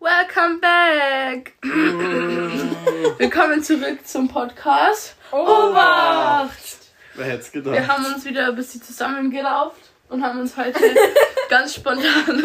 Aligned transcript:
Welcome 0.00 0.60
back! 0.60 1.54
Willkommen 3.18 3.62
zurück 3.62 4.06
zum 4.06 4.28
Podcast. 4.28 5.16
Obacht! 5.30 6.52
Wer 7.14 7.26
hätte 7.26 7.38
es 7.40 7.52
gedacht? 7.52 7.74
Wir 7.74 7.88
haben 7.88 8.04
uns 8.06 8.24
wieder 8.24 8.48
ein 8.48 8.56
bisschen 8.56 8.82
zusammengerauft 8.82 9.80
und 10.10 10.22
haben 10.22 10.40
uns 10.40 10.56
heute 10.56 10.78
ganz 11.48 11.74
spontan. 11.76 12.42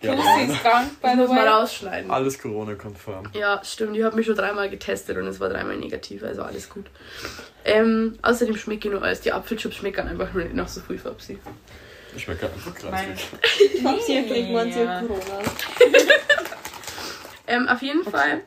ja, 0.00 0.14
Lucy 0.14 0.52
ist 0.52 0.62
krank, 0.62 1.00
by 1.02 1.08
the 1.10 1.16
muss 1.16 1.28
mal 1.28 1.44
way. 1.44 1.48
rausschneiden. 1.48 2.10
alles 2.10 2.38
Corona-konform. 2.40 3.30
Ja, 3.34 3.60
stimmt. 3.64 3.96
Ich 3.96 4.02
habe 4.04 4.16
mich 4.16 4.24
schon 4.26 4.36
dreimal 4.36 4.70
getestet 4.70 5.18
und 5.18 5.26
es 5.26 5.40
war 5.40 5.48
dreimal 5.50 5.76
negativ, 5.76 6.22
also 6.22 6.42
alles 6.42 6.70
gut. 6.70 6.86
Ähm, 7.64 8.18
außerdem 8.22 8.56
schmecke 8.56 8.88
ich 8.88 8.94
nur 8.94 9.02
alles. 9.02 9.20
Die 9.20 9.32
Apfelchips 9.32 9.76
schmecken 9.76 10.08
einfach 10.08 10.32
nur 10.32 10.44
nicht 10.44 10.54
nach 10.54 10.68
so 10.68 10.80
viel 10.80 10.98
Fabsi. 10.98 11.38
Ich 12.16 12.26
Meine- 12.28 12.38
krass. 12.40 12.52
Ich 13.74 13.84
hab 13.84 14.00
sie 14.00 14.22
gekriegt, 14.22 14.50
man 14.50 14.72
sie 14.72 14.80
Ja. 14.80 15.00
Corona. 15.00 15.42
Ähm, 17.48 17.68
auf 17.68 17.80
jeden 17.80 18.02
Fall. 18.02 18.40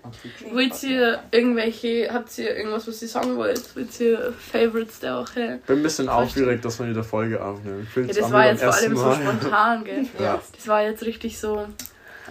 Wollt 0.52 0.84
ihr 0.84 1.20
irgendwelche, 1.32 2.10
habt 2.14 2.38
ihr 2.38 2.54
irgendwas, 2.58 2.86
was 2.86 3.02
ihr 3.02 3.08
sagen 3.08 3.38
wollt? 3.38 3.74
Wollt 3.76 3.98
ihr 4.02 4.34
Favorites 4.52 5.00
der 5.00 5.16
Woche? 5.20 5.60
bin 5.66 5.78
ein 5.78 5.84
bisschen 5.84 6.10
aufgeregt, 6.10 6.66
dass 6.66 6.80
wir 6.80 6.90
wieder 6.90 7.04
Folge 7.06 7.42
aufnehmen. 7.42 7.88
Ich 7.90 7.96
Ja, 7.96 8.22
das 8.22 8.32
war 8.32 8.46
jetzt 8.48 8.62
vor 8.62 8.74
allem 8.74 8.92
ersten 8.92 8.98
so 8.98 9.06
Mal. 9.06 9.16
spontan, 9.38 9.84
gell? 9.86 10.06
Ja. 10.20 10.42
Das 10.54 10.68
war 10.68 10.84
jetzt 10.84 11.02
richtig 11.04 11.40
so 11.40 11.66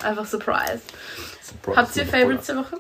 einfach 0.03 0.27
Surprise. 0.27 0.81
Surprise, 1.43 1.77
Habt 1.79 1.97
ihr. 1.97 2.05
Favorites 2.07 2.47
der 2.49 2.57
Woche? 2.57 2.77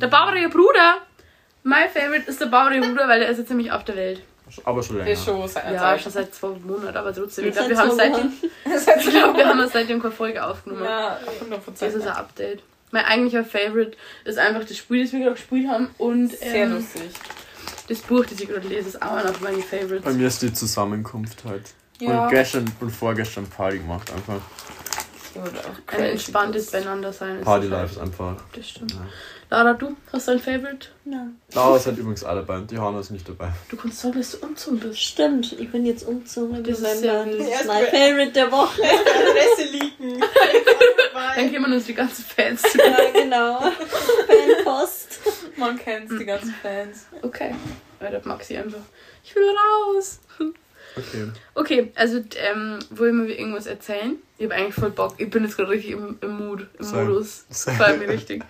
Der 0.00 0.06
bauerige 0.08 0.48
Bruder! 0.48 0.98
Mein 1.62 1.88
Favorite 1.90 2.28
ist 2.28 2.40
der 2.40 2.46
bauerige 2.46 2.88
Bruder, 2.88 3.06
weil 3.06 3.20
der 3.20 3.28
ist 3.28 3.38
jetzt 3.38 3.50
nämlich 3.50 3.70
auf 3.70 3.84
der 3.84 3.94
Welt. 3.94 4.22
Aber 4.64 4.82
schon 4.82 4.96
länger. 4.96 5.08
Der 5.10 5.16
Show 5.16 5.46
seit 5.46 5.72
Ja, 5.72 5.98
schon 5.98 6.12
seit 6.12 6.34
zwei 6.34 6.48
Monaten, 6.48 6.96
aber 6.96 7.12
trotzdem. 7.14 7.46
Ich 7.48 7.52
glaube, 7.54 7.70
wir 7.70 7.78
haben 7.78 7.96
seitdem, 7.96 8.32
ich 9.00 9.10
glaub, 9.10 9.36
wir 9.36 9.46
haben 9.48 9.68
seitdem 9.72 10.00
keine 10.00 10.12
Folge 10.14 10.44
aufgenommen. 10.44 10.84
Ja, 10.84 11.18
Das 11.78 11.94
ist 11.94 12.02
100%. 12.04 12.08
ein 12.08 12.16
Update. 12.16 12.62
Mein 12.92 13.04
eigentlicher 13.04 13.44
Favorite 13.44 13.96
ist 14.24 14.38
einfach 14.38 14.64
das 14.66 14.76
Spiel, 14.76 15.04
das 15.04 15.12
wir 15.12 15.20
gerade 15.20 15.34
gespielt 15.34 15.68
haben. 15.68 15.90
Und 15.98 16.30
Sehr 16.36 16.64
ähm, 16.64 16.72
lustig. 16.74 17.10
das 17.88 17.98
Buch, 18.00 18.24
das 18.24 18.40
ich 18.40 18.48
gerade 18.48 18.66
lese, 18.66 18.88
ist 18.88 19.02
auch 19.02 19.12
einer 19.12 19.32
von 19.32 19.44
meinen 19.44 19.60
Bei 19.70 19.78
Favorites. 19.78 20.14
mir 20.14 20.26
ist 20.26 20.42
die 20.42 20.52
Zusammenkunft 20.52 21.44
halt. 21.44 21.62
Ja. 22.00 22.24
Und 22.24 22.30
gestern 22.30 22.64
und 22.80 22.90
vorgestern 22.90 23.46
Party 23.46 23.78
gemacht 23.78 24.10
einfach. 24.12 24.40
Ein 25.86 26.00
entspanntes 26.04 26.64
ist. 26.64 26.72
Beieinander 26.72 27.12
sein. 27.12 27.38
ist 27.38 27.44
Party. 27.44 27.66
Life 27.68 27.92
ist 27.94 27.98
einfach. 28.00 28.36
Das 28.54 28.68
stimmt. 28.68 28.92
Ja. 28.92 28.98
Lara, 29.50 29.72
du 29.72 29.96
hast 30.12 30.28
du 30.28 30.32
ein 30.32 30.38
Favorite? 30.38 30.86
Nein. 31.04 31.40
Laura 31.52 31.76
sind 31.76 31.98
übrigens 31.98 32.22
alle 32.22 32.42
dabei 32.42 32.58
und 32.58 32.70
die 32.70 32.78
Hanna 32.78 33.00
ist 33.00 33.10
nicht 33.10 33.28
dabei. 33.28 33.50
Du 33.68 33.76
kannst 33.76 34.00
sagen, 34.00 34.16
dass 34.16 34.30
du 34.30 34.46
umzogen 34.46 34.78
bist. 34.78 35.00
Stimmt, 35.00 35.58
ich 35.58 35.70
bin 35.72 35.84
jetzt 35.84 36.06
umgezogen 36.06 36.54
im 36.54 36.62
Das 36.62 36.78
ist 36.78 37.04
Das 37.04 37.26
ist 37.26 37.66
mein 37.66 37.84
Favorite 37.86 38.30
der 38.30 38.52
Woche. 38.52 38.80
Adresse 38.82 39.72
liegen. 39.72 40.20
Dann 41.34 41.50
geben 41.50 41.66
wir 41.66 41.74
uns 41.74 41.86
die 41.86 41.94
ganzen 41.94 42.24
Fans 42.24 42.62
zu. 42.62 42.78
ja, 42.78 43.10
genau. 43.12 43.60
Fanpost. 44.64 45.18
Man 45.56 45.76
kennt 45.76 46.12
die 46.12 46.24
ganzen 46.24 46.54
Fans. 46.62 47.06
Okay. 47.22 47.52
Ja, 48.00 48.10
das 48.10 48.24
mag 48.24 48.44
sie 48.44 48.56
einfach. 48.56 48.78
Ich 49.24 49.34
will 49.34 49.48
raus. 49.48 50.20
Okay. 50.96 51.30
Okay, 51.54 51.92
also 51.94 52.18
ähm, 52.36 52.78
wollen 52.90 53.26
wir 53.26 53.38
irgendwas 53.38 53.66
erzählen? 53.66 54.16
Ich 54.38 54.44
habe 54.44 54.54
eigentlich 54.54 54.74
voll 54.74 54.90
Bock. 54.90 55.14
Ich 55.18 55.30
bin 55.30 55.44
jetzt 55.44 55.56
gerade 55.56 55.70
richtig 55.70 55.92
im, 55.92 56.18
im 56.20 56.36
Mood, 56.36 56.66
im. 56.78 56.90
Modus. 56.90 57.44
Same. 57.50 57.76
Gefällt 57.76 57.98
mir 58.00 58.08
richtig. 58.08 58.44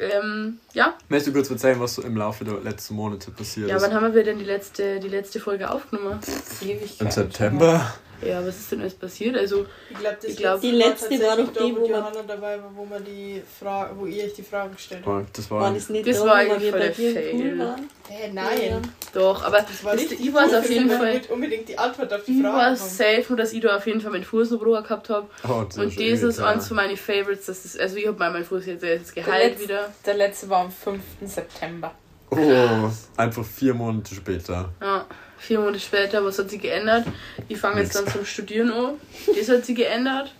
Ähm, 0.00 0.58
ja, 0.72 0.94
Möchtest 1.08 1.28
du 1.28 1.32
kurz 1.32 1.50
erzählen, 1.50 1.78
was 1.78 1.94
so 1.94 2.02
im 2.02 2.16
Laufe 2.16 2.44
der 2.44 2.54
letzten 2.60 2.94
Monate 2.94 3.30
passiert 3.30 3.68
ja, 3.68 3.76
ist? 3.76 3.82
wann 3.82 3.94
haben 3.94 4.14
wir 4.14 4.24
denn 4.24 4.38
die 4.38 4.44
letzte, 4.44 4.98
die 4.98 5.08
letzte 5.08 5.38
Folge 5.38 5.70
aufgenommen? 5.70 6.18
Ewig. 6.60 7.00
Im 7.00 7.10
September? 7.10 7.94
Ja, 8.20 8.44
was 8.44 8.58
ist 8.58 8.72
denn 8.72 8.80
alles 8.80 8.94
passiert? 8.94 9.36
Also, 9.36 9.66
Ich 9.90 9.98
glaube, 9.98 10.18
glaub, 10.36 10.60
die 10.60 10.70
letzte 10.70 11.20
war 11.22 11.36
doch 11.36 11.52
die, 11.52 11.76
wo 11.76 11.86
Johanna 11.86 12.22
dabei 12.26 12.60
war, 12.60 12.70
wo 12.74 12.84
man 12.84 13.04
die 13.04 13.42
Fra 13.58 13.90
wo 13.96 14.06
ihr 14.06 14.24
euch 14.24 14.32
die 14.34 14.42
Fragen 14.42 14.72
gestellt 14.74 15.02
habt. 15.04 15.36
Das 15.36 15.50
war. 15.50 15.60
War 15.60 15.74
das 15.74 15.88
nicht 15.90 16.08
Das 16.08 16.18
da, 16.18 16.24
war 16.26 16.30
wo 16.34 16.38
eigentlich 16.38 16.62
wir 16.62 16.70
voll 16.70 16.80
bei 16.80 16.86
der 16.86 16.94
Fail. 16.94 17.30
Pool 17.32 17.58
waren? 17.58 17.90
Hä, 18.08 18.30
nein. 18.32 18.82
Doch, 19.14 19.42
aber 19.44 19.60
Das 19.62 19.82
war 19.84 19.94
ich 19.96 20.10
weiß 20.34 20.50
gut, 20.50 20.58
auf 20.58 20.70
jeden 20.70 20.90
Fall. 20.90 21.16
Ich 21.16 21.30
unbedingt 21.30 21.68
die 21.68 21.78
Antwort 21.78 22.12
auf 22.12 22.24
die 22.24 22.32
ich 22.36 22.42
Frage 22.42 22.56
war 22.56 22.64
haben. 22.66 22.76
safe, 22.76 23.24
nur 23.28 23.36
dass 23.38 23.52
ich 23.52 23.60
da 23.60 23.76
auf 23.76 23.86
jeden 23.86 24.00
Fall 24.00 24.10
meinen 24.12 24.24
Fuß 24.24 24.50
noch 24.50 24.58
Bruder 24.58 24.82
gehabt 24.82 25.08
habe. 25.10 25.28
Oh, 25.48 25.62
das 25.66 25.78
Und 25.78 25.96
das 25.98 26.22
ist 26.22 26.40
eins 26.40 26.68
von 26.68 26.76
meinen 26.76 26.96
Favorites. 26.96 27.46
Das 27.46 27.64
ist, 27.64 27.78
also, 27.80 27.96
ich 27.96 28.06
habe 28.06 28.18
meinen 28.18 28.44
Fuß 28.44 28.66
jetzt, 28.66 28.82
jetzt 28.82 29.14
Der 29.16 29.22
geheilt 29.22 29.52
letzte- 29.52 29.64
wieder. 29.64 29.92
Der 30.04 30.14
letzte 30.14 30.48
war 30.50 30.60
am 30.64 30.70
5. 30.70 31.00
September. 31.24 31.92
Oh, 32.30 32.90
einfach 33.16 33.44
vier 33.44 33.74
Monate 33.74 34.14
später. 34.14 34.70
Ja, 34.80 35.06
vier 35.38 35.60
Monate 35.60 35.78
später, 35.78 36.24
was 36.24 36.38
hat 36.38 36.50
sie 36.50 36.58
geändert? 36.58 37.06
Ich 37.48 37.58
fange 37.58 37.80
jetzt 37.80 37.94
dann 37.94 38.08
zum 38.08 38.24
Studieren 38.24 38.72
an. 38.72 38.94
Das 39.38 39.48
hat 39.48 39.64
sie 39.64 39.74
geändert. 39.74 40.32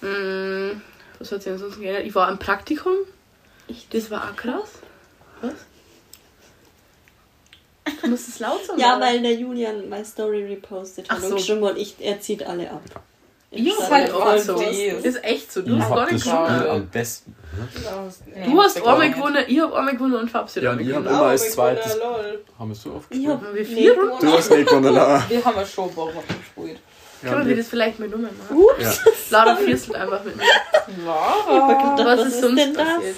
Hm, 0.00 0.80
was 1.18 1.32
hat 1.32 1.42
sie 1.42 1.50
ansonsten 1.50 1.82
geändert? 1.82 2.04
Ich 2.06 2.14
war 2.14 2.30
im 2.30 2.38
Praktikum. 2.38 2.92
Das 3.92 4.10
war 4.10 4.24
auch 4.30 4.36
krass. 4.36 4.70
Was? 5.42 5.52
Du 8.02 8.08
musst 8.08 8.28
es 8.28 8.38
laut 8.40 8.64
sagen. 8.64 8.78
Ja, 8.80 8.88
Lara. 8.96 9.00
weil 9.12 9.22
der 9.22 9.34
Julian 9.34 9.88
meine 9.88 10.04
Story 10.04 10.44
repostet 10.44 11.08
hat 11.10 11.18
Ach 11.18 11.22
und 11.22 11.30
so. 11.30 11.36
geschrieben 11.36 11.64
hat, 11.64 11.76
ich, 11.76 11.96
er 12.00 12.20
zieht 12.20 12.42
alle 12.46 12.70
ab. 12.70 12.82
Ich 13.52 13.74
sag 13.76 13.90
halt 13.90 14.12
auch 14.12 14.38
so. 14.38 14.54
Ist 14.60 15.24
echt 15.24 15.50
so. 15.52 15.62
Du 15.62 15.74
Ich 15.76 15.82
hast 15.82 15.88
gar 15.90 16.00
hab 16.02 16.12
nicht 16.12 16.24
das 16.26 16.32
gewonnen. 16.32 16.66
Am 16.70 16.86
besten. 16.88 17.34
Du 18.46 18.62
hast 18.62 18.76
einmal 18.86 19.10
gewonnen, 19.10 19.44
ich 19.48 19.60
hab 19.60 19.72
einmal 19.72 19.94
gewonnen 19.94 20.14
und 20.14 20.30
Fabsi 20.30 20.60
hat 20.60 20.64
Ja, 20.64 20.70
und 20.72 20.80
ich 20.80 20.86
hab 20.94 21.02
gewonnen. 21.02 21.08
immer 21.16 21.22
Oh, 21.22 21.30
als 21.30 21.50
zweites-. 21.52 21.98
Haben 22.58 22.68
wir 22.68 22.74
so 22.76 22.92
oft 22.94 23.06
Ich 23.10 23.24
gespielt? 23.24 23.54
nicht 23.54 23.70
vier 23.72 23.94
gewonnen. 23.96 24.18
Du 24.20 24.32
hast 24.32 24.50
nicht 24.52 24.68
gewonnen, 24.68 24.94
Lara. 24.94 25.24
Wir 25.28 25.44
haben 25.44 25.56
ja 25.56 25.66
schon 25.66 25.92
Bock 25.94 26.12
gespielt. 26.28 26.78
Können 27.22 27.48
wir 27.48 27.56
das 27.56 27.68
vielleicht 27.68 27.98
mit 27.98 28.10
Nummer 28.12 28.28
machen? 28.48 28.64
ja. 28.80 28.92
Lara 29.30 29.56
vierstelt 29.56 29.96
einfach 29.96 30.24
mit 30.24 30.36
mir. 30.36 30.44
Ja. 31.06 31.96
gedacht, 31.96 32.06
Was, 32.06 32.20
ist 32.28 32.34
ist 32.34 32.40
sonst 32.40 32.56
denn 32.56 32.72
das? 32.74 32.84
passiert? 32.88 33.16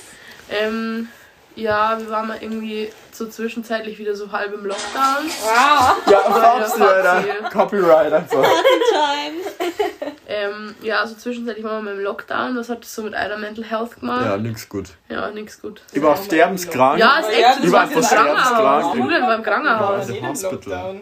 Ähm, 0.50 1.08
ja, 1.56 1.98
wir 2.00 2.08
waren 2.10 2.28
mal 2.28 2.38
irgendwie 2.40 2.88
so 3.14 3.26
zwischenzeitlich 3.28 3.98
wieder 3.98 4.14
so 4.16 4.30
halb 4.32 4.52
im 4.54 4.64
Lockdown. 4.64 5.30
Ah. 5.46 5.94
Ja, 6.10 6.18
Alter. 6.20 6.66
Fabsi. 6.68 7.28
Copyright 7.52 8.12
einfach. 8.12 8.42
Time. 8.42 10.12
Ähm, 10.28 10.74
ja, 10.82 11.06
so 11.06 11.14
zwischenzeitlich 11.14 11.64
waren 11.64 11.84
wir 11.84 11.92
im 11.92 12.00
Lockdown. 12.00 12.56
Was 12.56 12.68
hat 12.70 12.82
das 12.82 12.94
so 12.94 13.02
mit 13.02 13.14
eurer 13.14 13.36
Mental 13.36 13.64
Health 13.64 14.00
gemacht? 14.00 14.24
Ja, 14.24 14.36
nix 14.38 14.68
gut. 14.68 14.90
Ja, 15.08 15.30
nix 15.30 15.60
gut. 15.60 15.82
Ich 15.92 16.02
war 16.02 16.16
sterbenskrank. 16.16 16.98
Ja, 16.98 17.18
ist 17.18 17.28
echt 17.30 17.40
Ja, 17.40 17.54
so. 17.54 17.62
Du 17.62 17.72
war 17.72 17.84
im 17.84 17.90
Krankenhaus. 18.00 18.48
Krankenhaus. 18.48 18.96
Julian 18.96 19.22
war 19.22 19.34
im 19.34 19.40
Ja, 19.44 19.50
Krankenhaus. 19.50 20.08
im 20.08 20.28
Hospital. 20.28 21.00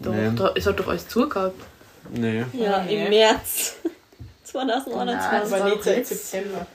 Doch, 0.00 0.12
Nee. 0.12 0.30
da, 0.36 0.52
es 0.54 0.66
hat 0.66 0.78
doch 0.80 0.88
alles 0.88 1.08
zugehabt. 1.08 1.60
Nee. 2.10 2.44
Ja, 2.52 2.82
Nee. 2.82 3.04
im 3.04 3.10
März 3.10 3.76
Das 4.42 4.52
2021. 4.52 5.50
war 5.52 5.58
Aber 5.60 5.70
doch 5.70 5.76
nicht 5.76 5.84
seit. 5.84 6.06
September. 6.06 6.66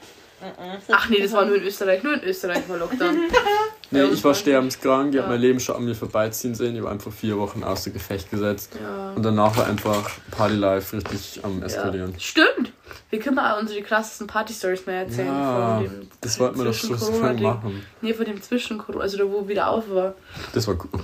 Ach 0.91 1.07
nee, 1.09 1.21
das 1.21 1.31
war 1.31 1.45
nur 1.45 1.55
in 1.55 1.63
Österreich. 1.63 2.03
Nur 2.03 2.13
in 2.15 2.23
Österreich 2.23 2.67
war 2.67 2.77
Lockdown. 2.77 3.17
Nee, 3.93 4.03
ich 4.13 4.23
war 4.23 4.33
sterbenskrank, 4.33 5.09
ich 5.09 5.15
Ja. 5.15 5.21
hab 5.23 5.29
mein 5.29 5.39
Leben 5.39 5.59
schon 5.59 5.75
an 5.75 5.85
mir 5.85 5.95
vorbeiziehen 5.95 6.55
sehen, 6.55 6.75
ich 6.75 6.83
war 6.83 6.91
einfach 6.91 7.11
vier 7.11 7.37
Wochen 7.37 7.63
außer 7.63 7.91
Gefecht 7.91 8.29
gesetzt. 8.31 8.71
Ja. 8.81 9.11
Und 9.13 9.23
danach 9.23 9.55
war 9.57 9.67
einfach 9.67 10.09
Party 10.31 10.55
Life 10.55 10.95
richtig 10.95 11.39
am 11.43 11.61
eskalieren. 11.63 12.13
Ja. 12.13 12.19
Stimmt. 12.19 12.71
Wir 13.09 13.19
können 13.19 13.35
mal 13.35 13.59
unsere 13.59 13.81
krassesten 13.83 14.27
Party-Stories 14.27 14.85
mehr 14.85 15.01
erzählen. 15.01 15.27
Ja, 15.27 15.75
von 15.77 15.83
dem 15.83 16.09
Das 16.21 16.39
wollten 16.39 16.57
wir 16.57 16.65
doch 16.65 16.73
schon 16.73 16.97
so 16.97 17.11
machen. 17.21 17.85
Nee, 18.01 18.13
von 18.13 18.25
dem 18.25 18.41
zwischen 18.41 18.81
also 18.99 19.17
da 19.17 19.23
wo 19.31 19.47
wieder 19.47 19.69
auf 19.69 19.83
war. 19.89 20.15
Das 20.53 20.67
war 20.67 20.75
gut. 20.75 20.91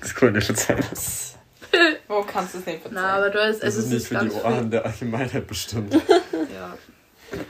Das 0.00 0.14
konnte 0.14 0.38
ich 0.38 0.46
schon 0.46 0.56
sein. 0.56 0.82
Wo 2.08 2.22
kannst 2.22 2.54
du 2.54 2.58
es 2.58 2.66
nicht 2.66 2.80
verzeihen? 2.82 2.94
Na, 3.04 3.16
aber 3.16 3.30
da 3.30 3.44
ist, 3.44 3.58
Das 3.62 3.76
also 3.76 3.78
ist 3.80 3.84
es 3.86 3.90
nicht 3.92 4.06
für 4.08 4.24
die 4.26 4.30
Ohren 4.32 4.70
der 4.70 4.84
Allgemeinheit 4.86 5.46
bestimmt. 5.46 5.94
Ja. 5.94 6.74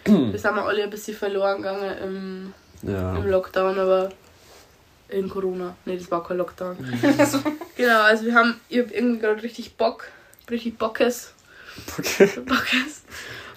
Wir 0.04 0.38
sind 0.38 0.54
wir 0.54 0.64
alle 0.64 0.82
ein 0.82 0.90
bisschen 0.90 1.16
verloren 1.16 1.58
gegangen 1.58 1.98
im, 2.04 2.52
Ja. 2.82 3.16
im 3.16 3.28
Lockdown, 3.28 3.78
aber 3.78 4.10
in 5.08 5.28
Corona. 5.28 5.76
Nee, 5.84 5.96
das 5.96 6.10
war 6.10 6.22
kein 6.24 6.38
Lockdown. 6.38 6.76
genau, 7.76 8.02
also 8.02 8.24
wir 8.24 8.34
haben, 8.34 8.60
ich 8.68 8.78
hab 8.78 8.92
irgendwie 8.92 9.20
gerade 9.20 9.42
richtig 9.42 9.76
Bock, 9.76 10.04
richtig 10.50 10.78
Bockes. 10.78 11.34
Bockes. 12.46 13.02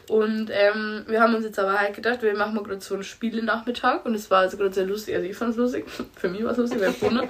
Und 0.10 0.50
ähm, 0.52 1.06
wir 1.08 1.22
haben 1.22 1.34
uns 1.34 1.46
jetzt 1.46 1.60
aber 1.60 1.80
halt 1.80 1.96
gedacht, 1.96 2.22
wir 2.22 2.36
machen 2.36 2.56
mal 2.56 2.64
gerade 2.64 2.82
so 2.82 2.96
ein 2.96 3.04
Spiele-Nachmittag 3.04 4.06
und 4.06 4.16
es 4.16 4.30
war 4.30 4.40
also 4.40 4.58
gerade 4.58 4.74
sehr 4.74 4.86
lustig. 4.86 5.16
Also 5.16 5.28
ich 5.28 5.36
fand 5.36 5.52
es 5.52 5.58
lustig, 5.58 5.86
für 6.16 6.30
mich 6.30 6.44
war 6.44 6.52
es 6.52 6.58
lustig, 6.58 6.82
weil 6.82 6.94
Corona. 6.94 7.24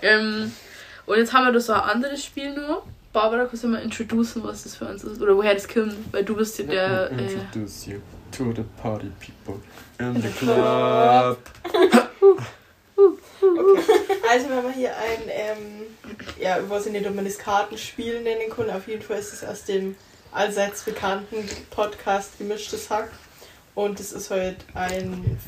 ähm, 0.00 0.52
und 1.06 1.18
jetzt 1.18 1.32
haben 1.32 1.46
wir 1.46 1.52
da 1.52 1.60
so 1.60 1.72
ein 1.72 1.80
anderes 1.80 2.24
Spiel 2.24 2.54
nur. 2.54 2.84
Barbara, 3.12 3.44
kannst 3.44 3.62
du 3.62 3.68
mal 3.68 3.80
introducen, 3.80 4.42
was 4.42 4.64
das 4.64 4.74
für 4.74 4.86
uns 4.86 5.04
ist? 5.04 5.20
Oder 5.22 5.36
woher 5.36 5.54
das 5.54 5.68
kommt? 5.68 5.94
Weil 6.12 6.24
du 6.24 6.34
bist 6.34 6.58
ja 6.58 6.64
der. 6.64 7.12
Äh, 7.12 7.32
Introduce 7.34 7.86
you 7.86 7.98
to 8.32 8.52
the 8.52 8.64
party 8.82 9.10
people 9.20 9.60
in 9.98 10.20
the 10.20 10.28
club. 10.38 11.38
Also 14.30 14.48
wenn 14.48 14.62
man 14.64 14.72
hier 14.72 14.96
ein, 14.96 15.22
ähm, 15.28 15.82
ja, 16.40 16.58
ich 16.58 16.68
weiß 16.68 16.86
nicht, 16.86 17.06
ob 17.06 17.14
man 17.14 17.24
das 17.24 17.38
Kartenspiel 17.38 18.22
nennen 18.22 18.50
kann, 18.50 18.70
auf 18.70 18.88
jeden 18.88 19.02
Fall 19.02 19.18
ist 19.18 19.32
es 19.32 19.44
aus 19.44 19.64
dem 19.64 19.96
allseits 20.32 20.82
bekannten 20.82 21.48
Podcast 21.70 22.38
Gemischtes 22.38 22.90
Hack. 22.90 23.10
Und 23.74 24.00
es 24.00 24.12
ist 24.12 24.30
halt 24.30 24.56
ein 24.74 25.38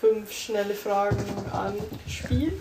fünf 0.00 0.32
schnelle 0.32 0.74
Fragen 0.74 1.24
an 1.52 1.74
Spiel. 2.08 2.52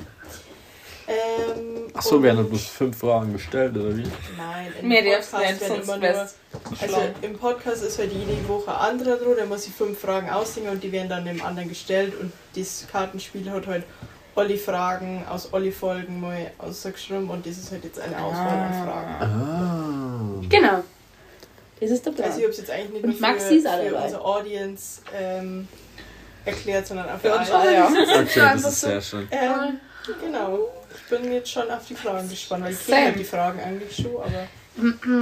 Ähm, 1.07 1.87
Achso, 1.93 2.21
werden 2.21 2.49
bloß 2.49 2.65
fünf 2.65 2.97
Fragen 2.97 3.33
gestellt, 3.33 3.77
oder 3.77 3.95
wie? 3.95 4.03
Nein, 4.37 4.73
im 4.81 4.87
Mehr 4.87 5.03
Podcast 5.03 5.33
werden 5.61 5.81
immer 5.83 5.97
nur... 5.97 6.09
Also 6.09 6.95
schlau. 6.95 7.01
im 7.21 7.37
Podcast 7.37 7.83
ist 7.83 7.99
halt 7.99 8.11
jede 8.11 8.47
Woche 8.47 8.71
ein 8.71 8.91
anderer 8.91 9.17
dran, 9.17 9.35
der 9.35 9.45
muss 9.45 9.63
sich 9.65 9.73
fünf 9.73 9.99
Fragen 9.99 10.29
aussingen 10.29 10.71
und 10.71 10.83
die 10.83 10.91
werden 10.91 11.09
dann 11.09 11.25
dem 11.25 11.43
anderen 11.43 11.69
gestellt 11.69 12.13
und 12.19 12.31
das 12.55 12.85
Kartenspiel 12.91 13.49
hat 13.51 13.67
halt 13.67 13.83
Olli 14.35 14.57
Fragen 14.57 15.25
aus 15.29 15.53
Olli 15.53 15.71
Folgen 15.71 16.19
mal 16.19 16.51
ausgeschrieben 16.57 17.29
und 17.29 17.45
das 17.45 17.57
ist 17.57 17.71
halt 17.71 17.83
jetzt 17.83 17.99
eine 17.99 18.17
Auswahl 18.17 18.57
an 18.57 18.73
Fragen. 18.83 19.15
Ah. 19.21 20.45
Genau. 20.49 20.83
Das 21.79 21.91
ist 21.91 22.05
der 22.05 22.11
Plan. 22.11 22.27
Also 22.27 22.39
ich 22.39 22.43
habe 22.45 22.51
es 22.51 22.57
jetzt 22.57 22.71
eigentlich 22.71 23.03
nicht 23.03 23.03
Und 23.03 23.21
nur 23.21 23.39
für, 23.39 23.61
für 23.61 23.95
unsere 23.95 24.25
Audience 24.25 25.01
ähm, 25.13 25.67
erklärt, 26.45 26.87
sondern 26.87 27.09
auch 27.09 27.19
für 27.19 27.31
Für 27.31 27.37
uns 27.37 27.51
alle. 27.51 27.73
ja. 27.73 27.85
Okay, 27.87 28.25
das 28.25 28.37
einfach 28.37 28.69
ist 28.69 28.81
sehr 28.81 29.01
schön. 29.01 29.27
Ähm, 29.31 29.79
genau. 30.21 30.69
Ich 31.09 31.17
bin 31.17 31.31
jetzt 31.31 31.51
schon 31.51 31.69
auf 31.69 31.85
die 31.87 31.95
Fragen 31.95 32.27
gespannt, 32.29 32.63
weil 32.65 32.73
ich 32.73 32.85
kenne 32.85 33.05
halt 33.05 33.19
die 33.19 33.23
Fragen 33.23 33.59
eigentlich 33.59 33.95
schon, 33.95 34.15
aber 34.17 34.47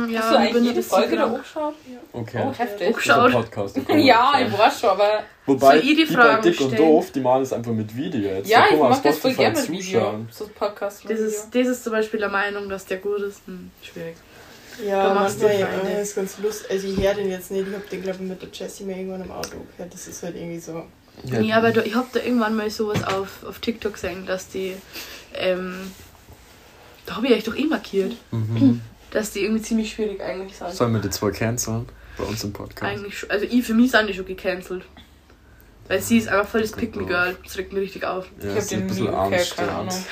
ja, 0.09 0.19
Hast 0.21 0.31
du 0.31 0.37
eigentlich 0.37 0.53
bin 0.53 0.63
jede 0.63 0.75
das 0.77 0.87
Folge 0.87 1.15
da 1.15 1.25
genau. 1.25 1.37
hochgeschaut? 1.37 1.73
Okay. 2.13 2.43
Oh, 2.43 2.53
heftig. 2.57 2.87
Oh, 2.89 2.99
Dieser 2.99 3.13
Schaut. 3.13 3.31
Podcast. 3.33 3.77
Ja, 3.95 4.33
ich 4.41 4.57
war 4.57 4.71
schon, 4.71 4.89
aber 4.89 5.23
Wobei, 5.45 5.67
Soll 5.67 5.75
ich 5.75 5.95
die 5.97 6.05
die 6.07 6.15
bei 6.15 6.35
Dick 6.37 6.59
und 6.61 6.67
stellen? 6.71 6.89
Doof, 6.89 7.11
die 7.11 7.19
machen 7.19 7.41
es 7.43 7.53
einfach 7.53 7.71
mit 7.71 7.95
Video 7.95 8.21
jetzt. 8.21 8.49
ja, 8.49 8.65
Da 8.67 8.73
ich 8.73 8.79
mach 8.79 8.99
das 9.01 9.17
voll 9.19 9.33
gerne 9.33 9.59
mit 9.59 9.69
Video. 9.69 10.25
So 10.31 10.47
Podcast 10.47 11.03
Das 11.07 11.19
ist, 11.19 11.49
das 11.53 11.67
ist 11.67 11.83
zum 11.83 11.93
Beispiel 11.93 12.19
der 12.19 12.29
Meinung, 12.29 12.67
dass 12.67 12.85
der 12.85 12.97
gut 12.97 13.19
ist. 13.19 13.41
Hm, 13.45 13.69
schwierig. 13.83 14.15
ja, 14.83 15.09
Du 15.09 15.15
machst 15.19 15.39
dir 15.39 15.53
ja, 15.53 15.67
Feinde. 15.67 15.99
ist 16.01 16.15
ganz 16.15 16.37
lustig. 16.39 16.71
Also 16.71 16.87
ich 16.87 16.97
höre 16.99 17.13
den 17.13 17.29
jetzt 17.29 17.51
nicht, 17.51 17.67
ich 17.67 17.73
habe 17.75 17.85
den 17.91 18.01
glaube 18.01 18.17
ich 18.23 18.27
mit 18.29 18.41
der 18.41 18.49
Jessie 18.51 18.85
mal 18.85 18.95
irgendwann 18.97 19.21
im 19.23 19.31
Auto 19.31 19.49
gehört. 19.77 19.93
Das 19.93 20.07
ist 20.07 20.23
halt 20.23 20.35
irgendwie 20.35 20.59
so. 20.59 20.83
Ja, 21.25 21.39
Nee, 21.39 21.53
aber 21.53 21.69
du, 21.71 21.81
ich 21.83 21.93
hab 21.93 22.11
da 22.11 22.21
irgendwann 22.21 22.55
mal 22.55 22.71
sowas 22.71 23.03
auf, 23.03 23.43
auf 23.47 23.59
TikTok 23.59 23.93
gesehen, 23.93 24.25
dass 24.25 24.47
die. 24.47 24.75
Ähm, 25.35 25.91
da 27.05 27.15
habe 27.17 27.27
ich 27.27 27.33
euch 27.33 27.43
doch 27.43 27.55
eh 27.55 27.65
markiert. 27.65 28.13
Mhm. 28.31 28.81
Dass 29.11 29.31
die 29.31 29.41
irgendwie 29.43 29.61
ziemlich 29.61 29.91
schwierig 29.91 30.21
eigentlich 30.21 30.57
sind. 30.57 30.71
Sollen 30.71 30.93
wir 30.93 31.01
die 31.01 31.09
zwei 31.09 31.31
canceln? 31.31 31.87
Bei 32.17 32.23
uns 32.23 32.43
im 32.43 32.53
Podcast. 32.53 32.83
Eigentlich 32.83 33.17
schon. 33.19 33.29
Also 33.31 33.45
ich, 33.45 33.63
für 33.65 33.73
mich 33.73 33.91
sind 33.91 34.07
die 34.07 34.13
schon 34.13 34.25
gecancelt. 34.25 34.83
Weil 35.87 36.01
sie 36.01 36.17
ist 36.17 36.27
einfach 36.29 36.47
voll 36.47 36.61
das 36.61 36.71
Pick 36.71 36.95
Me 36.95 37.05
Girl. 37.05 37.35
Das 37.43 37.57
regt 37.57 37.73
mich 37.73 37.83
richtig 37.83 38.05
auf. 38.05 38.25
Ja, 38.25 38.31
ich 38.37 38.43
das 38.45 38.51
hab 38.53 38.57
ist 38.59 38.71
den 38.71 38.81
ein 38.81 38.87
bisschen 38.87 39.55
keine. 39.57 39.71
Ahnung. 39.71 40.05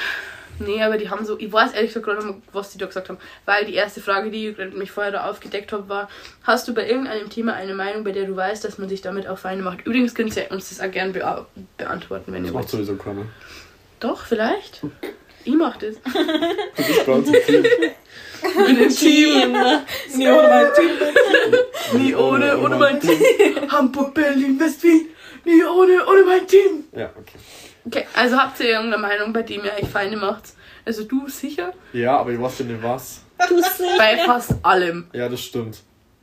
Nee, 0.59 0.83
aber 0.83 0.97
die 0.97 1.09
haben 1.09 1.25
so. 1.25 1.39
Ich 1.39 1.51
weiß 1.51 1.71
ehrlich 1.73 1.91
gesagt 1.93 2.05
gerade 2.05 2.25
nicht 2.27 2.39
was 2.51 2.71
die 2.71 2.77
da 2.77 2.85
gesagt 2.85 3.09
haben. 3.09 3.17
Weil 3.45 3.65
die 3.65 3.73
erste 3.73 4.01
Frage, 4.01 4.29
die 4.29 4.49
ich 4.49 4.73
mich 4.73 4.91
vorher 4.91 5.11
da 5.11 5.29
aufgedeckt 5.29 5.71
habe, 5.71 5.87
war: 5.89 6.09
Hast 6.43 6.67
du 6.67 6.73
bei 6.73 6.87
irgendeinem 6.87 7.29
Thema 7.29 7.53
eine 7.53 7.73
Meinung, 7.73 8.03
bei 8.03 8.11
der 8.11 8.25
du 8.25 8.35
weißt, 8.35 8.63
dass 8.63 8.77
man 8.77 8.89
sich 8.89 9.01
damit 9.01 9.27
auch 9.27 9.37
Feinde 9.39 9.63
macht? 9.63 9.85
Übrigens 9.87 10.13
könnt 10.13 10.35
ihr 10.35 10.51
uns 10.51 10.69
das 10.69 10.81
auch 10.81 10.91
gerne 10.91 11.13
bea 11.13 11.45
beantworten, 11.77 12.33
wenn 12.33 12.43
Das 12.43 12.51
ihr 12.51 12.53
macht 12.53 12.63
wollt. 12.65 12.69
sowieso 12.85 12.95
keiner. 12.95 13.25
Doch, 14.01 14.25
vielleicht. 14.25 14.81
Ich 15.45 15.53
mach 15.55 15.77
das. 15.77 15.95
Du 16.03 16.83
bist 16.83 17.05
bei 17.05 17.11
uns 17.13 17.27
im 17.29 17.35
Team. 17.45 17.63
Bin 18.65 18.77
im 18.77 18.89
Team. 18.89 19.55
Nee, 20.15 20.27
ohne 20.29 20.47
mein 20.49 20.73
Team. 20.73 22.01
Nie 22.01 22.15
ohne, 22.15 22.57
ohne 22.59 22.75
mein 22.75 22.99
Team. 22.99 23.17
Hamburg, 23.71 24.13
Berlin, 24.13 24.59
West-Wien. 24.59 25.07
Nie 25.45 25.63
ohne, 25.63 26.05
ohne 26.05 26.23
mein 26.25 26.45
Team. 26.47 26.83
Ja, 26.95 27.09
okay. 27.17 27.37
Okay, 27.85 28.07
also 28.13 28.37
habt 28.37 28.59
ihr 28.59 28.67
irgendeine 28.69 29.01
Meinung, 29.01 29.33
bei 29.33 29.41
dem 29.43 29.63
ihr 29.63 29.73
euch 29.73 29.89
Feinde 29.89 30.17
macht? 30.17 30.43
Also 30.85 31.03
du 31.03 31.27
sicher? 31.29 31.73
Ja, 31.93 32.17
aber 32.17 32.31
ich 32.31 32.41
weiß 32.41 32.59
ja 32.59 32.65
nicht 32.65 32.83
was. 32.83 33.21
Du 33.47 33.57
sicher? 33.59 33.97
Bei 33.97 34.17
fast 34.17 34.53
allem. 34.63 35.07
Ja, 35.13 35.29
das 35.29 35.41
stimmt. 35.41 35.77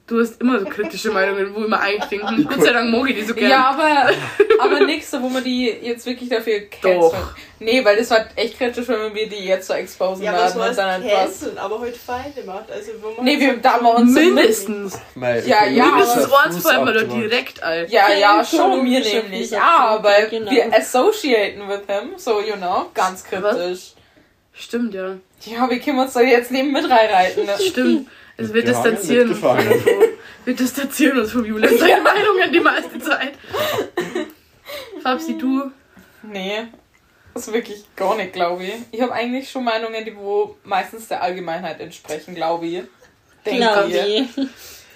Du 0.09 0.19
hast 0.19 0.41
immer 0.41 0.59
so 0.59 0.65
kritische 0.65 1.11
Meinungen, 1.11 1.55
wo 1.55 1.61
denke, 2.07 2.27
hm, 2.29 2.49
Gott 2.49 2.63
sei 2.63 2.73
Dank 2.73 2.91
mag 2.91 3.11
ich 3.11 3.17
die 3.17 3.25
so 3.25 3.35
gerne. 3.35 3.51
Ja, 3.51 3.71
aber, 3.71 4.11
aber 4.59 4.87
so, 5.07 5.21
wo 5.21 5.29
man 5.29 5.45
die 5.45 5.67
jetzt 5.83 6.07
wirklich 6.07 6.31
dafür 6.31 6.61
canceln. 6.61 7.01
Doch. 7.01 7.35
Nee, 7.61 7.85
weil 7.85 7.99
das 7.99 8.11
war 8.11 8.25
echt 8.35 8.57
kritisch, 8.57 8.89
wenn 8.89 9.15
wir 9.15 9.29
die 9.29 9.45
jetzt 9.45 9.67
so 9.67 9.75
exposen 9.75 10.25
Ja, 10.25 10.49
so 10.49 10.63
und 10.63 10.79
dann 10.79 11.03
etwas. 11.03 11.41
Canceln, 11.41 11.59
aber 11.59 11.79
heute 11.81 11.99
Feinde 11.99 12.43
macht. 12.47 12.71
Also 12.71 12.93
wo 13.03 13.17
man 13.17 13.25
Nee, 13.27 13.39
wir, 13.39 13.59
da 13.59 13.75
haben 13.75 13.85
wir 13.85 13.97
uns 13.97 14.15
Mindestens. 14.15 14.99
Ja, 15.47 15.67
ja, 15.67 15.85
Mindestens 15.87 16.31
wir 16.87 16.93
da 16.95 17.01
Fußabdruck. 17.01 17.21
direkt 17.21 17.63
ein. 17.63 17.91
Ja, 17.91 18.09
ja, 18.09 18.19
Ja, 18.19 18.45
schon 18.45 18.83
mir 18.83 19.01
nämlich. 19.01 19.51
Fußabdruck, 19.51 19.63
Aber 19.63 20.23
genau. 20.31 20.51
wir 20.51 20.75
associaten 20.75 21.69
with 21.69 21.83
him, 21.87 22.13
so, 22.17 22.41
you 22.41 22.57
know, 22.57 22.87
ganz 22.95 23.25
kritisch. 23.25 23.93
Stimmt, 24.55 24.95
ja. 24.95 25.17
Ja, 25.45 25.69
wir 25.69 25.79
können 25.81 25.99
uns 25.99 26.15
da 26.15 26.21
jetzt 26.21 26.51
neben 26.51 26.73
mit 26.73 26.89
reinreiten. 26.89 27.45
Ne? 27.45 27.53
Stimmt. 27.61 28.09
Also 28.39 28.55
wir 28.55 28.63
ja 28.65 28.69
distanzieren 28.71 29.29
uns. 29.31 29.43
Wir 30.45 30.55
distanzieren 30.57 31.19
uns 31.19 31.33
von 31.33 31.45
Julian 31.45 31.77
seine 31.77 32.01
Meinungen 32.01 32.53
die 32.53 32.61
meiste 32.61 32.99
Zeit. 32.99 33.33
Fabsi, 35.03 35.37
du? 35.37 35.71
Nee, 36.23 36.69
das 37.35 37.47
ist 37.47 37.53
wirklich 37.55 37.85
gar 37.95 38.17
nicht, 38.17 38.33
glaube 38.33 38.65
ich. 38.65 38.75
Ich 38.91 39.01
habe 39.01 39.13
eigentlich 39.13 39.51
schon 39.51 39.65
Meinungen, 39.65 40.05
die 40.05 40.17
wo 40.17 40.57
meistens 40.65 41.09
der 41.09 41.23
Allgemeinheit 41.23 41.81
entsprechen, 41.81 42.35
glaube 42.35 42.67
ich. 42.67 42.83
Glaube 43.45 43.91
ich. 43.91 44.37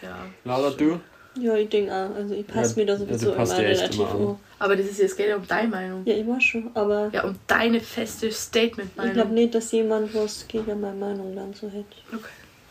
Ja. 0.03 0.27
Laura, 0.45 0.71
du? 0.71 1.01
Ja, 1.39 1.55
ich 1.55 1.69
denke 1.69 1.93
auch. 1.93 2.15
Also 2.15 2.35
ich 2.35 2.47
passe 2.47 2.75
Ja, 2.75 2.77
mir 2.85 2.87
da 2.87 2.93
ja, 2.95 2.99
sowieso 2.99 3.33
passt 3.35 3.53
immer 3.53 3.63
dir 3.63 3.69
echt 3.69 3.81
relativ 3.81 4.01
immer 4.01 4.11
an. 4.31 4.39
Aber 4.59 4.77
das 4.77 4.87
ist 4.87 4.99
jetzt 4.99 5.17
geht 5.17 5.29
ja 5.29 5.37
um 5.37 5.47
deine 5.47 5.69
Meinung. 5.69 6.03
Ja, 6.05 6.15
ich 6.15 6.27
war 6.27 6.41
schon, 6.41 6.71
aber 6.75 7.11
Ja, 7.13 7.25
um 7.25 7.37
deine 7.47 7.81
feste 7.81 8.27
ich 8.27 8.33
glaube 8.33 8.35
Statement-Meinung. 8.35 9.35
nicht, 9.35 9.55
dass 9.55 9.73
jemand 9.73 10.15
was 10.15 10.47
gegen 10.49 10.81
meine 10.81 10.97
Meinung 10.97 11.35
dann 11.35 11.55
so 11.55 11.69
hätte. 11.69 11.87
Okay. 12.13 12.29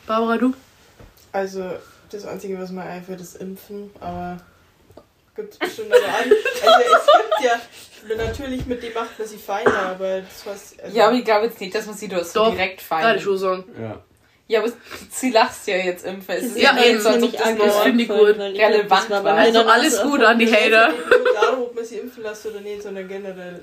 Barbara, 0.07 0.37
du? 0.37 0.53
Also, 1.31 1.63
das 2.11 2.25
Einzige, 2.25 2.59
was 2.59 2.71
mir 2.71 2.81
einfällt, 2.83 3.21
ist 3.21 3.35
Impfen, 3.37 3.89
aber 3.99 4.37
gibt 5.35 5.53
es 5.53 5.59
bestimmt 5.59 5.93
eine 5.93 6.03
andere. 6.05 6.39
Also, 6.65 6.95
es 6.95 7.05
gibt 7.05 8.15
ja, 8.15 8.15
natürlich 8.25 8.65
mit 8.65 8.83
dem 8.83 8.93
macht 8.93 9.17
man 9.17 9.27
sie 9.27 9.37
Feinde, 9.37 9.71
aber 9.73 10.21
das 10.21 10.45
was. 10.45 10.75
Also, 10.83 10.97
Ja, 10.97 11.07
aber 11.07 11.15
ich 11.15 11.23
glaube 11.25 11.45
jetzt 11.45 11.61
nicht, 11.61 11.73
dass 11.73 11.85
man 11.85 11.95
sie 11.95 12.07
da 12.07 12.23
so 12.23 12.51
direkt 12.51 12.79
Kann 12.87 13.01
feiern. 13.01 13.17
ich 13.17 13.23
schon 13.23 13.37
sagen. 13.37 13.63
Ja. 13.79 13.99
Ja, 14.47 14.59
aber 14.59 14.69
sie 15.09 15.31
lasst 15.31 15.65
ja 15.69 15.77
jetzt 15.77 16.05
impfen. 16.05 16.35
Es 16.35 16.43
ist 16.43 16.57
Ja, 16.57 16.75
ja, 16.75 16.83
eben, 16.83 16.95
nicht 16.95 17.03
so, 17.03 17.09
nämlich 17.11 17.31
das 17.31 17.57
das 17.57 17.79
finde 17.83 18.03
ich 18.03 18.09
gut. 18.09 18.19
relevant 18.37 19.05
das 19.09 19.23
war 19.23 19.33
Also 19.37 19.53
dann 19.59 19.69
alles 19.69 20.01
gut 20.01 20.21
an 20.21 20.37
die 20.39 20.51
Hater. 20.53 20.89
nicht 20.89 21.01
darum, 21.41 21.61
ob 21.63 21.75
man 21.75 21.85
sie 21.85 21.99
impfen 21.99 22.21
lässt 22.23 22.45
oder 22.47 22.59
nicht, 22.59 22.83
sondern 22.83 23.07
generell. 23.07 23.61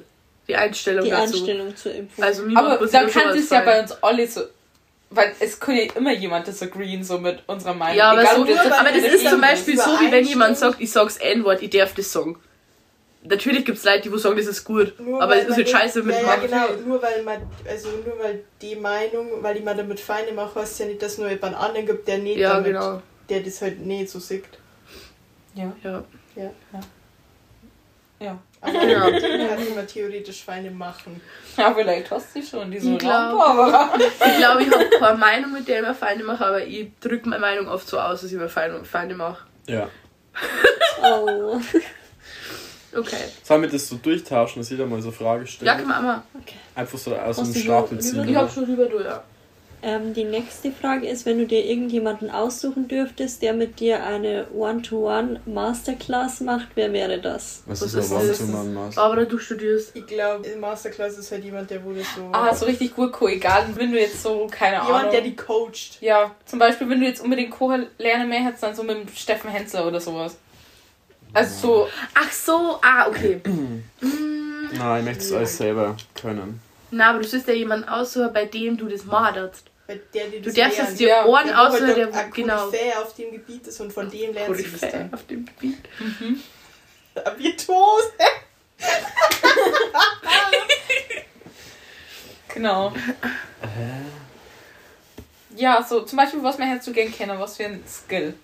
Die 0.49 0.57
Einstellung 0.57 1.05
Die 1.05 1.11
dazu. 1.11 1.35
Einstellung 1.37 1.77
zur 1.77 1.93
Impfung. 1.95 2.25
Also 2.25 2.43
Aber 2.55 2.79
das 2.79 2.91
dann 2.93 3.11
kann 3.11 3.37
es 3.37 3.51
ja 3.51 3.59
fein. 3.59 3.67
bei 3.67 3.81
uns 3.83 4.03
alle 4.03 4.27
so... 4.27 4.41
Weil 5.11 5.33
es 5.41 5.59
kann 5.59 5.75
ja 5.77 5.85
immer 5.95 6.13
jemand 6.13 6.47
disagreeen 6.47 7.03
so 7.03 7.19
mit 7.19 7.43
unserer 7.47 7.73
Meinung. 7.75 7.97
Ja, 7.97 8.11
aber, 8.11 8.21
Egal, 8.23 8.37
so, 8.37 8.45
jetzt- 8.47 8.73
aber 8.73 8.91
das 8.93 9.03
ist 9.05 9.29
zum 9.29 9.41
Beispiel 9.41 9.77
so, 9.79 9.91
wie 10.01 10.13
wenn 10.13 10.25
jemand 10.27 10.59
sagt, 10.59 10.81
ich 10.81 10.93
sag's 10.93 11.17
N-Wort, 11.17 11.63
ich 11.63 11.71
darf 11.71 11.95
das 11.95 12.13
sagen. 12.13 12.39
Natürlich 13.23 13.65
gibt's 13.65 13.85
Leute, 13.85 14.09
die 14.11 14.19
sagen, 14.19 14.37
das 14.37 14.47
ist 14.47 14.65
gut. 14.65 14.99
Nur 15.01 15.21
aber 15.21 15.37
es 15.37 15.49
ist 15.49 15.57
halt 15.57 15.69
scheiße 15.69 16.03
mit 16.03 16.15
ja, 16.15 16.23
ja, 16.23 16.37
genau, 16.37 16.67
nur 16.87 17.03
weil 17.03 17.23
man, 17.25 17.41
also 17.69 17.89
nur 17.89 18.19
weil 18.23 18.45
die 18.63 18.77
Meinung, 18.77 19.43
weil 19.43 19.57
ich 19.57 19.65
mir 19.65 19.75
damit 19.75 19.99
Feinde 19.99 20.33
mache, 20.33 20.61
heißt 20.61 20.79
ja 20.81 20.87
nicht, 20.87 21.03
dass 21.03 21.13
es 21.13 21.19
nur 21.19 21.29
jemand 21.29 21.57
anderen 21.57 21.87
gibt, 21.87 22.07
der 22.07 22.19
nicht 22.19 22.39
Ja, 22.39 22.51
damit, 22.55 22.67
genau. 22.67 23.03
der 23.29 23.41
das 23.41 23.61
halt 23.61 23.81
nicht 23.81 24.09
so 24.11 24.19
sieht. 24.21 24.45
Ja. 25.55 25.73
Ja. 25.83 26.05
Ja. 28.21 28.39
Aber 28.61 28.73
Ja. 28.85 29.11
kann 29.11 29.75
man 29.75 29.87
theoretisch 29.87 30.43
Feinde 30.45 30.71
machen. 30.71 31.21
ja, 31.57 31.73
vielleicht 31.75 32.11
hast 32.11 32.35
du 32.35 32.43
schon 32.43 32.71
diesen 32.71 32.95
Ich 32.95 32.99
glaub- 32.99 33.33
Raum, 33.41 33.41
aber... 33.41 33.91
Ich 33.99 34.37
glaube, 34.39 34.63
ich 34.63 34.71
habe 34.71 34.91
keine 34.99 35.19
Meinung, 35.19 35.53
mit 35.53 35.69
der 35.69 35.81
ich 35.81 35.87
mir 35.87 35.95
Feinde 35.95 36.25
mache, 36.25 36.45
aber 36.45 36.65
ich 36.65 36.89
drücke 37.01 37.29
meine 37.29 37.41
Meinung 37.41 37.69
oft 37.69 37.87
so 37.89 37.99
aus, 37.99 38.23
dass 38.23 38.33
ich 38.33 38.39
mir 38.39 38.49
Feinde, 38.49 39.15
mache. 39.15 39.45
Ja. 39.67 39.89
oh. 41.03 41.61
Okay. 42.97 43.17
Sollen 43.43 43.63
wir 43.63 43.69
das 43.69 43.87
so 43.87 43.97
durchtauschen, 43.97 44.63
dass 44.63 44.71
jeder 44.71 44.87
mal 44.87 45.01
so 45.03 45.11
Frage 45.11 45.47
stellt? 45.47 45.67
Ja, 45.67 45.75
kann 45.75 45.87
man 45.87 45.97
auch 45.99 46.03
mal. 46.03 46.23
Einfach 46.75 46.99
so 46.99 47.15
aus 47.15 47.39
Hast 47.39 47.47
dem 47.49 47.55
du 47.55 47.61
Stapel 47.61 48.01
so 48.03 48.11
ziehen. 48.13 48.29
Ich 48.29 48.35
habe 48.37 48.51
schon 48.51 48.65
rüber 48.65 48.87
durch, 48.87 49.05
ja. 49.05 49.23
Ähm, 49.83 50.13
die 50.13 50.25
nächste 50.25 50.73
Frage 50.73 51.07
ist, 51.07 51.25
wenn 51.25 51.39
du 51.39 51.47
dir 51.47 51.65
irgendjemanden 51.65 52.31
aussuchen 52.31 52.89
dürftest, 52.89 53.43
der 53.43 53.53
mit 53.53 53.79
dir 53.79 54.03
eine 54.05 54.47
One-to-One 54.53 55.41
Masterclass 55.47 56.41
macht, 56.41 56.69
wer 56.75 56.93
wäre 56.93 57.21
das? 57.21 57.63
Was 57.67 57.83
Was 57.83 57.95
ist 57.95 57.95
ist 57.95 58.13
ein 58.13 58.29
das? 58.29 58.41
One-to-Man-Maß? 58.41 58.95
Barbara, 58.97 59.25
du 59.25 59.39
studierst. 59.39 59.95
Ich 59.95 60.07
glaube, 60.07 60.47
in 60.47 60.59
Masterclass 60.61 61.17
ist 61.17 61.31
halt 61.31 61.45
jemand, 61.45 61.71
der 61.71 61.85
wurde 61.85 62.01
so. 62.01 62.29
Ah, 62.33 62.55
so 62.55 62.67
richtig 62.67 62.95
gut 62.97 63.13
cool. 63.21 63.31
Egal, 63.31 63.67
wenn 63.75 63.93
du 63.93 64.01
jetzt 64.01 64.23
so, 64.23 64.49
keine 64.51 64.77
jemand, 64.77 64.95
Ahnung... 64.95 65.11
der 65.13 65.21
die 65.21 65.37
coacht. 65.37 66.01
Ja, 66.01 66.35
zum 66.45 66.59
Beispiel, 66.59 66.89
wenn 66.91 67.01
du 67.01 67.07
jetzt 67.07 67.21
unbedingt 67.23 67.51
Koch 67.51 67.77
lernen 67.99 68.29
mehr 68.29 68.45
hättest, 68.45 68.63
dann 68.65 68.75
so 68.75 68.83
mit 68.83 68.97
dem 68.97 69.09
Steffen 69.15 69.51
Hensler 69.51 69.87
oder 69.87 70.01
sowas. 70.01 70.37
Also 71.33 71.61
so, 71.61 71.89
Ach 72.15 72.33
so, 72.33 72.79
ah, 72.83 73.07
okay. 73.09 73.41
Nein, 74.77 75.01
ich 75.01 75.05
möchte 75.05 75.25
es 75.25 75.33
alles 75.33 75.57
selber 75.57 75.97
können. 76.21 76.61
Na, 76.91 77.11
aber 77.11 77.19
du 77.21 77.27
sollst 77.27 77.49
ja 77.49 77.55
jemanden 77.55 77.89
aussuchen, 77.89 78.33
bei 78.33 78.45
dem 78.47 78.77
du 78.77 78.87
das 78.89 79.05
morderst. 79.05 79.67
Weil 79.87 80.01
der, 80.13 80.27
dir 80.29 80.41
Du 80.41 80.47
das 80.47 80.55
darfst 80.55 80.79
jetzt 80.79 81.01
dir 81.01 81.09
Ja, 81.09 81.25
Ohren 81.27 81.47
Der, 81.47 81.57
halt 81.57 81.69
aussuchen, 81.73 81.87
der 81.95 82.07
der, 82.07 82.15
ein 82.15 82.31
genau. 82.33 82.67
Auf 82.67 83.15
dem 83.17 83.33
Gebiet 83.33 83.67
ist 83.67 83.81
und 83.81 83.93
von 83.93 84.11
dem 84.11 84.33
lernt 84.35 84.57
sie 84.57 84.71
das 84.71 84.91
dann. 84.91 85.13
auf 85.13 85.27
dem 85.27 85.47
Gebiet. 85.47 85.79
Virtuos! 87.37 88.03
genau. 92.55 92.93
Ja, 95.57 95.83
so 95.83 96.03
zum 96.03 96.17
Beispiel, 96.17 96.43
was 96.43 96.59
man 96.59 96.69
hättest 96.69 96.89
du 96.89 96.93
gern 96.93 97.13
kennen, 97.13 97.39
was 97.39 97.57
für 97.57 97.65
ein 97.65 97.83
Skill. 97.89 98.35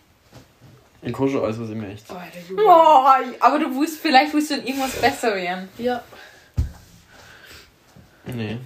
Was 1.03 1.11
ich 1.69 1.77
möchte. 1.77 2.13
Oh, 2.13 2.17
der 2.35 2.43
Junge. 2.49 2.63
Oh, 2.65 3.07
aber 3.41 3.59
du 3.59 3.75
wusst, 3.75 4.01
vielleicht 4.01 4.33
willst 4.33 4.51
du 4.51 4.55
in 4.55 4.67
irgendwas 4.67 4.93
besser 4.93 5.37
werden. 5.37 5.69
Ja. 5.77 6.03
Nee. 8.27 8.59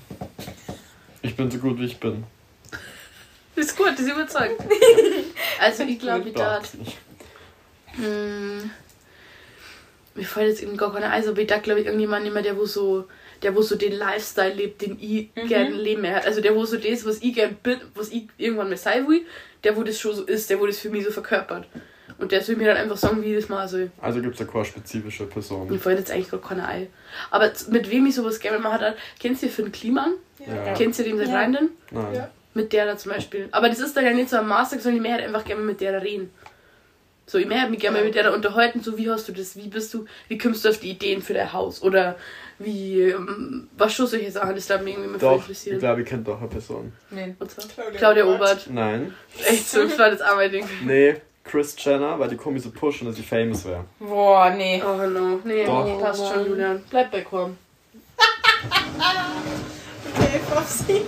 Ich 1.22 1.36
bin 1.36 1.50
so 1.50 1.58
gut 1.58 1.78
wie 1.78 1.86
ich 1.86 1.98
bin. 1.98 2.24
Das 3.56 3.66
ist 3.66 3.76
gut, 3.76 3.88
das 3.88 4.00
ist 4.00 4.12
überzeugt. 4.12 4.60
also 5.60 5.82
ich 5.82 5.98
glaube, 5.98 6.28
ich 6.28 6.34
ich- 6.80 6.96
Hm, 7.96 8.70
mir 10.14 10.24
fällt 10.24 10.48
jetzt 10.50 10.60
irgendwie 10.62 10.76
gar 10.78 10.92
keine 10.92 11.10
ein, 11.10 11.26
aber 11.28 11.40
ich 11.40 11.48
dachte, 11.48 11.62
glaube 11.62 11.80
ich, 11.80 11.86
irgendjemand 11.86 12.24
immer, 12.24 12.40
der 12.42 12.56
wo 12.56 12.66
so, 12.66 13.08
der 13.42 13.56
wo 13.56 13.62
so 13.62 13.74
den 13.74 13.94
Lifestyle 13.94 14.54
lebt, 14.54 14.82
den 14.82 14.96
ich 15.00 15.30
Mhm. 15.34 15.48
gerne 15.48 15.70
leben 15.70 16.02
möchte. 16.02 16.24
Also 16.24 16.40
der 16.40 16.54
wo 16.54 16.64
so 16.66 16.76
das, 16.76 17.04
was 17.04 17.18
ich 17.20 17.34
gern 17.34 17.56
bin, 17.56 17.80
was 17.96 18.10
ich 18.10 18.28
irgendwann 18.36 18.68
mal 18.68 18.76
sein 18.76 19.08
will, 19.08 19.22
der 19.64 19.76
wo 19.76 19.82
das 19.82 19.98
schon 19.98 20.14
so 20.14 20.22
ist, 20.22 20.48
der 20.50 20.60
wo 20.60 20.66
das 20.66 20.78
für 20.78 20.90
mich 20.90 21.04
so 21.04 21.10
verkörpert. 21.10 21.66
Und 22.18 22.32
der 22.32 22.42
soll 22.42 22.56
mir 22.56 22.66
dann 22.66 22.76
einfach 22.76 22.96
sagen, 22.96 23.22
wie 23.22 23.34
ich 23.34 23.40
das 23.40 23.48
mal 23.48 23.68
soll. 23.68 23.90
Also 24.00 24.20
gibt 24.20 24.34
es 24.38 24.44
da 24.44 24.52
keine 24.52 24.64
spezifische 24.64 25.22
Mir 25.24 25.28
Person. 25.30 25.78
fällt 25.78 25.98
jetzt 26.00 26.10
eigentlich 26.10 26.30
gar 26.30 26.40
keine 26.40 26.66
ein. 26.66 26.88
Aber 27.30 27.50
mit 27.70 27.90
wem 27.90 28.06
ich 28.06 28.14
sowas 28.16 28.40
gerne 28.40 28.58
machen 28.58 28.80
hat, 28.80 28.96
kennst 29.20 29.42
du 29.44 29.48
für 29.48 29.62
den 29.62 29.70
Kliman? 29.72 30.14
Ja. 30.44 30.74
Kennst 30.74 30.98
du 30.98 31.04
den 31.04 31.16
seit 31.18 31.28
Ja. 31.28 31.48
Nein. 31.48 32.14
Ja. 32.14 32.30
Mit 32.54 32.72
der 32.72 32.86
da 32.86 32.96
zum 32.96 33.12
Beispiel. 33.12 33.48
Aber 33.52 33.68
das 33.68 33.78
ist 33.78 33.96
dann 33.96 34.04
ja 34.04 34.12
nicht 34.12 34.30
so 34.30 34.36
am 34.38 34.48
Master, 34.48 34.78
sondern 34.80 34.96
ich 34.96 35.02
möchte 35.08 35.22
halt 35.22 35.26
einfach 35.34 35.44
gerne 35.46 35.62
mit 35.62 35.80
der 35.80 35.92
da 35.92 35.98
reden. 35.98 36.30
So, 37.26 37.38
ich 37.38 37.46
möchte 37.46 37.68
mich 37.70 37.78
gerne 37.78 37.98
Ja. 37.98 38.04
mit 38.04 38.14
der 38.14 38.22
da 38.24 38.34
unterhalten, 38.34 38.80
so 38.82 38.96
wie 38.98 39.08
hast 39.10 39.28
du 39.28 39.32
das, 39.32 39.54
wie 39.54 39.68
bist 39.68 39.92
du, 39.94 40.06
wie 40.28 40.38
kommst 40.38 40.64
du 40.64 40.70
auf 40.70 40.78
die 40.78 40.90
Ideen 40.90 41.20
für 41.22 41.34
dein 41.34 41.52
Haus? 41.52 41.82
Oder 41.82 42.16
wie, 42.58 43.02
ähm, 43.02 43.68
was 43.76 43.92
schon 43.92 44.06
solche 44.06 44.30
Sachen, 44.32 44.54
das 44.56 44.66
da 44.66 44.78
mich 44.78 44.94
irgendwie 44.94 45.10
mal 45.10 45.18
voll 45.20 45.28
Doch, 45.28 45.36
ich 45.36 45.42
interessiert. 45.42 45.78
glaube, 45.80 46.00
ich 46.02 46.08
kenne 46.08 46.22
doch 46.22 46.38
eine 46.40 46.48
Person. 46.48 46.92
Nee. 47.10 47.36
Und 47.38 47.50
so. 47.50 47.62
Claudia, 47.74 47.98
Claudia 47.98 48.24
Obert. 48.24 48.66
Nein. 48.70 49.14
Echt 49.46 49.68
so, 49.68 49.84
das 49.84 49.98
war 49.98 50.10
das 50.10 50.50
Ding. 50.50 50.64
Nee, 50.84 51.16
Chris 51.48 51.74
Jenner, 51.78 52.18
weil 52.18 52.28
die 52.28 52.36
kommen 52.36 52.58
so 52.60 52.70
pushen, 52.70 53.06
dass 53.06 53.16
sie 53.16 53.22
famous 53.22 53.64
wäre. 53.64 53.84
Boah, 53.98 54.50
nee. 54.50 54.82
Oh 54.84 54.96
no, 55.06 55.40
nee, 55.44 55.64
Doch. 55.64 56.00
passt 56.00 56.26
schon, 56.28 56.46
Julian. 56.46 56.84
Bleib 56.90 57.10
bei 57.10 57.22
Korn. 57.22 57.56
Okay, 60.14 60.40
Fafsi. 60.50 61.02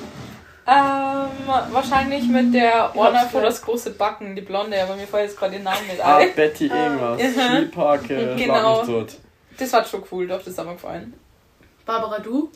Ähm, 0.67 1.73
wahrscheinlich 1.73 2.29
mit 2.29 2.55
der 2.55 2.95
Orna 2.95 3.27
für 3.27 3.41
das 3.41 3.61
große 3.63 3.91
Backen, 3.91 4.37
die 4.37 4.43
Blonde, 4.43 4.81
aber 4.81 4.95
mir 4.95 5.07
fällt 5.07 5.29
jetzt 5.31 5.39
gerade 5.39 5.53
den 5.53 5.65
Namen 5.65 5.87
nicht 5.89 6.01
Ah, 6.05 6.19
ein. 6.19 6.35
Betty 6.35 6.67
irgendwas. 6.67 7.21
Skiparke, 7.21 8.35
Genau. 8.39 8.85
tot. 8.85 9.09
Das 9.59 9.73
war 9.73 9.85
schon 9.85 10.05
cool, 10.13 10.29
doch, 10.29 10.43
das 10.45 10.57
hat 10.57 10.67
mir 10.67 10.75
gefallen. 10.75 11.15
Barbara, 11.85 12.21
du? 12.21 12.51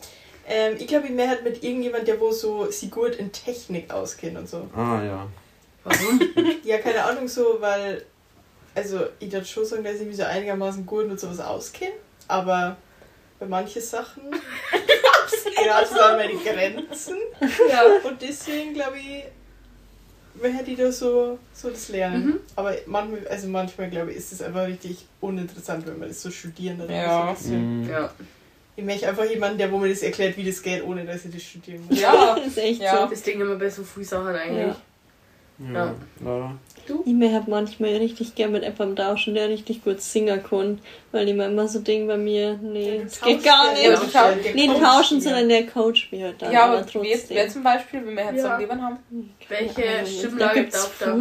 Ähm, 0.46 0.76
ich 0.78 0.86
glaube, 0.86 1.06
ich 1.06 1.12
mehr 1.12 1.28
halt 1.28 1.42
mit 1.42 1.64
irgendjemand, 1.64 2.06
der 2.06 2.20
wo 2.20 2.30
so 2.30 2.70
sie 2.70 2.88
gut 2.88 3.16
in 3.16 3.32
Technik 3.32 3.92
auskennt 3.92 4.36
und 4.38 4.48
so. 4.48 4.68
Ah, 4.76 5.02
ja. 5.02 5.26
Warum? 5.84 6.20
Ja, 6.64 6.78
keine 6.78 7.04
Ahnung, 7.04 7.28
so, 7.28 7.58
weil. 7.60 8.04
Also, 8.74 9.06
ich 9.20 9.30
würde 9.30 9.46
schon 9.46 9.64
sagen, 9.64 9.84
dass 9.84 10.00
ich 10.00 10.06
mich 10.06 10.16
so 10.16 10.24
einigermaßen 10.24 10.84
gut 10.84 11.08
mit 11.08 11.20
sowas 11.20 11.38
auskenne, 11.40 11.92
aber 12.26 12.76
bei 13.38 13.46
manchen 13.46 13.80
Sachen 13.82 14.22
gerade 15.62 15.86
so 15.86 16.00
an 16.00 16.16
meine 16.16 16.34
Grenzen. 16.34 17.16
ja. 17.68 17.82
Und 18.02 18.20
deswegen 18.20 18.74
glaube 18.74 18.96
ich, 18.98 19.24
hätte 20.42 20.70
ich 20.72 20.78
da 20.78 20.90
so, 20.90 21.38
so 21.52 21.70
das 21.70 21.88
Lernen. 21.88 22.26
Mhm. 22.26 22.40
Aber 22.56 22.74
manchmal, 22.86 23.28
also 23.28 23.46
manchmal 23.48 23.90
glaube 23.90 24.10
ich, 24.10 24.16
ist 24.16 24.32
es 24.32 24.42
einfach 24.42 24.66
richtig 24.66 25.04
uninteressant, 25.20 25.86
wenn 25.86 25.98
man 25.98 26.08
das 26.08 26.20
so 26.22 26.30
studieren 26.30 26.80
oder 26.80 26.92
Ja. 26.94 27.22
so. 27.22 27.28
ein 27.28 27.34
bisschen. 27.36 27.82
Mhm. 27.84 27.90
Ja. 27.90 28.10
Ich 28.76 28.84
möchte 28.84 29.08
einfach 29.08 29.24
jemanden, 29.24 29.58
der 29.58 29.70
wo 29.70 29.78
mir 29.78 29.88
das 29.90 30.02
erklärt, 30.02 30.36
wie 30.36 30.44
das 30.44 30.60
geht, 30.60 30.82
ohne 30.82 31.04
dass 31.04 31.24
ich 31.24 31.32
das 31.32 31.42
studieren 31.42 31.86
muss. 31.88 32.00
Ja, 32.00 32.34
ist 32.46 32.58
echt 32.58 32.80
Ja. 32.82 33.06
Das 33.06 33.22
Ding 33.22 33.40
immer 33.40 33.54
bei 33.54 33.70
so 33.70 33.84
früh 33.84 34.02
Sachen 34.02 34.34
eigentlich. 34.34 34.66
Ja. 34.66 34.76
Ja. 35.58 35.94
Lara. 36.24 36.52
so. 36.88 37.02
Ich 37.06 37.12
mir 37.12 37.32
halt 37.32 37.46
manchmal 37.48 37.90
richtig 37.96 38.34
gern 38.34 38.50
mit 38.52 38.64
jemandem 38.64 38.96
tauschen, 38.96 39.34
der 39.34 39.48
richtig 39.48 39.84
gut 39.84 40.00
singen 40.00 40.42
kann. 40.42 40.80
Weil 41.12 41.28
ich 41.28 41.34
mir 41.34 41.46
immer 41.46 41.68
so 41.68 41.78
denke 41.78 42.08
bei 42.08 42.16
mir, 42.16 42.58
nee, 42.60 42.98
Du 42.98 43.04
das 43.04 43.20
geht 43.20 43.44
gar 43.44 43.66
ja, 43.80 43.90
nicht. 43.90 44.02
du 44.02 44.06
tauschst- 44.18 44.42
der 44.42 44.54
Nee, 44.54 44.66
tauschen, 44.80 45.20
sondern 45.20 45.48
der 45.48 45.66
Coach 45.66 46.08
mir 46.10 46.26
halt 46.26 46.42
dann. 46.42 46.52
ja 46.52 46.64
aber 46.64 46.78
aber 46.78 46.86
trotzdem. 46.86 47.20
wer 47.28 47.48
zum 47.48 47.62
Beispiel, 47.62 48.04
wenn 48.04 48.16
wir 48.16 48.24
jetzt 48.32 48.44
Ja. 48.44 48.58
Leben 48.58 48.82
haben? 48.82 48.98
Welche 49.48 50.06
Stimmlage 50.06 50.38
da 50.54 50.60
gibt's 50.60 50.82
darf 50.82 50.98
da? 50.98 51.16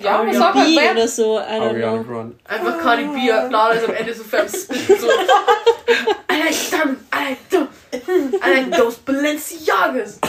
Ja, 0.00 0.24
was 0.24 0.36
sag 0.36 0.54
mal, 0.54 0.64
B 0.64 0.76
wer? 0.76 0.92
oder 0.92 1.08
so, 1.08 1.38
I 1.38 1.42
don't 1.42 1.60
Ariana 1.60 2.02
know. 2.02 2.04
Grande. 2.04 2.36
Einfach 2.44 2.78
Cardi 2.78 3.04
B, 3.04 3.28
Lara 3.50 3.72
ist 3.72 3.84
am 3.88 3.94
Ende 3.94 4.14
so 4.14 4.22
fern 4.22 4.48
spitten, 4.48 4.96
so. 4.96 5.06
I 6.30 6.38
like 6.44 6.70
Diamond, 6.70 6.98
I 7.12 7.30
like 7.30 7.48
them, 7.50 7.68
I 7.92 8.50
like 8.60 8.76
those 8.76 8.96
Balenciagas. 9.04 10.20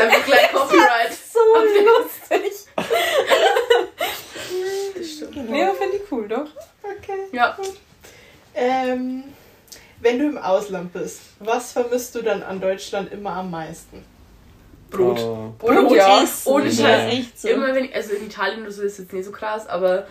Einfach 0.00 0.24
gleich 0.24 0.52
Copyright. 0.52 1.18
So 1.34 1.40
lustig. 2.40 2.52
Das 4.96 5.10
stimmt. 5.10 5.34
Finde 5.34 5.96
ich 5.96 6.12
cool, 6.12 6.28
doch. 6.28 6.46
Okay. 6.82 7.26
Ja, 7.32 7.56
Ähm, 8.54 9.24
wenn 10.00 10.18
du 10.18 10.26
im 10.26 10.38
Ausland 10.38 10.92
bist, 10.92 11.22
was 11.40 11.72
vermisst 11.72 12.14
du 12.14 12.22
dann 12.22 12.42
an 12.42 12.60
Deutschland 12.60 13.10
immer 13.12 13.32
am 13.32 13.50
meisten? 13.50 14.04
Brot. 14.90 15.18
Oh. 15.18 15.52
Brot, 15.58 15.88
Brot, 15.88 15.96
ja. 15.96 16.22
Essen, 16.22 16.48
Ohne 16.52 16.68
ja, 16.68 16.72
Scheiß. 16.72 17.12
echt 17.12 17.40
so. 17.40 17.48
Immer 17.48 17.74
wenn 17.74 17.86
ich, 17.86 17.94
also 17.94 18.12
in 18.12 18.26
Italien 18.26 18.62
oder 18.62 18.70
so 18.70 18.82
ist 18.82 18.98
jetzt 18.98 19.12
nicht 19.12 19.24
so 19.24 19.32
krass, 19.32 19.66
aber 19.66 20.06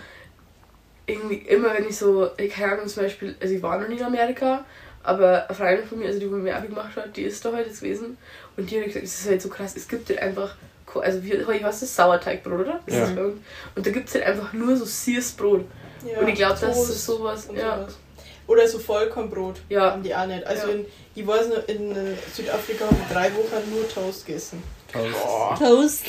irgendwie 1.06 1.36
immer 1.36 1.74
wenn 1.74 1.88
ich 1.88 1.98
so, 1.98 2.30
ich 2.38 2.52
keine 2.52 2.74
Ahnung, 2.74 2.88
zum 2.88 3.04
Beispiel, 3.04 3.36
also 3.40 3.54
ich 3.54 3.62
war 3.62 3.80
noch 3.80 3.88
nie 3.88 3.98
in 3.98 4.04
Amerika, 4.04 4.66
aber 5.04 5.46
eine 5.48 5.56
Freundin 5.56 5.88
von 5.88 6.00
mir, 6.00 6.08
also 6.08 6.20
die, 6.20 6.26
die 6.26 6.32
mir 6.32 6.56
Abi 6.58 6.68
gemacht 6.68 6.96
hat, 6.96 7.16
die 7.16 7.24
ist 7.24 7.44
da 7.46 7.52
heute 7.52 7.70
jetzt 7.70 7.82
gewesen 7.82 8.18
und 8.58 8.70
die 8.70 8.78
hat 8.80 8.86
gesagt, 8.88 9.06
es 9.06 9.20
ist 9.22 9.30
halt 9.30 9.42
so 9.42 9.50
krass, 9.50 9.76
es 9.76 9.88
gibt 9.88 10.10
halt 10.10 10.20
einfach, 10.20 10.56
also 11.02 11.24
wie, 11.24 11.34
was 11.64 11.76
ist 11.76 11.82
das? 11.84 11.96
Sauerteigbrot, 11.96 12.60
oder? 12.62 12.80
Das 12.86 12.96
Ja. 12.96 13.04
ist 13.06 13.18
uns. 13.18 13.42
Und 13.76 13.86
da 13.88 13.92
gibt 13.92 14.08
es 14.10 14.16
halt 14.16 14.26
einfach 14.26 14.54
nur 14.54 14.76
so 14.76 14.86
Sears-Brot. 14.86 15.66
Ja, 16.06 16.20
und 16.20 16.28
ich 16.28 16.36
glaube, 16.36 16.58
das 16.60 16.90
ist 16.90 17.06
sowas, 17.06 17.48
ja. 17.56 17.78
sowas. 17.80 17.98
Oder 18.46 18.68
so 18.68 18.78
Vollkornbrot 18.80 19.62
Ja. 19.70 19.92
haben 19.92 20.04
die 20.04 20.14
auch 20.14 20.26
nicht. 20.26 20.46
Also 20.46 20.68
Ja. 20.68 20.74
in, 20.74 20.86
ich 21.16 21.26
weiß 21.26 21.48
noch, 21.48 21.68
in 21.68 21.92
äh, 21.96 22.16
Südafrika 22.34 22.86
haben 22.86 22.98
wir 22.98 23.16
drei 23.16 23.32
Wochen 23.36 23.70
nur 23.74 23.88
Toast 23.88 24.26
gegessen. 24.26 24.62
Toast. 24.92 25.60
Toast. 25.60 26.06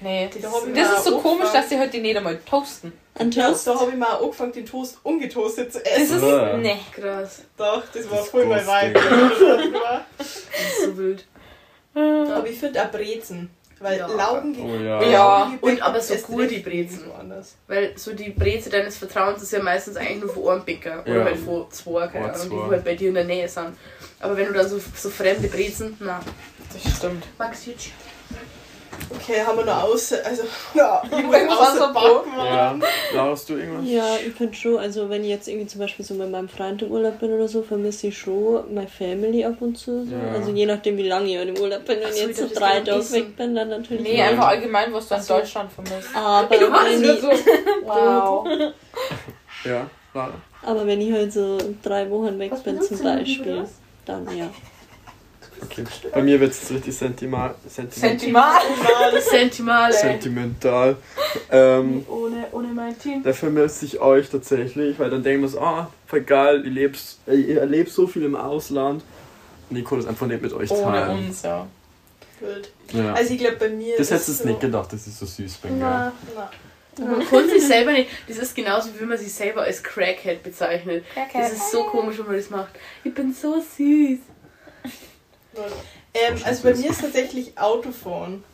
Nee, 0.00 0.28
Da 0.40 0.50
hab 0.50 0.66
ich 0.66 0.74
das 0.74 0.98
ist 0.98 1.04
so 1.04 1.18
komisch, 1.18 1.50
dass 1.52 1.68
sie 1.68 1.78
heute 1.78 1.98
nicht 1.98 2.16
einmal 2.16 2.38
toasten. 2.38 2.92
Ein 3.14 3.30
Ja, 3.30 3.48
Toast. 3.48 3.66
da 3.66 3.78
habe 3.78 3.90
ich 3.90 3.96
mal 3.96 4.12
auch 4.16 4.22
angefangen, 4.22 4.52
den 4.52 4.66
Toast 4.66 4.98
ungetoastet 5.02 5.72
zu 5.72 5.78
Das 5.78 5.92
essen. 5.92 6.16
ist. 6.16 6.22
Ja. 6.24 6.56
Nee. 6.56 6.78
Krass. 6.92 7.42
Doch, 7.56 7.82
das 7.92 8.10
war 8.10 8.18
Das 8.18 8.28
voll 8.28 8.46
mein. 8.46 8.66
Vibe. 8.66 9.00
Das 10.18 10.26
ist 10.26 10.84
so 10.84 10.96
wild. 10.98 11.24
Aber 11.94 12.46
ich 12.46 12.58
finde 12.58 12.82
auch 12.82 12.90
Brezen. 12.90 13.50
Weil 13.84 13.98
Ja. 13.98 14.06
Laugen 14.06 14.56
Oh 14.58 14.76
ja. 14.82 15.02
Ja. 15.02 15.52
Und 15.60 15.82
aber 15.82 16.00
so 16.00 16.14
gute 16.16 16.58
Brezen. 16.60 17.06
Woanders. 17.06 17.56
Weil 17.68 17.92
so 17.96 18.14
die 18.14 18.30
Breze 18.30 18.70
deines 18.70 18.96
Vertrauens 18.96 19.42
ist 19.42 19.52
ja 19.52 19.62
meistens 19.62 19.96
eigentlich 19.98 20.22
nur 20.22 20.30
von 20.32 20.48
einem 20.48 20.64
Bäcker. 20.64 21.02
Oder 21.04 21.16
Ja. 21.18 21.24
halt 21.24 21.36
von 21.38 21.70
zwei, 21.70 22.06
keine 22.06 22.32
Ahnung, 22.32 22.48
die 22.50 22.70
halt 22.70 22.82
bei 22.84 22.94
dir 22.94 23.08
in 23.10 23.14
der 23.14 23.24
Nähe 23.24 23.46
sind. 23.46 23.76
Aber 24.20 24.34
wenn 24.38 24.46
du 24.46 24.54
dann 24.54 24.66
so, 24.66 24.80
so 24.96 25.10
fremde 25.10 25.48
Brezen, 25.48 25.96
na. 26.00 26.18
Das 26.72 26.96
stimmt. 26.96 27.24
Max 27.38 27.66
jetzt. 27.66 27.88
Okay, 29.10 29.40
haben 29.46 29.58
wir 29.58 29.64
noch 29.64 29.82
außer. 29.84 30.18
Also, 30.24 30.42
ja, 30.74 31.02
Irgendwas 31.10 31.58
außer 31.58 31.92
Brot. 31.92 32.24
Ja. 32.36 32.76
Hast 33.16 33.48
du 33.48 33.54
irgendwas? 33.56 33.88
Ja, 33.88 34.16
ich 34.26 34.32
finde 34.34 34.54
schon, 34.54 34.78
also 34.78 35.08
wenn 35.08 35.22
ich 35.22 35.30
jetzt 35.30 35.48
irgendwie 35.48 35.66
zum 35.66 35.80
Beispiel 35.80 36.04
so 36.04 36.14
mit 36.14 36.30
meinem 36.30 36.48
Freund 36.48 36.82
im 36.82 36.90
Urlaub 36.90 37.18
bin 37.20 37.32
oder 37.32 37.48
so, 37.48 37.62
vermisse 37.62 38.08
ich 38.08 38.18
schon 38.18 38.74
meine 38.74 38.88
Family 38.88 39.44
ab 39.44 39.56
und 39.60 39.76
zu. 39.76 40.04
So. 40.04 40.12
Ja. 40.14 40.32
Also 40.34 40.50
je 40.50 40.66
nachdem, 40.66 40.96
wie 40.96 41.08
lange 41.08 41.26
ich 41.26 41.48
im 41.48 41.58
Urlaub 41.58 41.84
bin. 41.84 41.98
Wenn 41.98 42.04
Ach 42.06 42.10
ich 42.10 42.16
so, 42.22 42.26
jetzt 42.28 42.38
so 42.38 42.48
drei 42.54 42.80
Tage 42.80 43.12
weg 43.12 43.36
bin, 43.36 43.54
dann 43.54 43.68
natürlich 43.68 44.02
Nee. 44.02 44.18
Ja. 44.18 44.26
einfach 44.26 44.48
allgemein, 44.48 44.92
was 44.92 45.08
du 45.08 45.14
in 45.14 45.22
so. 45.22 45.34
Deutschland 45.34 45.72
vermisst. 45.72 46.08
Aber 46.14 46.56
Du 46.56 46.72
wenn, 46.72 47.02
ich, 47.04 47.20
so. 47.20 47.28
Wow. 47.86 48.46
Ja, 49.64 49.88
Lara. 50.12 50.34
aber 50.62 50.86
wenn 50.86 51.00
ich 51.00 51.10
halt 51.12 51.32
so 51.32 51.56
drei 51.82 52.08
Wochen 52.10 52.38
weg 52.38 52.52
Was 52.52 52.62
bin 52.62 52.80
zum 52.82 53.02
Beispiel, 53.02 53.64
dann 54.04 54.36
ja. 54.36 54.50
Okay. 55.62 55.84
Bei 56.12 56.22
mir 56.22 56.38
wird 56.40 56.52
es 56.52 56.70
richtig 56.70 56.96
sentimental. 56.96 57.54
Sentimental. 57.68 58.60
Sentimental. 59.20 59.92
Sentimental. 59.92 60.96
Ähm, 61.50 62.04
Ohne, 62.08 62.46
ohne 62.52 62.68
mein 62.68 62.98
Team. 62.98 63.22
da 63.22 63.32
vermisse 63.32 63.86
ich 63.86 64.00
euch 64.00 64.28
tatsächlich, 64.28 64.98
weil 64.98 65.10
dann 65.10 65.22
denken 65.22 65.42
wir 65.42 65.48
so, 65.48 65.60
ah, 65.60 65.90
voll 66.06 66.20
geil, 66.22 66.62
ihr 66.64 66.70
lebt, 66.70 66.98
äh, 67.26 67.34
ihr 67.34 67.60
erlebt 67.60 67.90
so 67.90 68.06
viel 68.06 68.24
im 68.24 68.36
Ausland. 68.36 69.02
Und 69.70 69.76
ich 69.76 69.84
konnte 69.84 70.04
es 70.04 70.08
einfach 70.08 70.26
nicht 70.26 70.42
mit 70.42 70.52
euch 70.52 70.70
Ohne 70.70 70.82
teilen. 70.82 71.26
uns, 71.26 71.42
ja. 71.42 71.66
Wild. 72.40 72.70
Ja. 72.92 73.14
Also, 73.14 73.32
ich 73.32 73.40
glaube, 73.40 73.56
bei 73.56 73.68
mir. 73.70 73.96
das 73.96 74.08
ist 74.08 74.12
hättest 74.12 74.28
du 74.28 74.32
so, 74.42 74.48
nicht 74.48 74.60
gedacht, 74.60 74.92
dass 74.92 75.06
ich 75.06 75.14
so 75.14 75.24
süß 75.24 75.54
bin, 75.58 75.78
gell? 75.78 75.80
Na, 75.80 76.12
Na, 76.98 77.06
man 77.06 77.26
kann 77.26 77.48
sich 77.48 77.66
selber 77.66 77.92
nicht. 77.92 78.10
Das 78.28 78.36
ist 78.38 78.54
genauso, 78.54 78.90
wie 78.98 79.04
man 79.04 79.16
sich 79.16 79.32
selber 79.32 79.62
als 79.62 79.82
Crackhead 79.82 80.42
bezeichnet. 80.42 81.04
Das 81.32 81.52
ist 81.52 81.70
so 81.70 81.84
komisch, 81.84 82.18
wenn 82.18 82.26
man 82.26 82.36
das 82.36 82.50
macht. 82.50 82.74
Ich 83.02 83.14
bin 83.14 83.32
so 83.32 83.54
süß. 83.60 84.18
Ähm, 86.14 86.38
also, 86.44 86.62
bei 86.62 86.74
mir 86.74 86.90
ist 86.90 87.00
tatsächlich 87.00 87.56
Autofahren. 87.58 88.44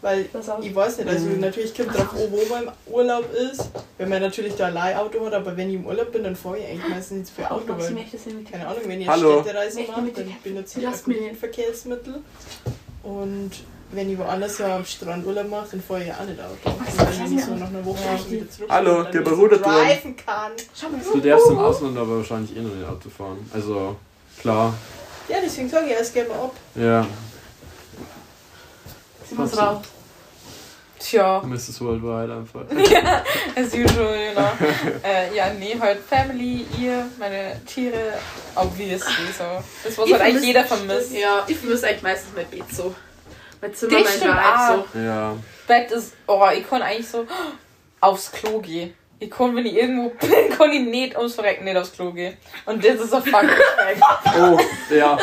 Weil 0.00 0.26
ich 0.62 0.74
weiß 0.76 0.98
nicht, 0.98 1.08
also 1.08 1.26
Mhm. 1.26 1.40
natürlich 1.40 1.74
kommt 1.74 1.92
drauf 1.92 2.12
an, 2.12 2.30
wo 2.30 2.54
man 2.54 2.62
im 2.64 2.92
Urlaub 2.92 3.24
ist. 3.32 3.68
Wenn 3.96 4.08
man 4.08 4.22
natürlich 4.22 4.54
da 4.54 4.66
allein 4.66 4.96
Auto 4.96 5.24
hat, 5.26 5.34
aber 5.34 5.56
wenn 5.56 5.70
ich 5.70 5.74
im 5.74 5.86
Urlaub 5.86 6.12
bin, 6.12 6.22
dann 6.22 6.36
fahre 6.36 6.58
ich 6.58 6.66
eigentlich 6.66 6.88
meistens 6.88 7.18
nicht 7.18 7.32
für 7.34 7.50
Auto, 7.50 7.64
weil 7.76 7.96
keine 8.48 8.68
Ahnung, 8.68 8.82
wenn 8.86 9.00
ich 9.00 9.10
eine 9.10 9.40
Städtereise 9.42 9.80
mache, 9.88 10.12
dann 10.14 10.36
benutze 10.44 10.80
ich 10.80 11.36
Verkehrsmittel. 11.36 12.22
Und 13.02 13.50
wenn 13.90 14.12
ich 14.12 14.18
woanders 14.18 14.58
so 14.58 14.64
am 14.64 14.84
Strand 14.84 15.26
Urlaub 15.26 15.48
mache, 15.50 15.68
dann 15.72 15.82
fahre 15.82 16.02
ich 16.02 16.08
ja 16.08 16.14
auch 16.20 16.26
nicht 16.26 16.40
Auto. 16.40 16.78
Und 16.78 17.00
dann, 17.00 17.18
wenn 17.30 17.38
ich 17.38 17.44
so 17.44 17.54
nach 17.56 17.68
einer 17.68 17.84
Woche 17.84 17.98
Ja. 18.04 18.30
wieder 18.30 18.50
zurück 18.50 18.70
Hallo, 18.70 18.94
bin, 18.94 19.02
dann 19.04 19.12
der 19.12 19.20
driven 19.58 20.16
kann. 20.16 20.52
Schau 20.80 20.88
mal, 20.90 21.00
Du 21.12 21.20
darfst 21.28 21.50
im 21.50 21.58
Ausland 21.58 21.98
aber 21.98 22.18
wahrscheinlich 22.18 22.56
eh 22.56 22.60
noch 22.60 22.74
nicht 22.74 22.86
Auto 22.86 23.08
fahren. 23.08 23.50
Also, 23.52 23.96
klar. 24.40 24.74
Ja, 25.28 25.36
deswegen 25.42 25.68
sage 25.68 25.86
ich 25.86 25.92
erst 25.92 26.14
gerne 26.14 26.30
mal 26.30 26.44
ab. 26.44 26.56
Ja. 26.74 27.06
Sie 29.28 29.34
muss 29.34 29.56
raus. 29.56 29.82
Tja, 30.98 31.40
Mrs. 31.44 31.80
Worldwide 31.80 32.34
einfach. 32.34 32.64
as 33.56 33.72
usual, 33.72 34.16
you 34.18 34.32
know. 34.32 34.48
äh, 35.04 35.34
ja, 35.34 35.52
nee, 35.52 35.76
heute 35.80 36.00
Family, 36.00 36.66
ihr, 36.76 37.06
meine 37.18 37.60
Tiere, 37.64 38.14
obviously 38.56 39.26
so. 39.36 39.44
Das, 39.84 39.96
was 39.96 40.06
Ich 40.06 40.12
halt 40.12 40.22
eigentlich 40.22 40.44
jeder 40.44 40.64
vermisst. 40.64 41.12
Ja, 41.12 41.44
ich 41.46 41.56
vermisse 41.56 41.86
eigentlich 41.86 42.02
meistens 42.02 42.30
mein 42.34 42.46
Bett 42.46 42.74
so. 42.74 42.94
Mein 43.60 43.74
Zimmer, 43.74 44.00
Das 44.00 44.20
mein 44.20 44.30
Vibe 44.30 44.88
so. 44.92 44.98
Ja. 44.98 45.36
Bett 45.68 45.90
ist, 45.92 46.14
oh, 46.26 46.46
ich 46.52 46.68
kann 46.68 46.82
eigentlich 46.82 47.08
so 47.08 47.26
aufs 48.00 48.32
Klo 48.32 48.58
gehen. 48.60 48.92
Ich 49.20 49.30
kann, 49.30 49.54
wenn 49.56 49.66
ich 49.66 49.74
irgendwo 49.74 50.10
bin, 50.10 50.30
kann 50.56 50.70
ich 50.72 50.80
nicht 50.82 51.16
ums 51.16 51.34
Verrecken 51.34 51.64
nicht 51.64 51.76
aufs 51.76 51.92
Klo 51.92 52.12
gehen. 52.12 52.36
Und 52.66 52.84
das 52.84 52.94
ist 53.00 53.12
ein 53.12 53.22
fucking 53.22 53.48
Fact. 53.48 54.38
Oh, 54.38 54.58
ja. 54.94 55.18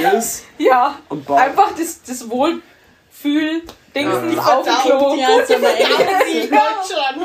Yes. 0.00 0.44
Ja, 0.58 0.98
Und 1.10 1.26
Bad. 1.26 1.38
einfach 1.40 1.72
das, 1.76 2.00
das 2.02 2.28
Wohlfühl, 2.30 3.62
Dings 3.94 4.12
Ja. 4.14 4.20
nicht 4.22 4.38
auf 4.38 4.64
dem 4.64 4.74
Klo. 4.74 5.14
Ja, 5.18 5.36
ist 5.40 5.50
aber 5.52 5.62
Ja, 5.62 5.74
echt 5.74 6.26
wie 6.26 6.38
in 6.40 6.50
Deutschland 6.50 7.16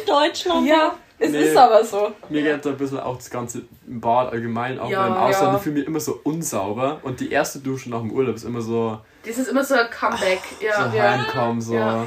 In 0.00 0.06
Deutschland. 0.06 0.66
Ja, 0.66 0.94
es 1.18 1.30
Nee. 1.30 1.42
ist 1.42 1.56
aber 1.56 1.84
so. 1.84 2.12
Mir 2.28 2.42
geht 2.42 2.64
da 2.64 2.70
ein 2.70 2.76
bisschen 2.76 3.00
auch 3.00 3.16
das 3.16 3.28
Ganze 3.28 3.62
Bad 3.86 4.32
allgemein, 4.32 4.78
auch 4.78 4.88
Ja, 4.88 5.06
im 5.06 5.14
Ausland, 5.14 5.52
ja. 5.52 5.56
ich 5.56 5.62
fühle 5.62 5.78
mich 5.80 5.86
immer 5.86 6.00
so 6.00 6.20
unsauber. 6.22 7.00
Und 7.02 7.20
die 7.20 7.30
erste 7.32 7.58
Dusche 7.58 7.90
nach 7.90 8.00
dem 8.00 8.12
Urlaub 8.12 8.36
ist 8.36 8.44
immer 8.44 8.60
so, 8.60 8.98
Das 9.28 9.38
ist 9.38 9.48
immer 9.48 9.62
so 9.64 9.74
ein 9.74 9.90
Comeback. 9.90 10.40
Ja. 10.60 10.90
so 10.90 10.96
Ja. 10.96 11.02
heimkommen, 11.18 11.60
so. 11.60 11.74
Ja. 11.74 12.06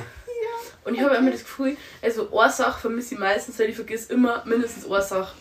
Und 0.83 0.95
ich 0.95 1.01
habe 1.01 1.15
immer 1.15 1.29
das 1.29 1.41
Gefühl, 1.41 1.77
also 2.01 2.27
Ursache 2.31 2.79
vermisse 2.81 3.13
ich 3.13 3.19
meistens, 3.19 3.59
weil 3.59 3.69
ich 3.69 3.75
vergesse 3.75 4.11
immer 4.13 4.43
mindestens 4.45 4.85
Ursache. 4.85 5.35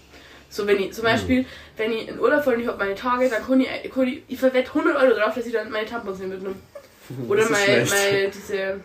So 0.51 0.67
wenn 0.67 0.79
ich, 0.81 0.93
zum 0.93 1.05
Beispiel, 1.05 1.47
wenn 1.77 1.93
ich 1.93 2.09
in 2.09 2.19
Urlaub 2.21 2.45
fahre 2.45 2.57
und 2.57 2.63
ich 2.63 2.69
habe 2.69 2.77
meine 2.77 2.95
Tage, 2.95 3.29
dann 3.31 3.43
kann 3.47 3.61
ich, 3.61 3.69
kann 3.91 4.07
ich, 4.07 4.23
ich 4.29 4.39
verwette 4.39 4.69
100 4.69 4.97
Euro 5.03 5.19
drauf, 5.19 5.35
dass 5.35 5.47
ich 5.47 5.53
dann 5.53 5.71
meine 5.71 5.87
Tampons 5.87 6.19
nicht 6.19 6.29
mitnehme. 6.29 6.57
Oder 7.29 7.43
Das 7.43 7.51
ist 7.51 7.67
meine, 7.67 7.85
meine, 7.87 8.29
diese, 8.29 8.81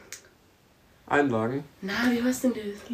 Einlagen. 1.08 1.64
na, 1.82 1.94
wie 2.12 2.24
heißt 2.24 2.46
denn 2.46 2.54
das? 2.54 2.86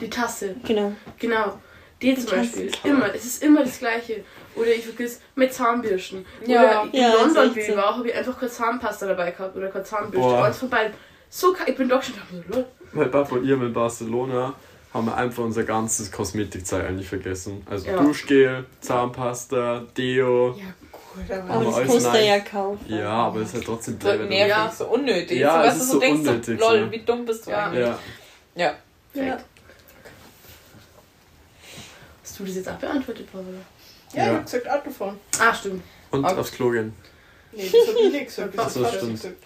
Die 0.00 0.10
Tasse. 0.10 0.56
Genau. 0.66 0.92
Genau. 1.18 1.58
Die 2.02 2.14
zum 2.14 2.26
Tasse. 2.26 2.36
Beispiel. 2.38 2.70
Immer. 2.84 3.14
Es 3.14 3.24
ist 3.24 3.42
immer 3.42 3.62
das 3.64 3.78
Gleiche. 3.78 4.24
Oder 4.60 4.70
ich 4.70 4.84
vergesse 4.84 5.20
mit 5.34 5.52
Zahnbürsten. 5.54 6.24
Ja. 6.46 6.82
Oder 6.82 6.88
in 6.92 7.00
Ja, 7.00 7.14
London, 7.14 7.54
wie 7.54 7.60
ich 7.60 7.66
so. 7.68 7.76
war, 7.76 7.96
habe 7.96 8.08
ich 8.08 8.14
einfach 8.14 8.38
keine 8.38 8.50
Zahnpasta 8.50 9.06
dabei 9.06 9.30
gehabt. 9.30 9.56
Oder 9.56 9.68
keine 9.68 9.84
Zahnbürste. 9.84 10.42
Eins 10.42 10.58
von 10.58 10.70
beiden. 10.70 10.94
So 11.28 11.54
ich 11.66 11.76
bin 11.76 11.88
doch 11.88 12.02
schon 12.02 12.14
da. 12.14 12.56
lol. 12.56 12.64
Mein 12.92 13.10
Papa 13.10 13.36
und 13.36 13.44
ihr 13.44 13.54
in 13.54 13.72
Barcelona 13.72 14.52
haben 14.92 15.06
wir 15.06 15.16
einfach 15.16 15.44
unser 15.44 15.62
ganzes 15.62 16.10
Kosmetikzeug 16.10 16.84
eigentlich 16.84 17.08
vergessen. 17.08 17.64
Also 17.70 17.86
Ja. 17.88 18.02
Duschgel, 18.02 18.66
Zahnpasta, 18.80 19.84
Deo. 19.96 20.56
Ja, 20.58 20.64
gut, 20.90 21.30
aber. 21.30 21.64
Das 21.80 21.86
musst 21.88 22.12
du 22.12 22.18
ja 22.26 22.40
kaufen. 22.40 22.84
Ja, 22.88 23.08
aber 23.10 23.40
es 23.42 23.48
ist 23.48 23.54
halt 23.54 23.66
trotzdem 23.66 23.98
So 24.00 24.08
blöd. 24.08 24.28
nervig, 24.28 24.48
Ja. 24.48 24.72
so 24.76 24.86
unnötig. 24.88 25.38
Ja, 25.38 25.62
so, 25.62 25.68
es 25.68 25.76
ist 25.76 25.86
so 25.86 25.92
so 25.94 26.00
denkst 26.00 26.28
unnötig, 26.28 26.58
du, 26.58 26.64
lol, 26.66 26.84
so. 26.86 26.90
wie 26.90 26.98
dumm 26.98 27.24
bist 27.24 27.46
du 27.46 27.50
Ja. 27.52 27.66
eigentlich? 27.66 27.86
Ja. 27.86 27.98
Ja. 28.56 29.22
Ja. 29.22 29.38
Hast 32.22 32.40
du 32.40 32.44
das 32.44 32.54
jetzt 32.56 32.68
auch 32.68 32.74
beantwortet, 32.74 33.30
Paula? 33.30 33.46
Ja, 34.12 34.22
ich 34.22 34.28
Ja. 34.28 34.34
hab 34.34 34.44
gesagt 34.44 34.68
Autofahren. 34.70 35.20
Ah, 35.38 35.54
stimmt. 35.54 35.82
Und 36.10 36.24
Okay. 36.24 36.34
aufs 36.38 36.52
Klo 36.52 36.70
gehen. 36.70 36.94
Nee, 37.52 37.68
das 37.72 37.88
hab 37.88 38.00
ich 38.00 38.12
nicht 38.12 38.26
gesagt. 38.26 38.54
Ach 38.56 38.64
Das 38.64 38.74
so, 38.74 38.84
hast 38.84 38.92
du 38.94 38.98
stimmt. 38.98 39.12
gesagt. 39.12 39.36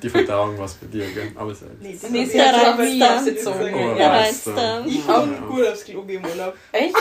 Die 0.00 0.08
Verdauung 0.08 0.56
war 0.58 0.70
bei 0.80 0.86
dir, 0.86 1.06
gell? 1.10 1.32
Aber 1.34 1.50
es 1.50 1.60
ist 1.60 1.68
Nee, 1.80 1.94
das 2.00 2.04
ich 2.04 2.10
nie 2.92 2.98
da. 3.00 3.16
abgezogen. 3.18 3.74
Oh, 3.74 3.98
Ja. 3.98 4.24
Da. 4.54 4.84
Ich 4.86 5.04
Ja. 5.04 5.20
bin 5.22 5.40
gut 5.48 5.66
aufs 5.66 5.84
Klo 5.84 6.02
gehen 6.02 6.22
im 6.24 6.30
Urlaub. 6.30 6.54
Echt? 6.70 6.94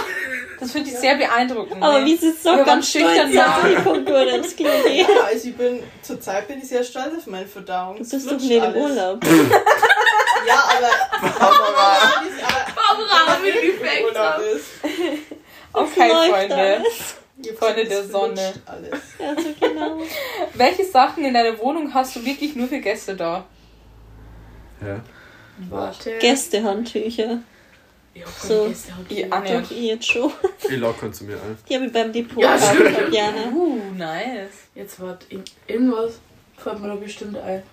Das 0.59 0.71
finde 0.71 0.89
ich 0.89 0.97
sehr 0.97 1.15
beeindruckend. 1.15 1.83
Aber 1.83 1.99
ne? 1.99 2.05
wie 2.07 2.17
sie 2.17 2.29
es 2.29 2.41
so 2.41 2.55
Wir 2.55 2.63
ganz 2.63 2.91
schüchtern 2.91 3.31
da. 3.31 3.67
ich 3.69 3.83
komme 3.83 4.03
gut 4.03 4.33
ins 4.33 4.55
Klo 4.55 4.69
gehen. 4.83 5.05
Ja, 5.07 5.25
also 5.27 5.47
ich 5.47 5.55
bin, 5.55 5.83
zurzeit 6.01 6.47
bin 6.47 6.57
ich 6.57 6.67
sehr 6.67 6.83
stolz 6.83 7.13
auf 7.19 7.27
meine 7.27 7.45
Verdauung. 7.45 7.99
Das 7.99 8.07
Es 8.07 8.13
ist 8.23 8.31
doch 8.31 8.37
nicht 8.39 8.49
im 8.49 8.63
alles. 8.63 8.75
Urlaub. 8.77 9.23
Ja, 10.47 10.63
aber. 10.77 11.29
Warum 11.39 13.09
haben 13.09 13.43
wir 13.43 13.51
die 13.61 13.71
Facts 13.71 14.01
Urlaub 14.03 14.17
ab? 14.27 14.41
ist. 14.55 14.65
Okay, 16.11 16.29
Freunde. 16.31 16.55
alles. 16.55 17.15
Ihr 17.43 17.53
Freunde 17.53 17.85
der 17.85 18.03
Sonne. 18.03 18.53
Alles. 18.65 18.91
Ja, 19.19 19.35
so 19.35 19.49
genau. 19.59 19.97
Welche 20.53 20.85
Sachen 20.85 21.25
in 21.25 21.33
deiner 21.33 21.57
Wohnung 21.59 21.93
hast 21.93 22.15
du 22.15 22.25
wirklich 22.25 22.55
nur 22.55 22.67
für 22.67 22.79
Gäste 22.79 23.15
da? 23.15 23.45
Ja. 24.81 25.01
Warte. 25.69 26.17
Gästehandtücher. 26.19 27.39
Ja, 28.13 28.25
So. 28.41 28.67
Ich 28.67 28.77
die- 29.09 29.31
auch 29.31 29.43
Doch, 29.43 29.71
ich 29.71 29.81
jetzt 29.83 30.07
schon. 30.09 30.31
Ich 30.69 30.77
lockern 30.77 31.11
zu 31.13 31.25
mir 31.25 31.35
ein. 31.35 31.57
Die 31.67 31.75
habe 31.75 31.85
ich 31.87 31.91
beim 31.91 32.13
Depot 32.13 32.41
Ja, 32.41 32.57
gerne. 33.11 33.51
Uh, 33.53 33.81
nice. 33.97 34.51
Jetzt 34.73 34.99
warte, 35.01 35.25
in- 35.29 35.43
irgendwas 35.67 36.13
fällt 36.57 36.79
mir 36.79 36.87
da 36.87 36.95
bestimmt 36.95 37.37
ein. 37.37 37.63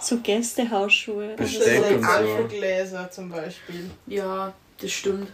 So 0.00 0.18
Gästehausschuhe. 0.18 1.34
Das 1.36 1.52
Besteck 1.52 1.82
ist 1.90 1.96
und 1.98 2.04
ein 2.04 2.26
so. 2.26 2.48
Gläser 2.48 3.10
zum 3.10 3.30
Beispiel. 3.30 3.90
Ja, 4.06 4.52
das 4.80 4.90
stimmt. 4.90 5.28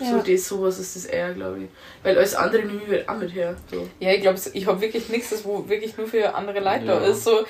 Ja. 0.00 0.10
So 0.10 0.18
das, 0.18 0.48
sowas 0.48 0.78
ist 0.78 0.96
das 0.96 1.04
eher, 1.04 1.32
glaube 1.34 1.58
ich. 1.64 1.68
Weil 2.02 2.16
alles 2.16 2.34
andere 2.34 2.62
nehme 2.62 2.80
ich 2.84 2.90
halt 2.90 3.08
auch 3.08 3.16
mit 3.16 3.34
her. 3.34 3.54
So. 3.70 3.88
Ja, 3.98 4.12
ich 4.12 4.22
glaube, 4.22 4.40
ich 4.52 4.66
habe 4.66 4.80
wirklich 4.80 5.08
nichts, 5.10 5.30
das 5.30 5.44
wo 5.44 5.68
wirklich 5.68 5.96
nur 5.96 6.06
für 6.08 6.34
andere 6.34 6.60
Leute 6.60 6.86
da 6.86 7.00
Ja. 7.00 7.06
ist. 7.08 7.22
So, 7.24 7.44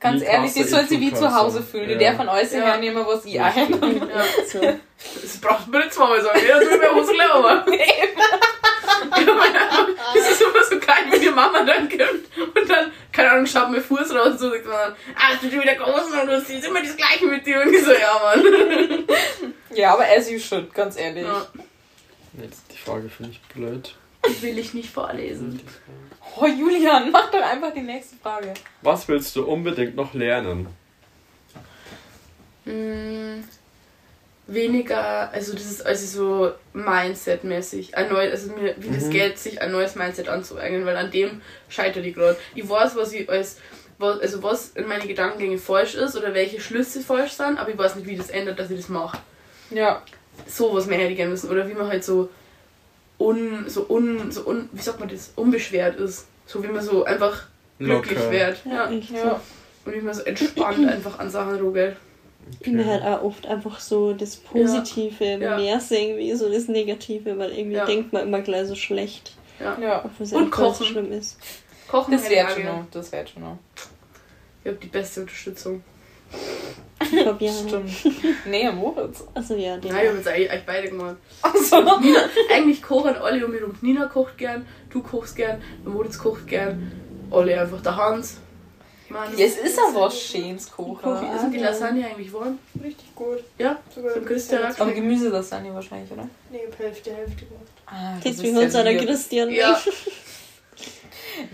ganz 0.00 0.22
Wie 0.22 0.24
ehrlich, 0.26 0.52
die 0.54 0.64
sollen 0.64 0.88
sich 0.88 0.98
wie 1.00 1.12
zu 1.12 1.34
Hause 1.34 1.62
fühlen. 1.62 1.88
Die 1.88 1.94
Ja. 2.02 2.10
darf 2.10 2.16
von 2.16 2.28
alles 2.28 2.52
Ja. 2.52 2.60
hernehmen, 2.64 3.04
was 3.06 3.24
ich 3.24 3.38
ein. 3.40 3.70
Ja. 4.08 4.24
So. 4.50 4.60
Das 4.60 5.36
braucht 5.40 5.68
man 5.68 5.80
nicht 5.82 5.92
zweimal 5.94 6.22
sagen. 6.22 6.40
Ja, 6.48 6.58
du 6.58 6.64
mir 6.78 6.94
Hose 6.94 7.12
aber. 7.32 7.64
Das 10.14 10.30
ist 10.30 10.40
immer 10.42 10.62
so 10.64 10.78
geil, 10.78 11.04
wenn 11.10 11.20
die 11.20 11.28
Mama 11.30 11.62
dann 11.64 11.88
kommt 11.88 12.56
und 12.56 12.70
dann, 12.70 12.92
keine 13.12 13.30
Ahnung, 13.32 13.46
schaut 13.46 13.70
mir 13.70 13.80
Fuß 13.80 14.14
raus 14.14 14.26
und 14.32 14.38
so 14.38 14.50
sagt 14.50 14.64
man 14.66 14.74
dann, 14.76 14.96
ah, 15.16 15.34
du 15.40 15.50
wieder 15.50 15.78
Hosen 15.86 16.20
und 16.20 16.26
du 16.28 16.40
siehst 16.40 16.66
immer 16.66 16.80
das 16.80 16.96
Gleiche 16.96 17.26
mit 17.26 17.46
dir. 17.46 17.60
Und 17.62 17.72
ich 17.72 17.84
so, 17.84 17.92
ja, 17.92 18.20
Mann. 18.22 19.04
Ja, 19.74 19.94
aber 19.94 20.04
as 20.04 20.30
you 20.30 20.38
should, 20.38 20.72
ganz 20.74 20.98
ehrlich. 20.98 21.24
Ja, 21.24 21.46
Nee, 22.34 22.48
die 22.72 22.76
Frage 22.78 23.08
finde 23.08 23.32
ich 23.32 23.40
blöd. 23.54 23.94
will 24.40 24.58
ich 24.58 24.72
nicht 24.74 24.90
vorlesen. 24.90 25.60
Oh, 26.36 26.46
Julian, 26.46 27.10
mach 27.10 27.30
doch 27.30 27.42
einfach 27.42 27.74
die 27.74 27.82
nächste 27.82 28.16
Frage. 28.16 28.54
Was 28.80 29.06
willst 29.08 29.34
du 29.36 29.44
unbedingt 29.44 29.96
noch 29.96 30.14
lernen? 30.14 30.68
Mm, 32.64 33.42
weniger, 34.46 35.30
also 35.32 35.52
das 35.52 35.64
ist 35.66 35.84
also 35.84 36.06
so 36.06 36.52
Mindset-mäßig. 36.78 37.96
Also 37.96 38.52
mir, 38.54 38.74
wie 38.78 38.90
das 38.90 39.04
Mhm. 39.06 39.10
Geld 39.10 39.38
sich 39.38 39.60
ein 39.60 39.72
neues 39.72 39.94
Mindset 39.96 40.28
anzueignen, 40.28 40.86
weil 40.86 40.96
an 40.96 41.10
dem 41.10 41.42
scheitert 41.68 42.04
ich 42.04 42.14
gerade. 42.14 42.38
Ich 42.54 42.68
weiß, 42.68 42.94
was 42.96 43.12
ich 43.12 43.28
als 43.28 43.58
was, 43.98 44.20
also 44.20 44.42
was 44.42 44.70
in 44.70 44.86
meine 44.88 45.06
Gedankengänge 45.06 45.58
falsch 45.58 45.94
ist 45.94 46.16
oder 46.16 46.34
welche 46.34 46.60
Schlüsse 46.60 47.00
falsch 47.02 47.32
sind, 47.32 47.58
aber 47.58 47.70
ich 47.70 47.78
weiß 47.78 47.96
nicht, 47.96 48.06
wie 48.06 48.16
das 48.16 48.30
ändert, 48.30 48.58
dass 48.58 48.70
ich 48.70 48.78
das 48.80 48.88
mache. 48.88 49.18
Ja, 49.70 50.02
So 50.46 50.74
was 50.74 50.86
mehr 50.86 50.98
hätte 50.98 51.10
ich 51.10 51.16
gerne 51.16 51.32
wissen. 51.32 51.50
Oder 51.50 51.68
wie 51.68 51.74
man 51.74 51.86
halt 51.88 52.04
so 52.04 52.28
un, 53.18 53.64
so 53.68 53.86
un, 53.88 54.30
so 54.30 54.46
un, 54.46 54.68
wie 54.72 54.82
sagt 54.82 55.00
man 55.00 55.08
das, 55.08 55.32
unbeschwert 55.36 55.96
ist. 55.98 56.26
So 56.46 56.62
wie 56.62 56.68
man 56.68 56.82
so 56.84 57.04
einfach 57.04 57.46
glücklich 57.78 58.18
Locker. 58.18 58.30
wird. 58.30 58.56
Ja, 58.64 58.90
Ja. 58.90 58.90
ja. 58.90 59.22
so. 59.84 59.90
Und 59.90 59.94
wie 59.96 60.00
man 60.00 60.14
so 60.14 60.22
entspannt 60.22 60.88
einfach 60.88 61.18
an 61.18 61.30
Sachen 61.30 61.56
ruckelt. 61.60 61.96
Ich 62.60 62.66
mir 62.72 62.84
halt 62.84 63.02
auch 63.04 63.22
oft 63.22 63.46
einfach 63.46 63.78
so 63.78 64.12
das 64.12 64.36
Positive 64.36 65.24
Ja. 65.24 65.56
mehr 65.56 65.78
sehen, 65.80 66.18
wie 66.18 66.32
so 66.34 66.50
das 66.50 66.66
Negative, 66.68 67.38
weil 67.38 67.52
irgendwie 67.52 67.76
Ja. 67.76 67.84
denkt 67.86 68.12
man 68.12 68.26
immer 68.26 68.40
gleich 68.40 68.66
so 68.66 68.74
schlecht, 68.74 69.34
Ja. 69.60 69.78
ja. 69.80 69.98
Und 70.00 70.18
nicht 70.18 70.30
so 70.30 70.46
kochen. 70.46 70.86
schlimm 70.86 71.12
ist. 71.12 71.38
Kochen 71.88 72.12
Das 72.12 72.24
auch 72.24 72.50
schon 72.50 72.64
noch. 72.64 72.84
Das 72.90 73.12
wird 73.12 73.30
schon 73.30 73.42
noch. 73.42 73.58
Ich 74.64 74.68
habe 74.70 74.78
die 74.82 74.88
beste 74.88 75.20
Unterstützung. 75.20 75.84
Fabiane. 77.24 77.68
Stimmt. 77.68 78.46
Nee, 78.46 78.70
Moritz. 78.70 79.24
Also 79.34 79.54
ja, 79.54 79.76
den. 79.76 79.92
Nein, 79.92 80.02
ich 80.02 80.08
habe 80.08 80.18
jetzt 80.18 80.28
eigentlich 80.28 80.62
beide 80.66 80.88
gemacht. 80.88 81.16
Also, 81.42 81.80
Nina, 82.00 82.20
eigentlich 82.52 82.82
kochen 82.82 83.14
alle 83.16 83.44
um 83.44 83.52
mich 83.52 83.62
rum. 83.62 83.74
Nina 83.80 84.06
kocht 84.06 84.38
gern, 84.38 84.66
du 84.90 85.02
kochst 85.02 85.36
gern, 85.36 85.60
der 85.84 85.92
Moritz 85.92 86.18
kocht 86.18 86.46
gern, 86.46 86.92
alle 87.30 87.60
einfach 87.60 87.82
der 87.82 87.96
Hans. 87.96 88.38
Mann, 89.08 89.36
ja, 89.36 89.44
es 89.44 89.58
ist 89.58 89.76
ja 89.76 89.82
was 89.94 90.18
Schönes 90.18 90.70
Kochen. 90.70 91.02
kochen. 91.02 91.28
Wie 91.30 91.34
ist 91.36 91.42
denn 91.42 91.52
die 91.52 91.58
Lasagne 91.58 92.06
eigentlich 92.06 92.32
warm? 92.32 92.58
Richtig 92.82 93.14
gut. 93.14 93.44
Ja, 93.58 93.76
Sogar 93.94 94.12
Von 94.12 94.24
Christian 94.24 94.66
bisschen- 94.66 94.82
Aber 94.82 94.92
Gemüse 94.92 95.30
das 95.30 95.50
dann 95.50 95.66
ja 95.66 95.74
wahrscheinlich, 95.74 96.10
oder? 96.10 96.26
Nee, 96.50 96.60
Hälfte, 96.78 97.12
Hälfte 97.14 97.44
gemacht. 97.44 97.66
Ah, 97.86 98.14
bist 98.22 98.42
uns 98.42 98.72
der 98.72 98.84
lieb. 98.92 99.06
Christian. 99.06 99.50
Ja. 99.50 99.78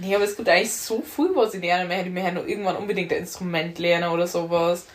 Nee, 0.00 0.14
aber 0.14 0.24
es 0.24 0.36
gibt 0.36 0.48
eigentlich 0.48 0.72
so 0.72 1.00
viel, 1.02 1.30
was 1.34 1.54
ich 1.54 1.60
lernen 1.62 1.88
möchte. 1.88 2.06
Ich 2.08 2.12
möchte 2.12 2.32
noch 2.32 2.46
irgendwann 2.46 2.76
unbedingt 2.76 3.12
ein 3.12 3.18
Instrument 3.20 3.78
lernen 3.78 4.10
oder 4.10 4.26
sowas. 4.26 4.86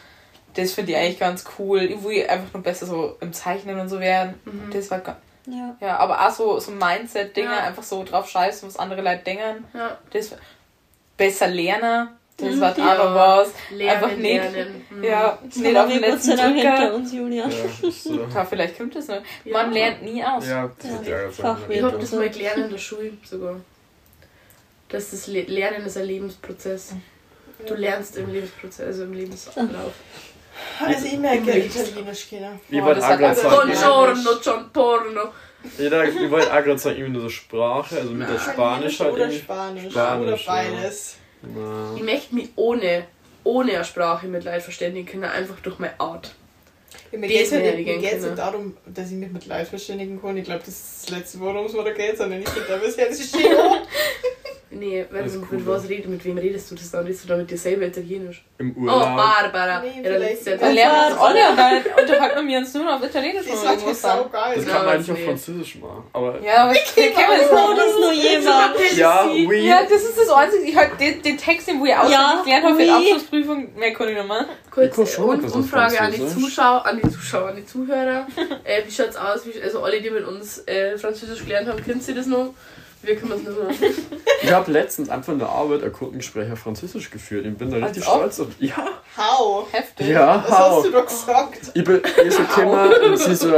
Das 0.55 0.73
finde 0.73 0.91
ich 0.91 0.97
eigentlich 0.97 1.19
ganz 1.19 1.43
cool. 1.57 1.81
Ich 1.83 2.03
will 2.03 2.27
einfach 2.27 2.53
nur 2.53 2.63
besser 2.63 2.85
so 2.85 3.17
im 3.21 3.33
Zeichnen 3.33 3.79
und 3.79 3.89
so 3.89 3.99
werden. 3.99 4.35
Mhm. 4.45 4.69
Das 4.71 4.91
war 4.91 5.01
Ja. 5.47 5.75
ja, 5.81 5.97
aber 5.97 6.25
auch 6.25 6.31
so, 6.31 6.59
so 6.59 6.71
Mindset-Dinge, 6.71 7.47
Ja. 7.51 7.63
einfach 7.63 7.83
so 7.83 8.03
drauf 8.03 8.29
scheißen, 8.29 8.67
was 8.67 8.77
andere 8.77 9.01
Leute 9.01 9.23
denken. 9.23 9.65
Ja, 9.73 9.97
Das 10.11 10.35
besser 11.17 11.47
lernen, 11.47 12.09
das 12.37 12.49
Mhm. 12.55 12.61
wird 12.61 12.77
Ja. 12.77 12.93
auch 12.93 12.97
noch 13.05 13.15
was. 13.15 13.51
lernen, 13.71 14.03
Einfach 14.03 14.17
nicht. 14.17 14.53
lernen. 14.53 14.85
Mhm. 14.89 15.03
Ja, 15.03 15.39
Das 15.43 15.55
nicht 15.57 15.77
auf 15.77 15.87
den 15.89 15.99
letzten 16.01 16.37
Dank 16.37 16.55
hinter 16.55 16.77
Drücker. 16.77 16.95
uns, 16.95 17.13
Julian. 17.13 17.51
Ja, 17.51 17.91
so. 17.91 18.27
Ja, 18.33 18.45
vielleicht 18.45 18.77
kommt 18.77 18.95
das 18.95 19.07
noch. 19.07 19.21
Ja. 19.43 19.53
Man 19.53 19.71
lernt 19.73 20.01
nie 20.03 20.23
aus. 20.23 20.47
Ja, 20.47 20.71
das 20.79 20.89
Ja. 20.91 20.97
wird 20.99 21.07
ja 21.07 21.29
Fachwirt. 21.31 21.77
Ich 21.77 21.83
habe 21.83 21.97
das 21.99 22.11
mal 22.11 22.29
gelernt 22.29 22.57
in 22.65 22.69
der 22.71 22.77
Schule 22.77 23.13
sogar. 23.23 23.55
dass 24.89 25.09
das 25.09 25.25
Le 25.25 25.41
Lernen 25.41 25.85
ist 25.87 25.97
ein 25.97 26.05
Lebensprozess. 26.05 26.93
Du 27.67 27.73
lernst 27.73 28.15
im 28.17 28.31
Lebensprozess, 28.31 28.85
also 28.85 29.03
im 29.05 29.13
Lebensablauf. 29.13 29.93
Also 30.85 31.05
ich 31.05 31.17
merke 31.17 31.57
Italienisch 31.57 32.29
kennen. 32.29 32.59
Ich 32.69 32.81
Oh, 32.81 32.85
wollte 32.85 32.99
das 33.01 33.09
auch 33.11 33.17
gerade 33.17 33.35
sagen, 33.35 34.69
Buongiorno, 34.73 35.31
jeder, 35.77 36.03
ich 36.05 36.29
wollte 36.29 36.51
auch 36.51 36.63
gerade 36.63 36.77
sagen, 36.77 36.97
irgendwie 36.97 37.21
so 37.21 37.29
Sprache, 37.29 37.97
also 37.97 38.11
mit 38.11 38.27
der 38.29 38.37
Spanisch 38.39 38.99
halt 38.99 39.13
Oder. 39.13 39.31
Spanisch. 39.31 39.91
Spanisch, 39.91 40.27
oder 40.27 40.39
beides. 40.45 41.15
Ja. 41.55 41.95
Ich 41.95 42.03
möchte 42.03 42.35
mich 42.35 42.49
ohne, 42.55 43.05
ohne 43.43 43.73
eine 43.73 43.85
Sprache 43.85 44.27
mit 44.27 44.43
Leid 44.43 44.61
verständigen 44.61 45.05
können, 45.07 45.23
einfach 45.23 45.59
durch 45.61 45.79
meine 45.79 45.99
Art. 45.99 46.33
Ja, 47.11 47.19
mir 47.19 47.27
Die 47.27 47.33
geht 47.33 47.41
es 47.43 47.51
ist 47.51 48.21
mir 48.21 48.29
halt 48.29 48.39
darum, 48.39 48.75
dass 48.85 49.07
ich 49.07 49.17
mich 49.17 49.31
mit 49.31 49.45
Leid 49.45 49.67
verständigen 49.67 50.21
kann. 50.21 50.35
Ich 50.37 50.43
glaube, 50.43 50.61
das 50.65 50.69
ist 50.69 51.03
das 51.03 51.17
Letzte, 51.17 51.39
worum 51.39 51.65
es 51.65 51.73
mir 51.73 51.83
da 51.83 51.91
geht, 51.91 52.17
sondern 52.17 52.41
ich 52.41 52.49
finde, 52.49 52.67
das 52.69 52.83
ist 52.83 52.97
jetzt 52.97 53.31
schön. 53.31 53.41
Nee, 54.75 55.05
wenn 55.11 55.25
du 55.25 55.39
mit 55.39 55.51
cool, 55.51 55.61
was 55.65 55.87
redest, 55.89 56.09
mit 56.09 56.23
wem 56.25 56.37
redest 56.37 56.71
du 56.71 56.75
das 56.75 56.91
dann? 56.91 57.05
Redest 57.05 57.23
du 57.23 57.27
da 57.29 57.37
mit 57.37 57.49
dir 57.51 57.57
selber 57.57 57.85
Italienisch? 57.85 58.43
Im 58.57 58.75
Oh, 58.77 58.81
Urlaub. 58.81 59.15
Barbara. 59.15 59.81
Nee, 59.81 60.01
ja, 60.03 60.11
dann 60.17 60.59
Dann 60.59 60.75
wir 60.75 60.83
uns 60.85 61.17
alle 61.19 61.39
dann 61.55 62.03
unterhalten 62.03 62.47
wir 62.47 62.57
uns 62.59 62.73
nur 62.73 62.83
noch 62.85 62.93
auf 62.95 63.03
Italienisch 63.03 63.45
Das 63.47 63.61
oder 63.61 63.71
irgendwas 63.71 64.01
dann. 64.01 64.31
geil. 64.31 64.53
das 64.55 64.65
Ja, 64.65 64.71
kann 64.71 64.85
man 64.85 64.95
eigentlich 64.95 65.11
auf 65.11 65.23
Französisch 65.25 65.75
machen. 65.75 66.03
Aber 66.13 66.39
Ja, 66.41 66.63
aber 66.63 66.73
ich 66.73 66.95
kenne 66.95 67.13
das 67.39 67.51
Oh, 67.51 67.55
noch. 67.55 67.99
nur 67.99 68.13
jemand. 68.13 68.75
ja, 68.95 69.25
oui. 69.29 69.67
Ja, 69.67 69.83
das 69.83 70.03
ist 70.03 70.17
das 70.17 70.29
Einzige. 70.29 70.63
Ich 70.63 70.75
halt 70.75 70.99
den, 70.99 71.21
den 71.21 71.37
Text, 71.37 71.67
den 71.67 71.83
ich 71.85 71.93
auswendig 71.95 72.11
Ja, 72.17 72.41
gelernt 72.43 72.65
habe 72.65 72.75
für 72.75 72.83
die. 72.83 72.89
Abschlussprüfung, 72.91 73.73
mehr 73.75 73.93
kann 73.93 74.07
ich 74.09 74.15
nicht 74.15 74.27
mehr. 74.27 74.45
Kurz 74.71 75.17
Umfrage 75.53 75.99
an 76.01 76.11
die. 76.11 76.27
Zuschauer, 76.27 76.85
an 76.85 76.99
die 77.03 77.09
Zuschauer, 77.09 77.49
an 77.49 77.55
die 77.57 77.65
Zuhörer. 77.65 78.27
äh, 78.63 78.81
wie 78.85 78.91
schaut's 78.91 79.15
aus? 79.15 79.45
Wie, 79.45 79.61
also 79.61 79.83
alle, 79.83 80.01
die 80.01 80.09
mit 80.09 80.25
uns 80.25 80.65
äh, 80.67 80.97
Französisch 80.97 81.43
gelernt 81.43 81.67
haben, 81.67 81.83
kennen 81.83 82.01
sie 82.01 82.13
das 82.13 82.25
noch? 82.25 82.53
Wir 83.03 83.15
können 83.17 83.33
es 83.33 83.39
nicht 83.39 83.57
mehr. 83.81 83.91
Ich 84.41 84.51
habe 84.51 84.71
letztens 84.71 85.09
einfach 85.09 85.33
in 85.33 85.39
der 85.39 85.49
Arbeit 85.49 85.83
ein 85.83 85.91
Kundengespräch 85.91 86.51
auf 86.51 86.59
Französisch 86.59 87.09
geführt. 87.11 87.45
Ich 87.45 87.55
bin 87.57 87.69
da 87.69 87.77
richtig 87.77 88.07
ob? 88.07 88.15
stolz 88.15 88.39
auf. 88.39 88.47
Ja, 88.59 88.87
How? 89.17 89.67
Heftig. 89.71 90.07
ja, 90.07 90.43
Was 90.43 90.51
hast 90.51 90.69
hau. 90.69 90.83
du 90.83 90.91
da 90.91 91.01
gesagt? 91.01 91.71
Ich 91.73 91.83
bin 91.83 92.01
ich 92.25 92.33
so 92.33 92.43
gekommen 92.43 92.93
und 93.05 93.17
sie 93.17 93.35
so, 93.35 93.51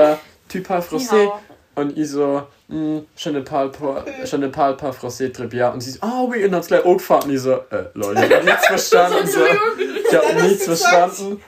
parles 0.64 0.88
français. 0.88 1.32
Und 1.76 1.98
ich 1.98 2.10
so, 2.10 2.44
hm, 2.70 3.06
je 3.18 3.32
ne 3.32 3.42
parle 3.42 3.70
pas, 3.70 4.06
je 4.24 4.38
ne 4.38 4.48
parle 4.48 4.78
pas 4.78 4.96
français 4.96 5.30
très 5.32 5.48
bien. 5.48 5.72
Und 5.74 5.82
sie 5.82 5.92
so, 5.92 6.00
ah 6.02 6.24
oui, 6.28 6.46
und 6.46 6.56
hat's 6.56 6.68
gleich 6.68 6.86
angefangen. 6.86 7.24
Und 7.24 7.32
ich 7.36 7.42
so, 7.42 7.54
äh, 7.54 7.86
Leute, 7.94 8.26
ich 8.26 8.34
hab 8.34 8.44
nichts 8.44 8.68
verstanden. 8.68 9.28
so, 9.28 9.46
ich 9.46 10.16
hab 10.16 10.22
Dann 10.24 10.36
hast 10.36 10.44
nichts 10.44 10.64
verstanden. 10.66 11.42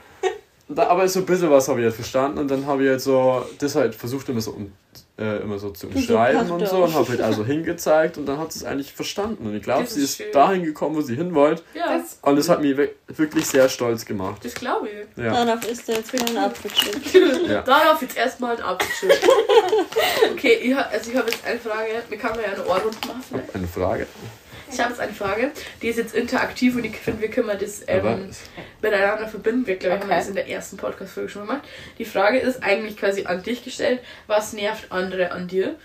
Da, 0.69 0.87
aber 0.87 1.07
so 1.07 1.19
ein 1.19 1.25
bisschen 1.25 1.49
was 1.49 1.67
habe 1.69 1.79
ich 1.79 1.85
halt 1.85 1.95
verstanden. 1.95 2.39
Und 2.39 2.51
dann 2.51 2.65
habe 2.65 2.83
ich 2.83 2.89
halt 2.89 3.01
so, 3.01 3.45
das 3.59 3.75
halt 3.75 3.95
versucht 3.95 4.27
immer 4.27 4.41
so, 4.41 4.51
um, 4.51 4.73
äh, 5.19 5.37
immer 5.41 5.57
so 5.57 5.71
zu 5.71 5.87
so 5.89 5.95
umschreiben 5.97 6.51
und 6.51 6.67
so. 6.67 6.83
Und 6.83 6.93
habe 6.93 7.07
halt 7.09 7.21
also 7.21 7.43
hingezeigt. 7.43 8.17
Und 8.17 8.25
dann 8.27 8.37
hat 8.37 8.51
sie 8.53 8.59
es 8.59 8.65
eigentlich 8.65 8.93
verstanden. 8.93 9.47
Und 9.47 9.55
ich 9.55 9.63
glaube, 9.63 9.87
sie 9.87 9.99
ist 10.01 10.11
ist 10.11 10.17
schön. 10.17 10.31
dahin 10.31 10.63
gekommen, 10.63 10.95
wo 10.95 11.01
sie 11.01 11.15
hin 11.15 11.33
wollte. 11.33 11.63
Ja, 11.73 11.97
Das- 11.97 12.19
Und 12.21 12.35
das 12.35 12.49
hat 12.49 12.61
mich 12.61 12.77
we- 12.77 12.91
wirklich 13.07 13.45
sehr 13.47 13.67
stolz 13.69 14.05
gemacht. 14.05 14.43
das 14.45 14.53
glaube 14.53 14.87
ich. 14.89 15.23
Ja. 15.23 15.43
Darauf 15.45 15.67
ist 15.69 15.89
er 15.89 15.95
jetzt 15.95 16.11
kein 16.13 16.37
Apfelchip. 16.37 16.95
Ja. 17.47 17.61
Darauf 17.61 18.01
jetzt 18.01 18.17
erstmal 18.17 18.57
ein 18.57 18.61
Apfelschritt. 18.61 19.19
okay, 20.33 20.59
ich 20.61 20.73
hab, 20.75 20.91
also 20.91 21.09
ich 21.11 21.17
habe 21.17 21.29
jetzt 21.29 21.45
eine 21.45 21.59
Frage. 21.59 21.89
Mir 22.09 22.17
kann 22.17 22.31
man 22.31 22.41
ja 22.41 22.47
eine 22.53 22.65
Ohrrunde 22.65 22.97
machen. 23.07 23.41
Eine 23.53 23.67
Frage. 23.67 24.07
Ich 24.71 24.79
habe 24.79 24.89
jetzt 24.89 24.99
eine 24.99 25.13
Frage, 25.13 25.51
die 25.81 25.87
ist 25.87 25.97
jetzt 25.97 26.13
interaktiv 26.13 26.75
und 26.75 26.83
ich 26.83 26.97
finde, 26.97 27.21
wir 27.21 27.29
können 27.29 27.47
das 27.59 27.83
Wer 27.85 28.03
ähm, 28.03 28.29
miteinander 28.81 29.27
verbinden. 29.27 29.65
Wir, 29.65 29.77
glaube 29.77 29.95
ich, 29.95 30.01
haben 30.01 30.09
Okay. 30.09 30.19
das 30.19 30.27
in 30.27 30.35
der 30.35 30.47
ersten 30.49 30.77
Podcast-Folge 30.77 31.29
schon 31.29 31.47
gemacht. 31.47 31.61
Die 31.97 32.05
Frage 32.05 32.39
ist 32.39 32.61
eigentlich 32.63 32.97
quasi 32.97 33.25
an 33.25 33.41
dich 33.43 33.63
gestellt. 33.63 34.01
Was 34.27 34.53
nervt 34.53 34.91
andere 34.91 35.31
an 35.31 35.47
dir? 35.47 35.75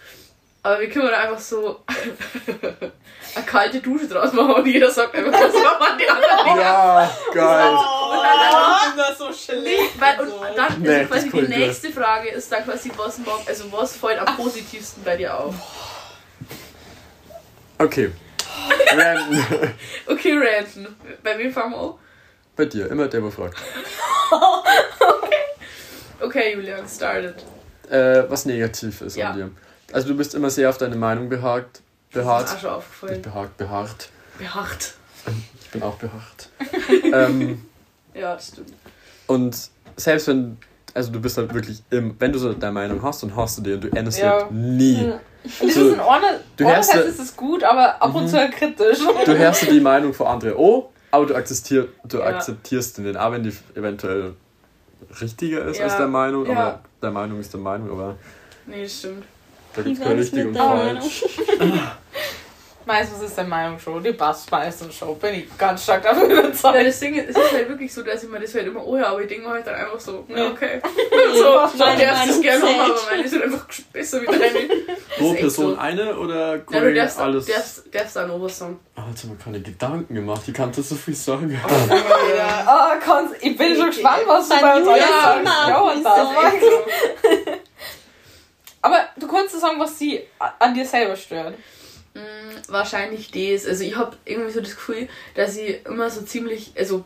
Aber 0.64 0.78
wir 0.80 0.88
können 0.90 1.08
da 1.08 1.18
einfach 1.20 1.40
so 1.40 1.80
eine 3.34 3.44
kalte 3.46 3.80
Dusche 3.80 4.06
draus 4.06 4.32
machen 4.32 4.52
und 4.54 4.66
jeder 4.66 4.90
sagt 4.90 5.14
einfach, 5.14 5.32
was 5.32 5.52
man 5.52 5.98
die 5.98 6.08
anderen 6.08 6.60
Ja, 6.60 7.10
geil. 7.34 7.70
Oh, 7.74 8.12
Und 8.12 8.22
dann- 8.22 8.76
ich 8.76 8.88
bin 8.88 8.96
da 8.98 9.14
so 9.14 9.32
schlecht. 9.32 10.00
Weil, 10.00 10.20
und 10.20 10.28
so. 10.28 10.44
dann 10.56 10.80
Nee, 10.82 10.88
ist 10.88 11.00
das 11.00 11.08
quasi 11.08 11.26
ist 11.26 11.32
die 11.34 11.38
cool, 11.38 11.48
nächste 11.48 11.90
Frage 11.90 12.28
ist 12.28 12.52
dann 12.52 12.64
quasi, 12.64 12.92
was, 12.96 13.18
also 13.46 13.72
was 13.72 13.96
fällt 13.96 14.18
am 14.20 14.36
positivsten 14.36 15.02
bei 15.02 15.16
dir 15.16 15.36
auf? 15.36 15.54
Okay. 17.78 18.10
Random. 18.96 19.44
Okay, 20.06 20.32
Ranton. 20.38 20.88
Bei 21.22 21.38
wem 21.38 21.52
fangen 21.52 21.72
wir 21.72 21.78
an? 21.80 21.94
Bei 22.56 22.64
dir, 22.66 22.90
immer 22.90 23.08
der, 23.08 23.20
der 23.20 23.30
fragt. 23.30 23.56
Okay, 26.20 26.54
Julian, 26.54 26.86
started. 26.88 27.34
Äh, 27.90 28.24
was 28.28 28.46
negativ 28.46 29.00
ist 29.02 29.16
Ja. 29.16 29.30
an 29.30 29.36
dir. 29.36 29.50
Also 29.92 30.08
du 30.08 30.16
bist 30.16 30.34
immer 30.34 30.50
sehr 30.50 30.68
auf 30.70 30.78
deine 30.78 30.96
Meinung 30.96 31.28
behagt. 31.28 31.82
Das 32.12 32.20
ist 32.20 32.24
Beharrt. 32.26 32.46
mir 32.48 32.52
auch 32.54 32.60
schon 32.60 32.70
Nicht 32.70 32.76
aufgefallen. 32.78 33.22
behagt, 33.22 33.56
beharrt. 33.56 34.08
Behaart. 34.38 34.94
Ich 35.60 35.70
bin 35.70 35.82
auch 35.82 35.96
beharrt. 35.96 36.48
ähm, 37.12 37.66
Ja, 38.14 38.34
das 38.34 38.48
stimmt. 38.48 38.72
und 39.26 39.56
selbst 39.96 40.28
wenn, 40.28 40.58
also 40.94 41.10
du 41.12 41.20
bist 41.20 41.36
halt 41.38 41.52
wirklich 41.54 41.82
im, 41.90 42.14
wenn 42.18 42.32
du 42.32 42.38
so 42.38 42.52
deine 42.52 42.72
Meinung 42.72 43.02
hast, 43.02 43.22
dann 43.22 43.34
hast 43.36 43.58
du 43.58 43.62
die 43.62 43.72
und 43.72 43.84
du 43.84 43.88
änderst 43.88 44.18
die 44.18 44.22
Ja. 44.22 44.32
halt 44.42 44.50
nie. 44.52 45.06
Ja. 45.06 45.20
Das 45.44 45.59
So, 45.59 45.66
ist 45.88 45.94
in 45.94 46.00
Ordnung. 46.00 46.31
du 46.57 46.64
hörst 46.64 46.94
ist 46.94 47.18
es 47.18 47.37
gut, 47.37 47.64
aber 47.64 48.00
ab 48.00 48.14
und 48.14 48.24
Mhm. 48.24 48.28
zu 48.28 48.37
halt 48.38 48.52
kritisch. 48.52 48.98
Du 49.24 49.37
hörst 49.37 49.68
die 49.70 49.81
Meinung 49.81 50.14
von 50.14 50.26
anderen 50.28 50.57
an, 50.57 50.83
aber 51.11 51.26
du, 51.26 51.35
akzeptier, 51.35 51.88
du 52.05 52.18
Ja. 52.18 52.24
akzeptierst 52.26 52.98
nicht, 53.00 53.16
auch 53.16 53.33
wenn 53.33 53.42
die 53.42 53.52
eventuell 53.74 54.35
richtiger 55.20 55.64
ist 55.66 55.78
Ja. 55.78 55.85
als 55.85 55.96
der 55.96 56.07
Meinung, 56.09 56.46
Ja. 56.46 56.52
aber 56.52 56.81
der 57.02 57.11
Meinung 57.11 57.40
ist 57.40 57.52
der 57.52 57.61
Meinung, 57.61 57.90
aber 57.90 58.16
Nee, 58.66 58.85
das 58.85 58.98
stimmt. 58.98 59.24
da 59.74 59.83
gibt 59.83 59.94
es 59.94 60.00
war 60.00 60.09
kein 60.09 60.16
das 60.18 60.26
richtig 60.26 60.46
und 60.46 60.57
falsch. 60.57 61.24
Meistens 62.84 63.22
ist 63.22 63.36
der 63.36 63.44
Meinung 63.44 63.78
schon, 63.78 64.02
die 64.02 64.12
passt 64.12 64.50
meistens 64.50 64.94
schon. 64.94 65.16
Bin 65.18 65.34
ich 65.34 65.58
ganz 65.58 65.84
stark 65.84 66.02
dafür 66.02 66.28
Ja, 66.28 66.40
überzeugt. 66.40 66.86
das 66.86 66.98
Ding 67.00 67.14
ist, 67.14 67.30
es 67.30 67.36
ist 67.36 67.52
halt 67.52 67.68
wirklich 67.68 67.92
so, 67.94 68.02
dass 68.02 68.22
ich 68.22 68.28
mir 68.28 68.40
das 68.40 68.54
halt 68.54 68.66
immer, 68.66 68.84
oh 68.86 68.96
ja, 68.96 69.06
aber 69.06 69.20
ich 69.22 69.28
denke 69.28 69.46
mir 69.46 69.52
halt 69.54 69.66
dann 69.66 69.74
einfach 69.76 70.00
so, 70.00 70.24
ja, 70.28 70.36
Ja. 70.38 70.50
okay. 70.50 70.80
So, 71.34 71.66
so 71.78 71.84
der 71.84 72.12
darfst 72.12 72.30
es 72.30 72.40
gerne 72.42 72.64
machen, 72.64 72.80
aber 72.80 73.00
meine 73.10 73.22
ist 73.22 73.32
halt 73.32 73.44
einfach 73.44 73.66
besser 73.92 74.22
wie 74.22 74.26
deine. 74.26 74.68
Pro 75.18 75.32
Person 75.34 75.74
so. 75.74 75.80
eine 75.80 76.16
oder 76.18 76.50
Ja, 76.52 76.56
du 76.58 76.64
Kollege 76.64 76.94
darfst, 77.00 77.18
alles? 77.20 77.46
darfst, 77.46 77.94
darfst 77.94 78.18
auch 78.18 78.26
noch 78.26 78.42
was 78.42 78.58
sagen. 78.58 78.78
Ah, 78.96 79.02
jetzt 79.10 79.22
haben 79.24 79.30
wir 79.30 79.44
keine 79.44 79.60
Gedanken 79.60 80.14
gemacht, 80.14 80.42
ich 80.46 80.54
kann 80.54 80.72
das 80.72 80.88
so 80.88 80.94
viel 80.94 81.14
sagen. 81.14 81.50
Ja. 82.36 82.64
Ah, 82.66 82.96
Konz, 83.04 83.32
ich 83.40 83.56
bin 83.56 83.76
schon 83.76 83.86
gespannt, 83.86 84.22
was 84.26 84.48
du 84.48 84.60
bei 84.60 84.76
uns 84.76 84.88
alles 84.88 85.04
sagst. 85.08 85.68
Ja. 85.68 87.52
Aber 88.80 88.98
du 89.16 89.28
kannst 89.28 89.58
sagen, 89.60 89.78
was 89.78 89.98
sie 89.98 90.20
an 90.58 90.74
dir 90.74 90.84
selber 90.84 91.14
stört. 91.16 91.54
Wahrscheinlich 92.68 93.31
das. 93.31 93.66
Also 93.66 93.85
ich 93.85 93.96
habe 93.96 94.16
irgendwie 94.25 94.51
so 94.51 94.61
das 94.61 94.77
Gefühl, 94.77 95.09
dass 95.35 95.57
ich 95.57 95.85
immer 95.87 96.11
so 96.11 96.22
ziemlich, 96.22 96.72
also 96.77 97.05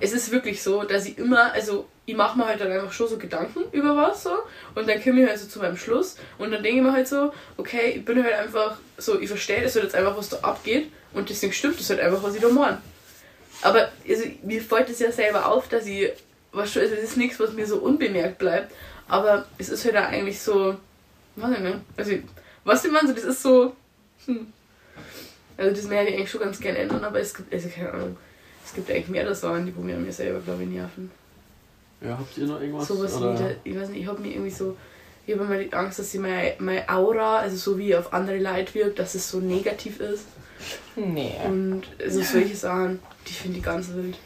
es 0.00 0.12
ist 0.12 0.30
wirklich 0.30 0.62
so, 0.62 0.82
dass 0.84 1.06
ich 1.06 1.18
immer, 1.18 1.52
also 1.52 1.86
ich 2.06 2.16
mache 2.16 2.36
mir 2.36 2.46
halt 2.46 2.60
dann 2.60 2.70
einfach 2.70 2.92
schon 2.92 3.08
so 3.08 3.16
Gedanken 3.16 3.64
über 3.72 3.96
was 3.96 4.24
so 4.24 4.32
und 4.74 4.88
dann 4.88 5.02
komme 5.02 5.22
ich 5.22 5.28
halt 5.28 5.38
so 5.38 5.46
zu 5.46 5.58
meinem 5.58 5.76
Schluss 5.76 6.16
und 6.38 6.50
dann 6.50 6.62
denke 6.62 6.78
ich 6.78 6.84
mir 6.84 6.92
halt 6.92 7.08
so, 7.08 7.32
okay, 7.56 7.94
ich 7.96 8.04
bin 8.04 8.22
halt 8.22 8.34
einfach 8.34 8.76
so, 8.98 9.18
ich 9.18 9.28
verstehe 9.28 9.62
das 9.62 9.74
halt 9.74 9.84
jetzt 9.84 9.94
einfach, 9.94 10.16
was 10.16 10.28
da 10.28 10.38
abgeht 10.38 10.90
und 11.12 11.30
deswegen 11.30 11.52
stimmt 11.52 11.78
das 11.78 11.88
halt 11.90 12.00
einfach, 12.00 12.22
was 12.22 12.34
ich 12.34 12.42
da 12.42 12.48
meine. 12.48 12.80
Aber 13.62 13.88
also, 14.06 14.24
mir 14.42 14.60
fällt 14.60 14.90
es 14.90 14.98
ja 14.98 15.10
selber 15.12 15.46
auf, 15.46 15.68
dass 15.68 15.86
ich, 15.86 16.10
was 16.52 16.76
also 16.76 16.94
es 16.94 17.02
ist 17.02 17.16
nichts, 17.16 17.40
was 17.40 17.52
mir 17.52 17.66
so 17.66 17.78
unbemerkt 17.78 18.38
bleibt, 18.38 18.72
aber 19.08 19.46
es 19.58 19.68
ist 19.68 19.84
halt 19.84 19.96
auch 19.96 20.08
eigentlich 20.08 20.40
so, 20.40 20.76
weiß 21.36 21.52
ich 21.52 21.60
nicht, 21.60 21.78
also 21.96 22.12
was 22.64 22.84
ich 22.84 22.92
meine, 22.92 23.08
so 23.08 23.14
das 23.14 23.24
ist 23.24 23.42
so, 23.42 23.74
hm. 24.26 24.52
Also 25.56 25.74
das 25.74 25.90
werde 25.90 26.10
ich 26.10 26.16
eigentlich 26.16 26.30
schon 26.30 26.40
ganz 26.40 26.60
gerne 26.60 26.78
ändern, 26.78 27.04
aber 27.04 27.20
es 27.20 27.34
gibt, 27.34 27.52
also 27.52 27.68
keine 27.68 27.92
Ahnung, 27.92 28.16
es 28.64 28.74
gibt 28.74 28.90
eigentlich 28.90 29.08
mehr 29.08 29.34
Sachen, 29.34 29.66
die 29.66 29.76
wo 29.76 29.82
mir 29.82 29.96
an 29.96 30.04
mir 30.04 30.12
selber, 30.12 30.40
glaube 30.40 30.62
ich, 30.62 30.68
nerven. 30.68 31.10
Ja, 32.00 32.18
habt 32.18 32.36
ihr 32.36 32.46
noch 32.46 32.60
irgendwas? 32.60 32.88
Sowas 32.88 33.16
oder? 33.16 33.34
wie, 33.34 33.38
der, 33.38 33.56
ich 33.64 33.76
weiß 33.76 33.88
nicht, 33.90 34.02
ich 34.02 34.06
habe 34.06 34.20
mir 34.20 34.32
irgendwie 34.32 34.50
so, 34.50 34.76
ich 35.26 35.34
habe 35.34 35.44
immer 35.44 35.58
die 35.58 35.72
Angst, 35.72 35.98
dass 35.98 36.10
sie 36.10 36.18
meine, 36.18 36.54
meine 36.58 36.88
Aura, 36.88 37.38
also 37.38 37.56
so 37.56 37.78
wie 37.78 37.94
auf 37.96 38.12
andere 38.12 38.38
Leute 38.38 38.74
wirkt, 38.74 38.98
dass 38.98 39.14
es 39.14 39.30
so 39.30 39.38
negativ 39.38 40.00
ist. 40.00 40.26
Nee. 40.96 41.34
Und 41.44 41.82
also 42.00 42.22
solche 42.22 42.56
Sachen, 42.56 43.00
die 43.26 43.32
finde 43.32 43.58
ich 43.58 43.64
ganz 43.64 43.92
wild. 43.94 44.16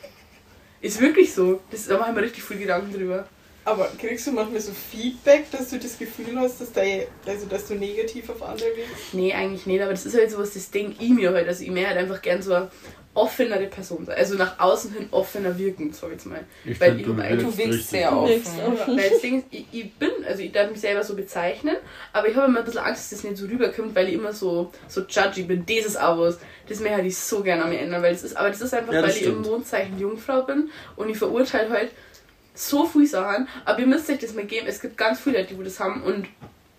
Ist 0.81 1.01
wirklich 1.01 1.35
so. 1.35 1.61
Das, 1.71 1.87
da 1.87 1.99
mache 1.99 2.11
ich 2.11 2.17
mir 2.17 2.23
richtig 2.23 2.45
viel 2.45 2.59
Gedanken 2.59 2.93
drüber. 2.93 3.27
Aber 3.68 3.90
kriegst 4.00 4.26
du 4.26 4.33
manchmal 4.33 4.61
so 4.62 4.72
Feedback, 4.72 5.50
dass 5.50 5.68
du 5.68 5.78
das 5.78 5.98
Gefühl 5.98 6.38
hast, 6.38 6.59
dass, 6.59 6.72
dein, 6.72 7.02
also, 7.26 7.44
dass 7.46 7.68
du 7.68 7.74
negativ 7.74 8.31
auf 8.31 8.42
andere 8.42 8.68
wirkst? 8.68 9.12
Nee, 9.12 9.35
eigentlich 9.35 9.66
nicht, 9.66 9.83
aber 9.83 9.90
das 9.90 10.07
ist 10.07 10.16
halt 10.16 10.31
sowas, 10.31 10.54
das 10.54 10.70
denke 10.70 10.96
ich 11.04 11.11
mir 11.11 11.33
halt. 11.35 11.46
Also 11.46 11.62
ich 11.64 11.70
mehr 11.70 11.88
halt 11.88 11.98
einfach 11.98 12.22
gern 12.22 12.40
so 12.40 12.54
eine 12.54 12.70
offenere 13.12 13.66
Person 13.66 14.07
sein. 14.07 14.16
Also 14.16 14.37
nach 14.37 14.59
außen 14.59 14.92
hin 14.94 15.09
offener 15.11 15.59
wirken, 15.59 15.92
sag 15.92 16.09
ich 16.09 16.14
jetzt 16.14 16.26
mal. 16.26 16.40
Ich 16.64 16.81
Weil 16.81 16.96
find, 16.96 17.00
ich 17.00 17.07
du 17.07 17.12
Du 17.44 17.59
wirkst 17.59 17.90
sehr 17.90 18.16
offen. 18.16 18.42
Weil 18.87 19.11
das 19.11 19.20
Ding 19.20 19.38
ist, 19.40 19.46
ich, 19.50 19.66
ich 19.70 19.92
bin, 19.94 20.11
also 20.26 20.40
ich 20.42 20.52
darf 20.52 20.70
mich 20.70 20.81
selber 20.81 21.04
so 21.04 21.14
bezeichnen, 21.14 21.76
aber 22.14 22.28
ich 22.28 22.37
habe 22.37 22.46
immer 22.46 22.61
ein 22.61 22.64
bisschen 22.64 22.81
Angst, 22.81 23.12
dass 23.12 23.20
das 23.20 23.24
nicht 23.28 23.37
so 23.37 23.46
rüberkommt, 23.46 23.94
weil 23.94 24.09
ich 24.09 24.14
immer 24.14 24.33
so, 24.33 24.72
so 24.87 25.02
judgy 25.02 25.42
bin. 25.42 25.66
Das 25.66 25.85
ist 25.85 26.00
auch 26.00 26.18
was. 26.18 26.38
Das 26.68 26.81
mehr 26.81 26.96
hätte 26.96 27.09
ich 27.09 27.18
so 27.18 27.42
gerne 27.42 27.64
an 27.64 27.70
mir 27.70 27.81
ändern, 27.81 28.02
weil 28.02 28.12
das 28.12 28.22
ist, 28.22 28.35
aber 28.35 28.48
das 28.48 28.62
ist 28.62 28.72
einfach, 28.72 28.94
Ja, 28.94 29.02
das 29.02 29.11
weil 29.11 29.16
ich 29.16 29.26
im 29.26 29.33
stimmt. 29.33 29.46
Mondzeichen 29.46 29.98
Jungfrau 29.98 30.42
bin 30.42 30.70
und 30.96 31.11
ich 31.11 31.18
verurteile 31.18 31.68
halt 31.70 31.90
so 32.59 32.87
viele 32.87 33.07
Sachen, 33.07 33.49
aber 33.64 33.81
ihr 33.81 33.87
müsst 33.87 34.11
euch 34.11 34.18
das 34.18 34.35
mal 34.35 34.44
geben, 34.44 34.66
es 34.66 34.81
gibt 34.81 34.97
ganz 34.99 35.21
viele 35.21 35.38
Leute, 35.38 35.55
die 35.55 35.62
das 35.64 35.79
haben 35.81 36.03
und 36.03 36.27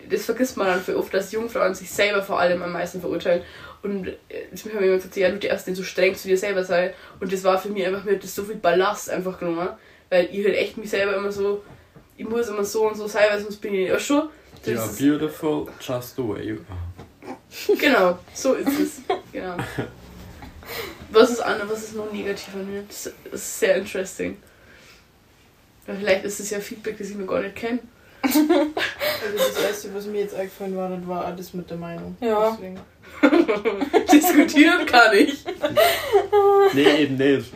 das 0.09 0.25
vergisst 0.25 0.57
man 0.57 0.67
dann 0.67 0.81
für 0.81 0.97
oft, 0.97 1.13
dass 1.13 1.31
Jungfrauen 1.31 1.75
sich 1.75 1.89
selber 1.91 2.23
vor 2.23 2.39
allem 2.39 2.61
am 2.63 2.71
meisten 2.73 2.99
verurteilen. 2.99 3.43
Und 3.83 4.07
äh, 4.07 4.15
ich 4.51 4.65
habe 4.65 4.79
mir 4.83 4.95
gesagt, 4.95 5.15
ja, 5.15 5.29
du 5.29 5.37
darfst 5.37 5.67
nicht 5.67 5.77
so 5.77 5.83
streng 5.83 6.15
zu 6.15 6.27
dir 6.27 6.37
selber 6.37 6.63
sein. 6.63 6.91
Und 7.19 7.31
das 7.31 7.43
war 7.43 7.59
für 7.59 7.69
mich 7.69 7.85
einfach, 7.85 8.03
mir 8.03 8.15
hat 8.15 8.23
das 8.23 8.33
so 8.33 8.43
viel 8.43 8.55
Ballast 8.55 9.09
einfach 9.09 9.37
genommen. 9.39 9.69
Weil 10.09 10.27
ich 10.31 10.43
halt 10.43 10.55
echt 10.55 10.77
mich 10.77 10.89
selber 10.89 11.15
immer 11.15 11.31
so, 11.31 11.63
ich 12.17 12.27
muss 12.27 12.47
immer 12.47 12.63
so 12.63 12.87
und 12.89 12.97
so 12.97 13.07
sein, 13.07 13.25
weil 13.29 13.39
sonst 13.39 13.57
bin 13.57 13.75
ich 13.75 13.87
ja 13.87 13.99
schon. 13.99 14.29
You 14.65 14.73
Das 14.73 14.79
are 14.81 14.89
ist, 14.89 14.99
beautiful 14.99 15.67
just 15.79 16.15
the 16.15 16.23
way 16.27 16.43
you 16.43 16.57
are. 16.69 17.77
genau, 17.77 18.17
so 18.33 18.55
ist 18.55 18.67
es. 18.79 19.01
Genau. 19.31 19.55
Was 21.11 21.29
ist 21.31 21.39
Anne, 21.41 21.63
was 21.67 21.83
ist 21.83 21.95
noch 21.95 22.11
negativ 22.11 22.53
an 22.53 22.71
mir? 22.71 22.83
Das 22.87 23.11
ist 23.31 23.59
sehr 23.59 23.77
interesting. 23.77 24.37
Weil 25.85 25.97
vielleicht 25.97 26.25
ist 26.25 26.39
es 26.39 26.49
ja 26.49 26.59
Feedback, 26.59 26.97
das 26.97 27.09
ich 27.09 27.15
noch 27.15 27.27
gar 27.27 27.41
nicht 27.41 27.55
kenne. 27.55 27.79
Also 28.21 28.45
das 29.37 29.63
erste, 29.63 29.95
was 29.95 30.05
mir 30.05 30.21
jetzt 30.21 30.35
eingefallen 30.35 30.75
war, 30.75 30.89
das 30.89 31.07
war 31.07 31.25
alles 31.25 31.53
mit 31.53 31.69
der 31.69 31.77
Meinung. 31.77 32.17
Ja. 32.19 32.57
Diskutieren 34.11 34.85
kann 34.85 35.15
ich. 35.15 35.43
Nee, 36.73 37.03
eben 37.03 37.15
nicht. 37.17 37.51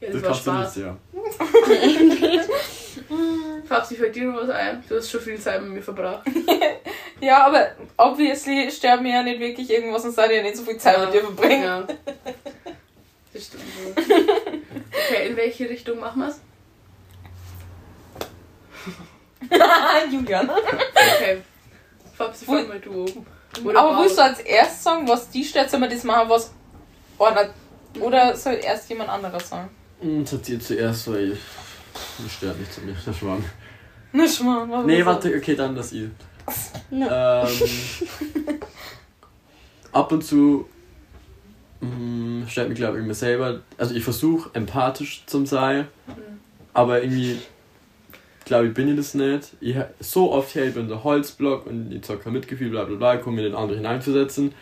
Ja, 0.00 0.08
Das 0.10 0.22
das 0.22 0.46
war 0.46 0.54
kannst 0.56 0.76
du 0.76 0.80
nicht, 0.80 0.86
ja. 0.86 0.96
Fabsi, 3.66 3.96
fällt 3.96 4.14
dir 4.16 4.24
noch 4.24 4.42
was 4.42 4.50
ein? 4.50 4.82
Du 4.88 4.96
hast 4.96 5.10
schon 5.10 5.20
viel 5.20 5.38
Zeit 5.38 5.62
mit 5.62 5.72
mir 5.72 5.82
verbracht. 5.82 6.26
Ja, 7.20 7.46
aber 7.48 7.72
obviously 7.96 8.70
sterben 8.70 9.02
mir 9.02 9.14
ja 9.14 9.22
nicht 9.24 9.40
wirklich 9.40 9.68
irgendwas 9.68 10.04
und 10.04 10.14
seid 10.14 10.30
ja 10.30 10.40
nicht 10.40 10.56
so 10.56 10.62
viel 10.62 10.76
Zeit 10.78 11.00
mit 11.00 11.12
dir 11.12 11.22
verbringen. 11.22 11.64
Ja. 11.64 11.84
Das 13.32 13.44
stimmt 13.44 13.64
so. 13.74 14.02
Okay, 15.10 15.28
in 15.28 15.36
welche 15.36 15.68
Richtung 15.68 15.98
machen 15.98 16.20
wir 16.22 16.28
es? 16.28 16.40
Julian. 20.12 20.50
Okay. 20.50 21.42
Fabsi, 22.16 22.44
fang 22.44 22.68
mal 22.68 22.80
du. 22.80 23.06
Aber 23.74 24.00
willst 24.00 24.18
du 24.18 24.22
als 24.22 24.40
erstes 24.40 24.82
sagen, 24.84 25.06
was 25.08 25.30
die 25.30 25.44
stellt, 25.44 25.70
soll 25.70 25.80
man 25.80 25.90
das 25.90 26.04
machen, 26.04 26.28
was. 26.28 26.52
Oder, 27.18 27.50
oder 28.00 28.36
soll 28.36 28.54
erst 28.62 28.88
jemand 28.90 29.10
anderes 29.10 29.48
sagen? 29.48 29.68
Hm, 30.00 30.24
Das 30.24 30.48
ihr 30.48 30.60
zuerst, 30.60 31.10
weil 31.10 31.32
ich. 31.32 31.38
Das 32.22 32.32
stört 32.32 32.58
nicht 32.58 32.72
zu 32.72 32.80
mir, 32.82 32.94
der 33.06 33.12
Schwan. 33.12 33.44
Nicht 34.12 34.42
mal. 34.42 34.68
was 34.68 34.86
Nee, 34.86 35.04
warte, 35.04 35.34
okay, 35.36 35.54
dann 35.54 35.74
das 35.74 35.92
I. 35.92 36.10
Na, 36.90 37.42
Ähm, 37.48 38.60
ab 39.92 40.10
und 40.12 40.24
zu 40.24 40.68
mh, 41.80 42.48
stellt 42.48 42.68
mich, 42.68 42.78
glaube 42.78 42.98
ich, 43.00 43.04
mir 43.06 43.14
selber. 43.14 43.60
Also, 43.76 43.94
ich 43.94 44.04
versuche 44.04 44.50
empathisch 44.54 45.24
zu 45.26 45.44
sein, 45.46 45.88
aber 46.72 47.02
irgendwie. 47.02 47.40
Glaube 48.48 48.68
ich, 48.68 48.74
bin 48.74 48.88
ich 48.88 48.96
das 48.96 49.12
nicht. 49.14 49.48
Ich, 49.60 49.76
so 50.00 50.32
oft 50.32 50.50
hier, 50.52 50.64
ich 50.64 50.74
bin 50.74 50.88
der 50.88 51.04
Holzblock 51.04 51.66
und 51.66 51.92
ich 51.92 52.02
zeige 52.02 52.20
kein 52.20 52.32
Mitgefühl, 52.32 52.70
bla 52.70 52.84
bla 52.84 52.96
bla, 52.96 53.14
ich 53.16 53.22
komme 53.22 53.36
mir 53.36 53.46
in 53.46 53.52
den 53.52 53.58
anderen 53.58 53.78
hineinzusetzen. 53.82 54.54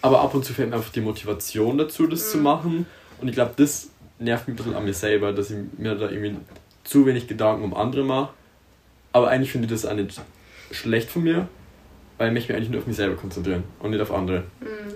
Aber 0.00 0.20
ab 0.20 0.32
und 0.34 0.44
zu 0.44 0.54
fehlt 0.54 0.70
mir 0.70 0.76
einfach 0.76 0.92
die 0.92 1.00
Motivation 1.00 1.76
dazu, 1.76 2.06
das 2.06 2.30
zu 2.30 2.36
Mhm. 2.38 2.42
machen. 2.44 2.86
Und 3.20 3.26
ich 3.28 3.34
glaube, 3.34 3.52
das 3.56 3.90
nervt 4.20 4.46
mich 4.46 4.54
ein 4.54 4.56
bisschen 4.56 4.74
an 4.76 4.84
mir 4.84 4.94
selber, 4.94 5.32
dass 5.32 5.50
ich 5.50 5.56
mir 5.76 5.96
da 5.96 6.08
irgendwie 6.08 6.36
zu 6.84 7.04
wenig 7.04 7.26
Gedanken 7.26 7.64
um 7.64 7.74
andere 7.74 8.04
mache. 8.04 8.30
Aber 9.12 9.28
eigentlich 9.28 9.50
finde 9.50 9.66
ich 9.66 9.72
das 9.72 9.84
auch 9.90 9.94
nicht 9.96 10.20
schlecht 10.70 11.10
von 11.10 11.24
mir, 11.24 11.48
weil 12.16 12.28
ich 12.28 12.34
möchte 12.34 12.52
mich 12.52 12.56
eigentlich 12.58 12.70
nur 12.70 12.80
auf 12.80 12.86
mich 12.86 12.96
selber 12.96 13.16
konzentrieren 13.16 13.64
und 13.80 13.90
nicht 13.90 14.00
auf 14.00 14.12
andere. 14.12 14.44
Mhm. 14.60 14.94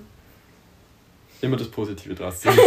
Immer 1.41 1.57
das 1.57 1.67
Positive 1.69 2.15
draus 2.15 2.39
ziehen. 2.41 2.53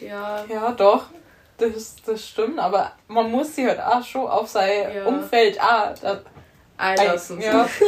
Ja. 0.00 0.44
Ja, 0.50 0.72
doch. 0.72 1.06
Das, 1.58 1.96
das 2.04 2.26
stimmt, 2.28 2.58
aber 2.58 2.92
man 3.08 3.30
muss 3.30 3.54
sich 3.54 3.66
halt 3.66 3.80
auch 3.80 4.04
schon 4.04 4.26
auf 4.26 4.48
sein 4.48 4.94
Ja. 4.96 5.04
Umfeld 5.04 5.60
auch. 5.60 5.94
Da, 6.00 6.20
Einlassen. 6.76 7.40
ja. 7.40 7.68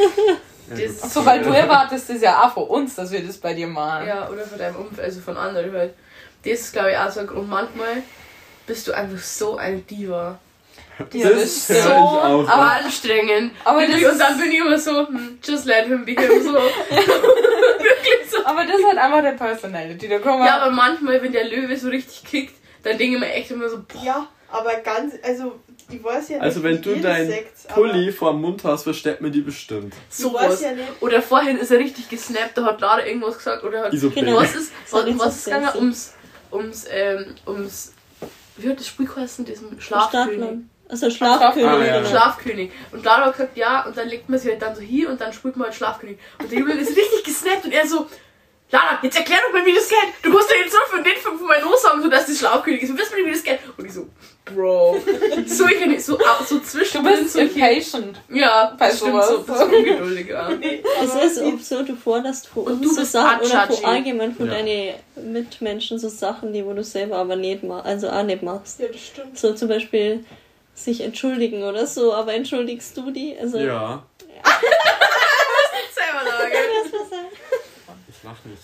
Das- 0.70 1.12
So, 1.12 1.26
weil 1.26 1.42
du 1.42 1.50
erwartest 1.50 2.08
das 2.08 2.22
ja 2.22 2.42
auch 2.42 2.52
von 2.54 2.62
uns, 2.68 2.94
dass 2.94 3.10
wir 3.12 3.22
das 3.22 3.36
bei 3.36 3.52
dir 3.52 3.66
machen. 3.66 4.06
Ja, 4.08 4.28
oder 4.30 4.44
von 4.44 4.58
deinem 4.58 4.76
Umfeld, 4.76 5.04
also 5.08 5.20
von 5.20 5.36
anderen 5.36 5.70
halt. 5.74 5.92
Das 6.42 6.52
ist, 6.60 6.72
glaube 6.72 6.92
ich, 6.92 6.96
auch 6.96 7.10
so 7.10 7.20
ein 7.20 7.26
Grund. 7.26 7.50
Manchmal 7.50 8.02
bist 8.66 8.88
du 8.88 8.92
einfach 8.92 9.18
so 9.22 9.56
eine 9.58 9.78
Diva. 9.78 10.38
Ja, 11.12 11.28
das 11.28 11.64
stimmt. 11.64 11.80
ich 11.80 11.84
auch. 11.86 12.48
Aber 12.48 12.70
anstrengend. 12.82 13.52
Aber 13.62 13.78
und 13.78 13.90
dann 13.90 14.00
ist- 14.00 14.38
bin 14.40 14.52
ich 14.52 14.58
immer 14.58 14.78
so, 14.78 15.06
hm, 15.06 15.38
just 15.44 15.66
let 15.66 15.84
him 15.86 16.02
be 16.06 16.12
him, 16.12 16.42
so. 16.42 16.52
Wirklich 16.54 18.30
so. 18.30 18.44
Aber 18.46 18.64
das 18.64 18.76
ist 18.78 18.86
halt 18.86 18.98
einfach 18.98 19.22
der 19.22 19.32
Personality. 19.32 20.08
Da 20.08 20.18
kann 20.18 20.38
man 20.38 20.46
Ja, 20.48 20.60
aber 20.62 20.70
manchmal, 20.70 21.22
wenn 21.22 21.32
der 21.32 21.44
Löwe 21.48 21.76
so 21.76 21.88
richtig 21.88 22.24
kickt, 22.24 22.54
dann 22.84 22.98
denke 22.98 23.14
ich 23.16 23.20
mir 23.20 23.32
echt 23.32 23.50
immer 23.50 23.68
so, 23.68 23.78
boah. 23.78 24.04
Ja, 24.04 24.28
aber 24.50 24.74
ganz, 24.76 25.14
also 25.22 25.58
ich 25.90 26.02
weiß 26.02 26.28
ja 26.28 26.36
nicht, 26.36 26.44
Also 26.44 26.62
wenn 26.62 26.80
du 26.80 26.90
ihr 26.90 27.02
das 27.02 27.02
dein 27.02 27.26
seht, 27.26 27.46
aber 27.66 27.74
Pulli 27.74 28.12
vor 28.12 28.32
dem 28.32 28.40
Mund 28.40 28.62
hast, 28.64 28.84
versteckt 28.84 29.20
mir 29.20 29.30
die 29.30 29.40
bestimmt. 29.40 29.92
Ich 30.10 30.24
weiß 30.24 30.32
Sowas. 30.32 30.60
ja 30.62 30.72
nicht. 30.72 30.88
Oder 31.00 31.20
vorhin 31.22 31.58
ist 31.58 31.70
er 31.70 31.78
richtig 31.78 32.08
gesnappt, 32.08 32.56
da 32.56 32.64
hat 32.64 32.80
Lara 32.80 33.04
irgendwas 33.04 33.36
gesagt 33.38 33.64
oder 33.64 33.84
hat. 33.84 33.90
Genau. 33.92 34.36
Was 34.36 34.54
ist, 34.54 34.72
So 34.86 34.98
was, 34.98 35.06
was 35.06 35.16
so 35.18 35.24
ist 35.26 35.44
gegangen? 35.44 35.70
Ums, 35.76 36.14
ums, 36.52 36.86
ähm, 36.90 37.34
ums, 37.46 37.92
wie 38.56 38.68
hat 38.70 38.78
das 38.78 38.86
Spiel 38.86 39.06
geheißen? 39.06 39.44
Diesem 39.44 39.80
Schlafkönig. 39.80 40.60
Also 40.88 41.10
Schlafkönig. 41.10 41.66
Ah, 41.66 41.84
ja. 41.84 41.96
genau. 41.98 42.08
Schlafkönig. 42.10 42.70
Und 42.92 43.04
Lara 43.04 43.26
hat 43.26 43.32
gesagt, 43.32 43.56
ja, 43.56 43.84
und 43.86 43.96
dann 43.96 44.08
legt 44.08 44.28
man 44.28 44.38
sich 44.38 44.50
halt 44.50 44.62
dann 44.62 44.76
so 44.76 44.82
hier 44.82 45.08
und 45.10 45.20
dann 45.20 45.32
spielt 45.32 45.56
man 45.56 45.66
halt 45.66 45.74
Schlafkönig. 45.74 46.18
Und 46.38 46.52
der 46.52 46.58
Julian 46.58 46.78
ist 46.78 46.88
richtig 46.96 47.24
gesnappt 47.24 47.64
und 47.64 47.72
er 47.72 47.86
so, 47.86 48.06
Lara, 48.74 48.98
jetzt 49.02 49.16
erklär 49.16 49.38
doch 49.46 49.52
mal, 49.52 49.64
wie 49.64 49.72
das 49.74 49.88
geht. 49.88 49.98
Du 50.22 50.30
musst 50.30 50.50
ja 50.50 50.56
jetzt 50.62 50.72
nur 50.72 50.82
von 50.86 51.04
den 51.04 51.14
fünf 51.16 51.38
von 51.38 51.46
meinen 51.46 51.62
sagen, 51.80 52.02
so 52.02 52.08
dass 52.08 52.26
das 52.26 52.38
Schlafkönig 52.38 52.82
ist. 52.82 52.90
Und 52.90 52.98
wissen 52.98 53.16
wir, 53.16 53.26
wie 53.26 53.30
das 53.30 53.42
geht. 53.44 53.60
Und 53.76 53.84
ich 53.86 53.92
so, 53.92 54.08
Bro. 54.46 55.00
So, 55.46 55.66
ich 55.68 56.04
so, 56.04 56.18
so 56.46 56.60
zwischen 56.60 57.02
du 57.04 57.10
bist 57.10 57.32
solche, 57.32 57.54
impatient. 57.54 58.20
Ja, 58.28 58.74
bei 58.78 58.88
das 58.88 58.98
stimmt 58.98 59.12
sowas. 59.24 59.28
so. 59.28 59.38
Bisschen 59.42 59.74
ungeduldig, 59.74 60.28
ja. 60.28 60.50
Es 61.02 61.14
ist 61.14 61.40
die- 61.40 61.54
auch 61.54 61.60
so, 61.60 61.82
du 61.82 61.94
forderst 61.96 62.48
von 62.48 62.64
uns 62.64 62.80
du 62.82 62.88
so 62.90 63.00
bist 63.00 63.12
Sachen 63.12 63.40
oder 63.46 63.66
von 63.68 63.84
allgemein 63.84 64.34
von 64.34 64.46
Ja. 64.48 64.54
deinen 64.54 64.94
Mitmenschen 65.32 65.98
so 65.98 66.08
Sachen, 66.08 66.52
die 66.52 66.64
wo 66.66 66.72
du 66.74 66.82
selber 66.84 67.16
aber 67.18 67.36
nicht 67.36 67.62
machst, 67.62 67.86
also 67.86 68.10
auch 68.10 68.22
nicht 68.24 68.42
machst. 68.42 68.80
Ja, 68.80 68.88
das 68.88 69.00
stimmt. 69.00 69.38
So 69.38 69.54
zum 69.54 69.68
Beispiel 69.68 70.24
sich 70.74 71.00
entschuldigen 71.00 71.62
oder 71.62 71.86
so, 71.86 72.12
aber 72.12 72.34
entschuldigst 72.34 72.96
du 72.96 73.10
die? 73.12 73.36
Also, 73.40 73.58
Ja, 73.58 74.02
Selber 75.94 76.24
Lage. 76.24 76.56
Das 76.84 76.92
war 76.92 77.06
sein. 77.08 77.26
ich 77.32 77.38
mach 78.24 78.44
nicht. 78.44 78.62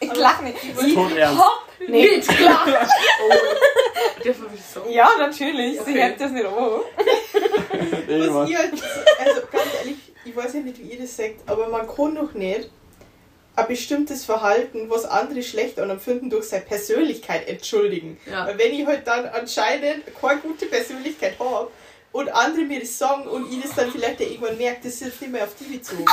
Ich 0.00 0.14
lach 0.14 0.40
nicht. 0.42 0.58
Sie 0.60 0.96
hopp. 0.96 1.68
Nee. 1.86 2.16
Nicht 2.16 2.28
klar. 2.28 2.66
Oh. 2.66 4.22
Dürfen 4.22 4.42
wir 4.50 4.56
das 4.56 4.74
sagen? 4.74 4.90
Ja, 4.90 5.10
natürlich. 5.18 5.74
Sie 5.80 5.80
Okay. 5.92 6.00
hält 6.00 6.20
das 6.20 6.30
nicht 6.32 6.46
hoch. 6.48 6.84
Nee, 8.08 8.26
Was 8.30 8.48
ihr, 8.48 8.58
also 8.58 9.40
ganz 9.52 9.66
ehrlich, 9.80 9.96
ich 10.24 10.34
weiß 10.34 10.54
ja 10.54 10.60
nicht, 10.60 10.78
wie 10.78 10.92
ihr 10.92 11.00
das 11.00 11.14
sagt, 11.16 11.40
aber 11.46 11.68
man 11.68 11.86
kann 11.86 12.14
doch 12.14 12.32
nicht 12.32 12.70
ein 13.54 13.66
bestimmtes 13.66 14.24
Verhalten, 14.24 14.88
was 14.88 15.04
andere 15.04 15.42
schlecht 15.42 15.78
anempfinden, 15.78 16.30
durch 16.30 16.46
seine 16.46 16.64
Persönlichkeit 16.64 17.46
entschuldigen. 17.48 18.18
Ja. 18.30 18.46
Weil 18.46 18.58
wenn 18.58 18.72
ich 18.72 18.86
halt 18.86 19.06
dann 19.06 19.26
anscheinend 19.26 20.04
keine 20.20 20.40
gute 20.40 20.66
Persönlichkeit 20.66 21.38
habe 21.38 21.70
und 22.12 22.28
andere 22.30 22.62
mir 22.62 22.80
das 22.80 22.96
sagen 22.98 23.26
und 23.28 23.52
ich 23.52 23.62
das 23.62 23.74
dann 23.74 23.90
vielleicht 23.92 24.18
ja 24.20 24.26
irgendwann 24.26 24.56
merke, 24.56 24.80
das 24.84 24.94
ist 24.94 25.00
jetzt 25.02 25.20
nicht 25.20 25.30
mehr 25.32 25.44
auf 25.44 25.54
die 25.60 25.64
bezogen, 25.76 26.04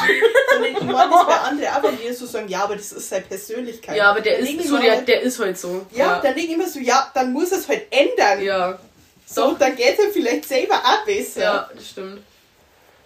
sondern 0.52 0.72
ich 0.72 0.82
meine 0.82 1.10
das 1.10 1.26
bei 1.26 1.36
anderen 1.40 1.74
auch, 1.74 1.84
wenn 1.84 1.98
die 1.98 2.14
so 2.14 2.26
sagen, 2.26 2.48
ja, 2.50 2.64
aber 2.66 2.76
das 2.76 2.92
ist 2.92 3.10
seine 3.10 3.26
Persönlichkeit. 3.26 3.96
Ja, 3.98 4.12
aber 4.12 4.22
der 4.22 4.38
Dann 4.40 4.46
ist 4.60 4.68
so, 4.68 4.78
der, 4.78 4.92
halt, 4.98 5.08
der 5.08 5.22
ist 5.22 5.40
halt 5.40 5.58
so. 5.58 5.86
ja, 5.94 6.20
dann 6.20 6.36
denke 6.36 6.42
ich 6.42 6.52
immer 6.52 6.68
so, 6.68 6.80
ja, 6.80 7.10
dann 7.14 7.32
muss 7.34 7.52
es 7.52 7.68
halt 7.68 7.88
ändern. 7.92 8.42
ja. 8.44 8.80
So, 9.28 9.46
und 9.48 9.60
dann 9.62 9.76
geht 9.76 9.98
es 9.98 10.14
vielleicht 10.14 10.46
selber 10.48 10.76
auch 10.76 11.04
besser. 11.06 11.42
Ja, 11.42 11.70
das 11.74 11.90
stimmt. 11.90 12.22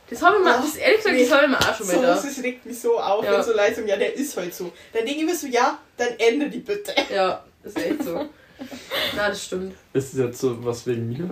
Das 0.10 0.22
habe 0.24 0.38
ich 0.38 0.44
mir, 0.44 0.50
Ja. 0.50 0.58
das, 0.58 0.76
ehrlich 0.76 0.98
gesagt, 0.98 1.16
Nee. 1.16 1.24
das 1.24 1.32
habe 1.32 1.44
ich 1.46 1.50
mir 1.50 1.58
auch 1.60 1.76
schon 1.78 1.88
mal 1.88 1.94
So, 1.94 2.02
gedacht. 2.02 2.24
das 2.26 2.44
regt 2.44 2.66
mich 2.66 2.80
so 2.80 3.00
auf, 3.00 3.24
Ja. 3.24 3.32
wenn 3.34 3.44
so 3.44 3.54
sagen, 3.56 3.88
ja, 3.88 3.96
der 3.96 4.14
ist 4.16 4.36
halt 4.36 4.54
so. 4.54 4.72
Dann 4.92 5.06
denke 5.06 5.20
ich 5.22 5.26
mir 5.26 5.36
so, 5.36 5.48
ja, 5.48 5.78
dann 5.96 6.10
ändere 6.18 6.50
die 6.50 6.58
bitte. 6.60 6.94
Ja, 7.14 7.44
ist 7.64 7.78
echt 7.78 8.04
so. 8.04 8.26
Na, 9.16 9.30
das 9.30 9.46
stimmt. 9.46 9.76
Ist 9.94 10.14
das 10.14 10.20
jetzt 10.20 10.40
so 10.42 10.66
was 10.66 10.86
wegen 10.88 11.08
mir? 11.08 11.30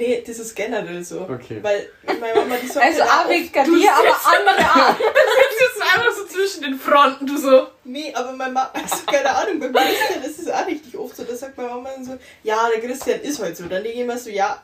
Nee, 0.00 0.24
das 0.26 0.38
ist 0.38 0.54
generell 0.56 1.04
so. 1.04 1.20
Okay. 1.22 1.58
Weil 1.62 1.88
meine 2.20 2.34
Mama, 2.40 2.56
die 2.62 2.66
sagt 2.66 2.84
Also 2.86 3.02
halt 3.02 3.28
wegen 3.30 3.44
oft, 3.58 3.66
dir, 3.66 3.92
aber 3.92 4.16
andere 4.36 4.70
auch. 4.70 4.96
Das 4.98 5.68
ist 5.76 5.82
einfach 5.94 6.12
so 6.12 6.24
zwischen 6.26 6.62
den 6.62 6.78
Fronten, 6.78 7.26
du 7.26 7.36
so. 7.36 7.68
Nee, 7.84 8.12
aber 8.14 8.32
meine 8.32 8.52
Mama, 8.52 8.70
also 8.72 9.04
keine 9.06 9.30
Ahnung, 9.30 9.60
bei 9.60 9.68
Christian 9.82 10.22
ist 10.24 10.38
es 10.38 10.48
auch 10.48 10.66
richtig 10.66 10.96
oft 10.96 11.14
so, 11.16 11.24
da 11.24 11.34
sagt 11.36 11.56
meine 11.56 11.68
Mama 11.70 11.90
dann 11.94 12.04
so, 12.04 12.18
ja, 12.42 12.68
der 12.74 12.80
Christian 12.80 13.20
ist 13.20 13.40
halt 13.42 13.56
so. 13.56 13.64
Dann 13.64 13.82
denke 13.82 13.90
ich 13.90 13.98
immer 13.98 14.16
so, 14.18 14.30
ja, 14.30 14.62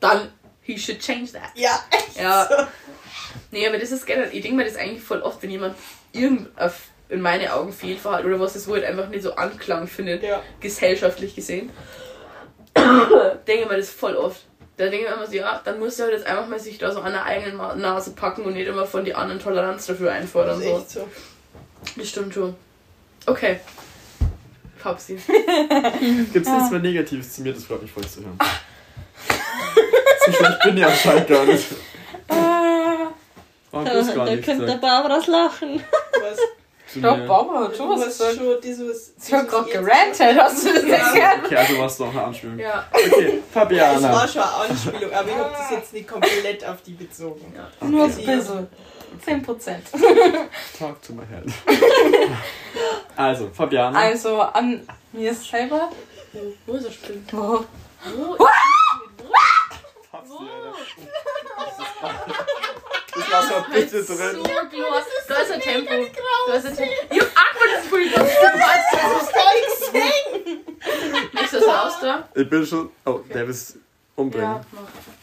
Dann, 0.00 0.32
he 0.62 0.78
should 0.78 0.98
change 1.00 1.32
that. 1.32 1.50
ja, 1.54 1.78
echt 1.90 2.16
Ja. 2.20 2.46
so. 2.48 2.66
Nee, 3.50 3.66
aber 3.68 3.78
das 3.78 3.92
ist 3.92 4.06
generell, 4.06 4.30
ich 4.34 4.42
denke 4.42 4.56
mir 4.56 4.64
das 4.64 4.76
eigentlich 4.76 5.02
voll 5.02 5.20
oft, 5.22 5.42
wenn 5.42 5.50
jemand 5.50 5.76
irgend 6.12 6.48
auf, 6.58 6.80
in 7.08 7.20
meine 7.20 7.52
Augen 7.52 7.72
Fehlverhalten 7.72 8.32
oder 8.32 8.40
was 8.40 8.54
das 8.54 8.66
Wort 8.66 8.82
einfach 8.82 9.08
nicht 9.08 9.22
so 9.22 9.34
Anklang 9.34 9.86
findet, 9.86 10.22
Ja. 10.22 10.42
gesellschaftlich 10.60 11.34
gesehen, 11.34 11.70
denke 13.46 13.66
mir 13.68 13.76
das 13.76 13.90
voll 13.90 14.16
oft. 14.16 14.40
Da 14.76 14.84
denke 14.88 14.96
ich 14.98 15.08
mir 15.08 15.14
immer 15.16 15.26
so, 15.26 15.32
ja, 15.34 15.60
dann 15.64 15.78
muss 15.78 15.98
er 16.00 16.06
halt 16.06 16.14
jetzt 16.16 16.26
einfach 16.26 16.48
mal 16.48 16.58
sich 16.58 16.78
da 16.78 16.90
so 16.92 17.00
an 17.00 17.12
der 17.12 17.24
eigenen 17.24 17.56
Nase 17.80 18.10
packen 18.12 18.42
und 18.42 18.54
nicht 18.54 18.66
immer 18.66 18.84
von 18.86 19.04
die 19.04 19.14
anderen 19.14 19.40
Toleranz 19.40 19.86
dafür 19.86 20.06
Das 20.08 20.16
einfordern. 20.16 20.60
ist 20.60 20.66
So. 20.66 20.76
echt 20.78 20.90
so. 20.90 21.08
Das 21.96 22.08
stimmt 22.08 22.34
schon. 22.34 22.56
Okay. 23.26 23.60
Fabsi. 24.78 25.14
Gibt's 26.32 26.48
nichts 26.50 26.70
mehr 26.70 26.80
Negatives 26.80 27.34
zu 27.34 27.42
mir? 27.42 27.52
Das 27.54 27.64
freut 27.64 27.82
mich 27.82 27.90
voll 27.92 28.04
zu 28.06 28.20
hören. 28.20 28.38
so 30.26 30.32
schlecht 30.32 30.62
bin 30.64 30.76
ich 30.76 30.84
anscheinend 30.84 31.28
gar 31.28 31.44
nicht. 31.44 31.66
Ah, 32.28 33.08
gar 33.72 33.84
da 33.84 33.92
der 34.26 34.36
gesagt. 34.66 34.80
Barbaras 34.80 35.26
Lachen. 35.26 35.82
Was? 36.20 36.38
Zu 36.94 37.00
Doch, 37.00 37.16
mir. 37.16 37.26
Schon 37.76 37.88
Du 37.88 38.02
hast 38.04 38.18
schon 38.36 38.60
dieses. 38.62 39.08
Hat 39.08 39.16
dieses 39.16 39.50
gerade 39.50 39.70
gerantet, 39.70 40.38
hast 40.40 40.64
du 40.64 40.72
das 40.72 40.84
Ja. 40.84 41.12
gehört? 41.12 41.44
Okay, 41.44 41.56
also 41.56 41.78
war 41.78 41.86
es 41.86 41.96
doch 41.98 42.10
eine 42.10 42.22
Anspielung. 42.24 42.58
Ja. 42.58 42.86
Okay, 42.92 43.42
Es 43.48 43.54
war 43.54 43.62
Fabiana. 43.62 44.28
schon 44.28 44.42
eine 44.42 44.52
Anspielung, 44.70 45.12
aber 45.12 45.28
ich 45.28 45.34
habe 45.34 45.50
das 45.58 45.70
jetzt 45.72 45.92
nicht 45.92 46.08
komplett 46.08 46.64
auf 46.64 46.82
die 46.86 46.92
bezogen. 46.92 47.52
ja. 47.56 47.86
Nur 47.86 48.04
ein 48.04 48.14
bisschen. 48.14 48.68
10%. 49.24 49.76
Talk 50.78 51.02
to 51.02 51.12
my 51.12 51.22
head. 51.26 51.44
Also, 53.16 53.48
Fabiana. 53.52 53.98
Also 53.98 54.40
an 54.40 54.86
mir 55.12 55.32
selber. 55.34 55.88
Wo 56.66 56.72
ist 56.74 56.86
der 56.86 56.90
Spiel? 56.92 57.22
Oh. 57.32 57.60
Wo? 58.36 58.46
Hab's 60.12 60.28
dir, 60.30 60.50
Alter. 62.02 62.46
Das 63.16 63.24
lass 63.30 63.50
mal 63.50 63.64
bitte 63.72 64.02
So 64.02 64.14
drin. 64.16 64.42
Da 65.28 65.34
ist 65.36 65.52
ein 65.52 65.60
Tempo. 65.60 65.92
Da 66.48 66.54
ist 66.54 66.66
ein 66.66 66.76
Tempo. 66.76 66.92
Ich 67.10 67.20
hab 67.20 67.28
Aqua 67.28 67.64
das 67.74 67.82
Gefühl, 67.84 68.10
dass 68.10 68.22
du 68.22 68.46
weißt, 68.46 69.92
Nichts 71.32 71.52
was 71.52 71.62
raus 71.66 71.92
da. 72.00 72.28
Ich 72.34 72.48
bin 72.50 72.66
schon. 72.66 72.90
Oh, 73.06 73.20
der 73.32 73.44
ist 73.48 73.76
umbringen. 74.16 74.64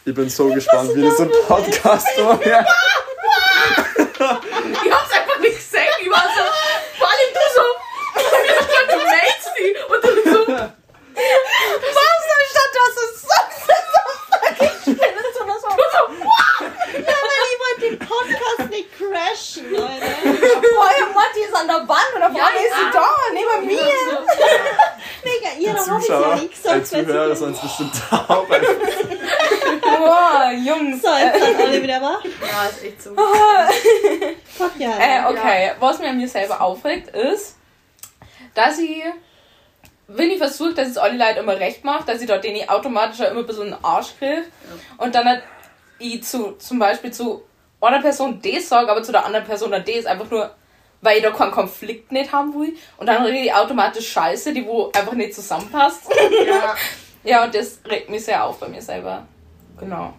Ich 0.05 0.13
bin 0.13 0.29
so 0.29 0.47
gespannt, 0.49 0.95
wie 0.95 1.01
das 1.03 1.19
im 1.19 1.31
Podcast 1.47 2.07
war. 2.17 2.39
Ja. 2.45 2.65
Ich 4.83 4.91
hab's 4.91 5.11
einfach 5.11 5.39
nicht 5.39 5.55
gesehen. 5.57 5.87
Ich 6.01 6.09
war 6.09 6.23
so, 6.35 6.43
vor 6.97 7.07
allem 7.09 7.33
du 7.33 7.39
so, 7.55 7.65
du 8.87 8.97
meinst 8.97 9.51
die. 9.57 9.75
Und 9.93 10.03
du 10.03 10.09
so, 10.31 10.47
Was 10.47 11.97
anstatt 12.37 12.71
dass 12.75 12.95
es 13.03 13.21
sonst 13.21 13.61
so 13.67 14.01
fucking 14.31 14.95
schnell 14.95 15.15
ist 15.15 15.41
oder 15.41 15.57
so. 15.59 15.69
Ja, 16.93 17.07
weil 17.07 17.47
ich 17.51 17.59
wollte 17.59 17.81
den 17.81 17.97
Podcast 17.99 18.69
nicht 18.69 18.89
crashen, 18.97 19.65
Leute. 19.71 20.07
Vorher 20.75 21.07
Matti 21.13 21.41
ist 21.47 21.55
an 21.55 21.67
der 21.67 21.87
Wand 21.87 22.11
und 22.15 22.23
auf 22.23 22.35
Ja, 22.35 22.45
einmal 22.47 22.63
ist 22.63 22.75
sie 22.75 22.81
ja. 22.81 22.91
da, 22.91 23.07
neben 23.33 23.65
mir. 23.67 23.77
so, 23.77 24.17
Digga, 25.23 25.51
ihr 25.57 25.59
Die 25.59 25.69
habt 25.69 25.79
ich 25.79 25.85
Zuschauer, 26.07 26.21
ja 26.27 26.35
nicht 26.35 26.43
die 26.43 26.49
gesagt, 26.55 26.80
Zuhörer 26.91 27.35
sie 27.35 27.43
sind 27.45 27.61
bestimmt 27.61 27.93
taub. 28.09 28.47
Boah, 29.81 30.51
Jungs. 30.51 31.01
So, 31.01 31.09
jetzt 31.09 31.43
sind 31.43 31.59
alle 31.59 31.83
wieder 31.83 32.01
wach. 32.01 32.23
Ja, 32.23 32.65
ist 32.65 32.83
echt 32.83 33.01
so. 33.01 33.15
Fuck 34.57 34.71
ja. 34.77 34.97
Äh, 34.99 35.31
okay, 35.31 35.71
was 35.79 35.99
mir 35.99 36.09
an 36.09 36.17
mir 36.17 36.27
selber 36.27 36.61
aufregt, 36.61 37.15
ist, 37.15 37.57
dass 38.53 38.79
ich, 38.79 39.03
wenn 40.07 40.29
ich 40.29 40.37
versuche, 40.37 40.73
dass 40.73 40.89
es 40.89 40.97
alle 40.97 41.17
Leute 41.17 41.39
immer 41.39 41.57
recht 41.57 41.83
macht, 41.83 42.07
dass 42.09 42.21
ich 42.21 42.27
dort 42.27 42.43
denen 42.43 42.67
automatisch 42.67 43.21
auch 43.21 43.31
immer 43.31 43.41
ein 43.41 43.47
bisschen 43.47 43.67
in 43.67 43.71
den 43.71 43.83
Arsch 43.85 44.17
kriege 44.17 44.43
und 44.97 45.15
dann 45.15 45.25
halt 45.25 45.43
ich 45.99 46.23
zu, 46.23 46.53
zum 46.53 46.79
Beispiel 46.79 47.11
zu 47.11 47.43
einer 47.79 48.01
Person 48.01 48.41
das 48.43 48.69
sage, 48.69 48.91
aber 48.91 49.03
zu 49.03 49.11
der 49.11 49.25
anderen 49.25 49.45
Person 49.45 49.71
dann 49.71 49.83
das 49.85 50.05
einfach 50.05 50.29
nur, 50.29 50.51
weil 51.01 51.17
ich 51.17 51.23
da 51.23 51.31
keinen 51.31 51.51
Konflikt 51.51 52.11
nicht 52.11 52.31
haben 52.31 52.53
will 52.53 52.75
und 52.97 53.07
dann 53.07 53.23
rede 53.23 53.37
ich 53.37 53.53
automatisch 53.53 54.09
Scheiße, 54.09 54.53
die 54.53 54.65
wo 54.65 54.91
einfach 54.93 55.13
nicht 55.13 55.33
zusammenpasst. 55.33 56.09
Ja. 56.45 56.75
ja, 57.23 57.43
und 57.43 57.55
das 57.55 57.79
regt 57.89 58.09
mich 58.09 58.25
sehr 58.25 58.43
auf 58.43 58.59
bei 58.59 58.67
mir 58.67 58.81
selber. 58.81 59.25
Genau. 59.79 60.13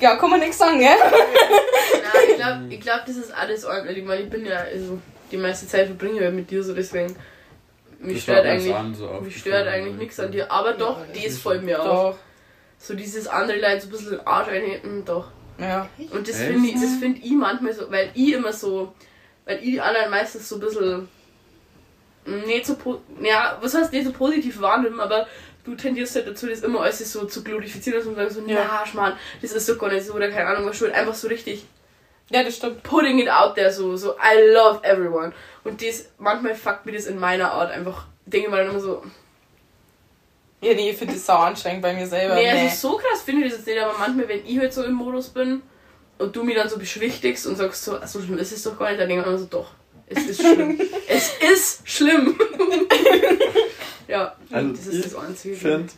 Ja, 0.00 0.16
kann 0.16 0.30
man 0.30 0.40
nichts 0.40 0.58
sagen, 0.58 0.78
gell? 0.78 0.88
Ja, 0.88 2.20
ich 2.28 2.36
glaube, 2.36 2.60
ich 2.70 2.80
glaub, 2.80 3.04
das 3.06 3.16
ist 3.16 3.32
alles 3.32 3.64
ordentlich. 3.64 3.98
Ich 3.98 4.04
meine, 4.04 4.22
ich 4.22 4.30
bin 4.30 4.46
ja, 4.46 4.58
also, 4.58 4.98
die 5.30 5.36
meiste 5.36 5.66
Zeit 5.66 5.86
verbringe 5.86 6.16
ich 6.16 6.22
ja 6.22 6.30
mit 6.30 6.50
dir 6.50 6.62
so, 6.62 6.74
deswegen. 6.74 7.14
Mich 7.98 8.14
Das 8.14 8.22
stört 8.22 8.46
eigentlich, 8.46 8.74
allen 8.74 8.94
so 8.94 9.08
mich 9.20 9.36
stört 9.36 9.68
eigentlich 9.68 9.96
nichts 9.96 10.18
an 10.18 10.32
dir. 10.32 10.50
Aber 10.50 10.72
doch, 10.72 11.00
Ja, 11.00 11.22
das 11.22 11.36
fällt 11.36 11.62
mir 11.62 11.82
auf. 11.82 12.14
Doch. 12.14 12.18
So 12.78 12.94
dieses 12.94 13.28
andere 13.28 13.58
Leute 13.60 13.82
so 13.82 13.88
ein 13.88 13.90
bisschen 13.90 14.26
Arsch 14.26 14.48
einheben, 14.48 15.04
doch. 15.04 15.28
Ja. 15.58 15.86
Und 16.10 16.26
das 16.26 16.38
finde 16.38 16.66
ich, 16.66 16.74
das 16.74 16.94
find 16.98 17.22
ich 17.22 17.32
manchmal 17.32 17.74
so, 17.74 17.90
weil 17.90 18.10
ich 18.14 18.32
immer 18.32 18.54
so, 18.54 18.94
weil 19.50 19.58
ich 19.58 19.64
die 19.72 19.80
anderen 19.80 20.10
meistens 20.10 20.48
so 20.48 20.56
ein 20.56 20.60
bisschen 20.60 21.08
nicht 22.46 22.66
so, 22.66 22.76
ja, 23.20 23.58
was 23.60 23.74
heißt 23.74 23.92
nicht 23.92 24.04
so 24.06 24.12
positiv 24.12 24.60
wahrnehmen, 24.60 25.00
aber 25.00 25.26
du 25.64 25.74
tendierst 25.74 26.14
halt 26.14 26.28
dazu, 26.28 26.46
das 26.46 26.60
immer 26.60 26.80
alles 26.82 27.12
so 27.12 27.24
zu 27.24 27.42
glorifizieren 27.42 28.06
und 28.06 28.14
sagen 28.14 28.30
so, 28.30 28.40
Ja. 28.46 28.64
na, 28.80 28.86
Schmarrn, 28.86 29.14
das 29.42 29.52
ist 29.52 29.66
so 29.66 29.76
gar 29.76 29.90
nicht 29.90 30.06
so, 30.06 30.12
oder 30.14 30.28
keine 30.30 30.46
Ahnung, 30.50 30.66
was 30.66 30.76
schon 30.76 30.92
einfach 30.92 31.14
so 31.14 31.26
richtig 31.28 31.64
Ja, 32.30 32.44
das 32.44 32.56
stimmt. 32.56 32.82
putting 32.84 33.18
it 33.18 33.28
out 33.28 33.56
there, 33.56 33.72
so, 33.72 33.96
so, 33.96 34.12
I 34.12 34.52
love 34.52 34.84
everyone. 34.84 35.32
Und 35.64 35.82
das, 35.82 36.10
manchmal 36.18 36.54
fuckt 36.54 36.86
mir 36.86 36.92
das 36.92 37.06
in 37.06 37.18
meiner 37.18 37.50
Art 37.52 37.72
einfach, 37.72 38.06
denke 38.26 38.50
dann 38.52 38.68
immer 38.70 38.78
so, 38.80 39.02
Ja, 40.60 40.74
nee, 40.74 40.90
ich 40.90 40.96
finde 40.96 41.14
das 41.14 41.26
sau 41.26 41.38
anstrengend 41.38 41.82
bei 41.82 41.92
mir 41.94 42.06
selber. 42.06 42.34
nee, 42.36 42.42
Nee. 42.52 42.60
also 42.68 42.88
so 42.90 42.96
krass 42.98 43.22
finde 43.22 43.44
ich 43.46 43.50
das 43.50 43.58
jetzt 43.60 43.66
nicht, 43.66 43.80
aber 43.82 43.98
manchmal, 43.98 44.28
wenn 44.28 44.46
ich 44.46 44.58
halt 44.58 44.72
so 44.72 44.84
im 44.84 44.92
Modus 44.92 45.30
bin 45.30 45.62
und 46.20 46.34
du 46.36 46.44
mich 46.44 46.54
dann 46.56 46.68
so 46.68 46.78
beschwichtigst 46.78 47.46
und 47.46 47.56
sagst 47.56 47.84
so, 47.84 47.96
"Ach, 48.00 48.06
so 48.06 48.20
schlimm 48.20 48.38
ist 48.38 48.52
es 48.52 48.62
doch 48.62 48.78
gar 48.78 48.88
nicht, 48.90 49.00
dann 49.00 49.08
denke 49.08 49.22
ich 49.22 49.26
mir 49.26 49.32
immer 49.32 49.38
so, 49.40 49.46
doch, 49.50 49.70
es 50.06 50.24
ist 50.26 50.40
schlimm. 50.40 50.80
es 51.08 51.32
ist 51.52 51.80
schlimm. 51.88 52.38
ja, 54.08 54.34
Also, 54.50 54.70
das 54.72 54.86
ist 54.86 55.04
das 55.06 55.14
Einzige. 55.16 55.54
Ich 55.54 55.60
finde, 55.60 55.92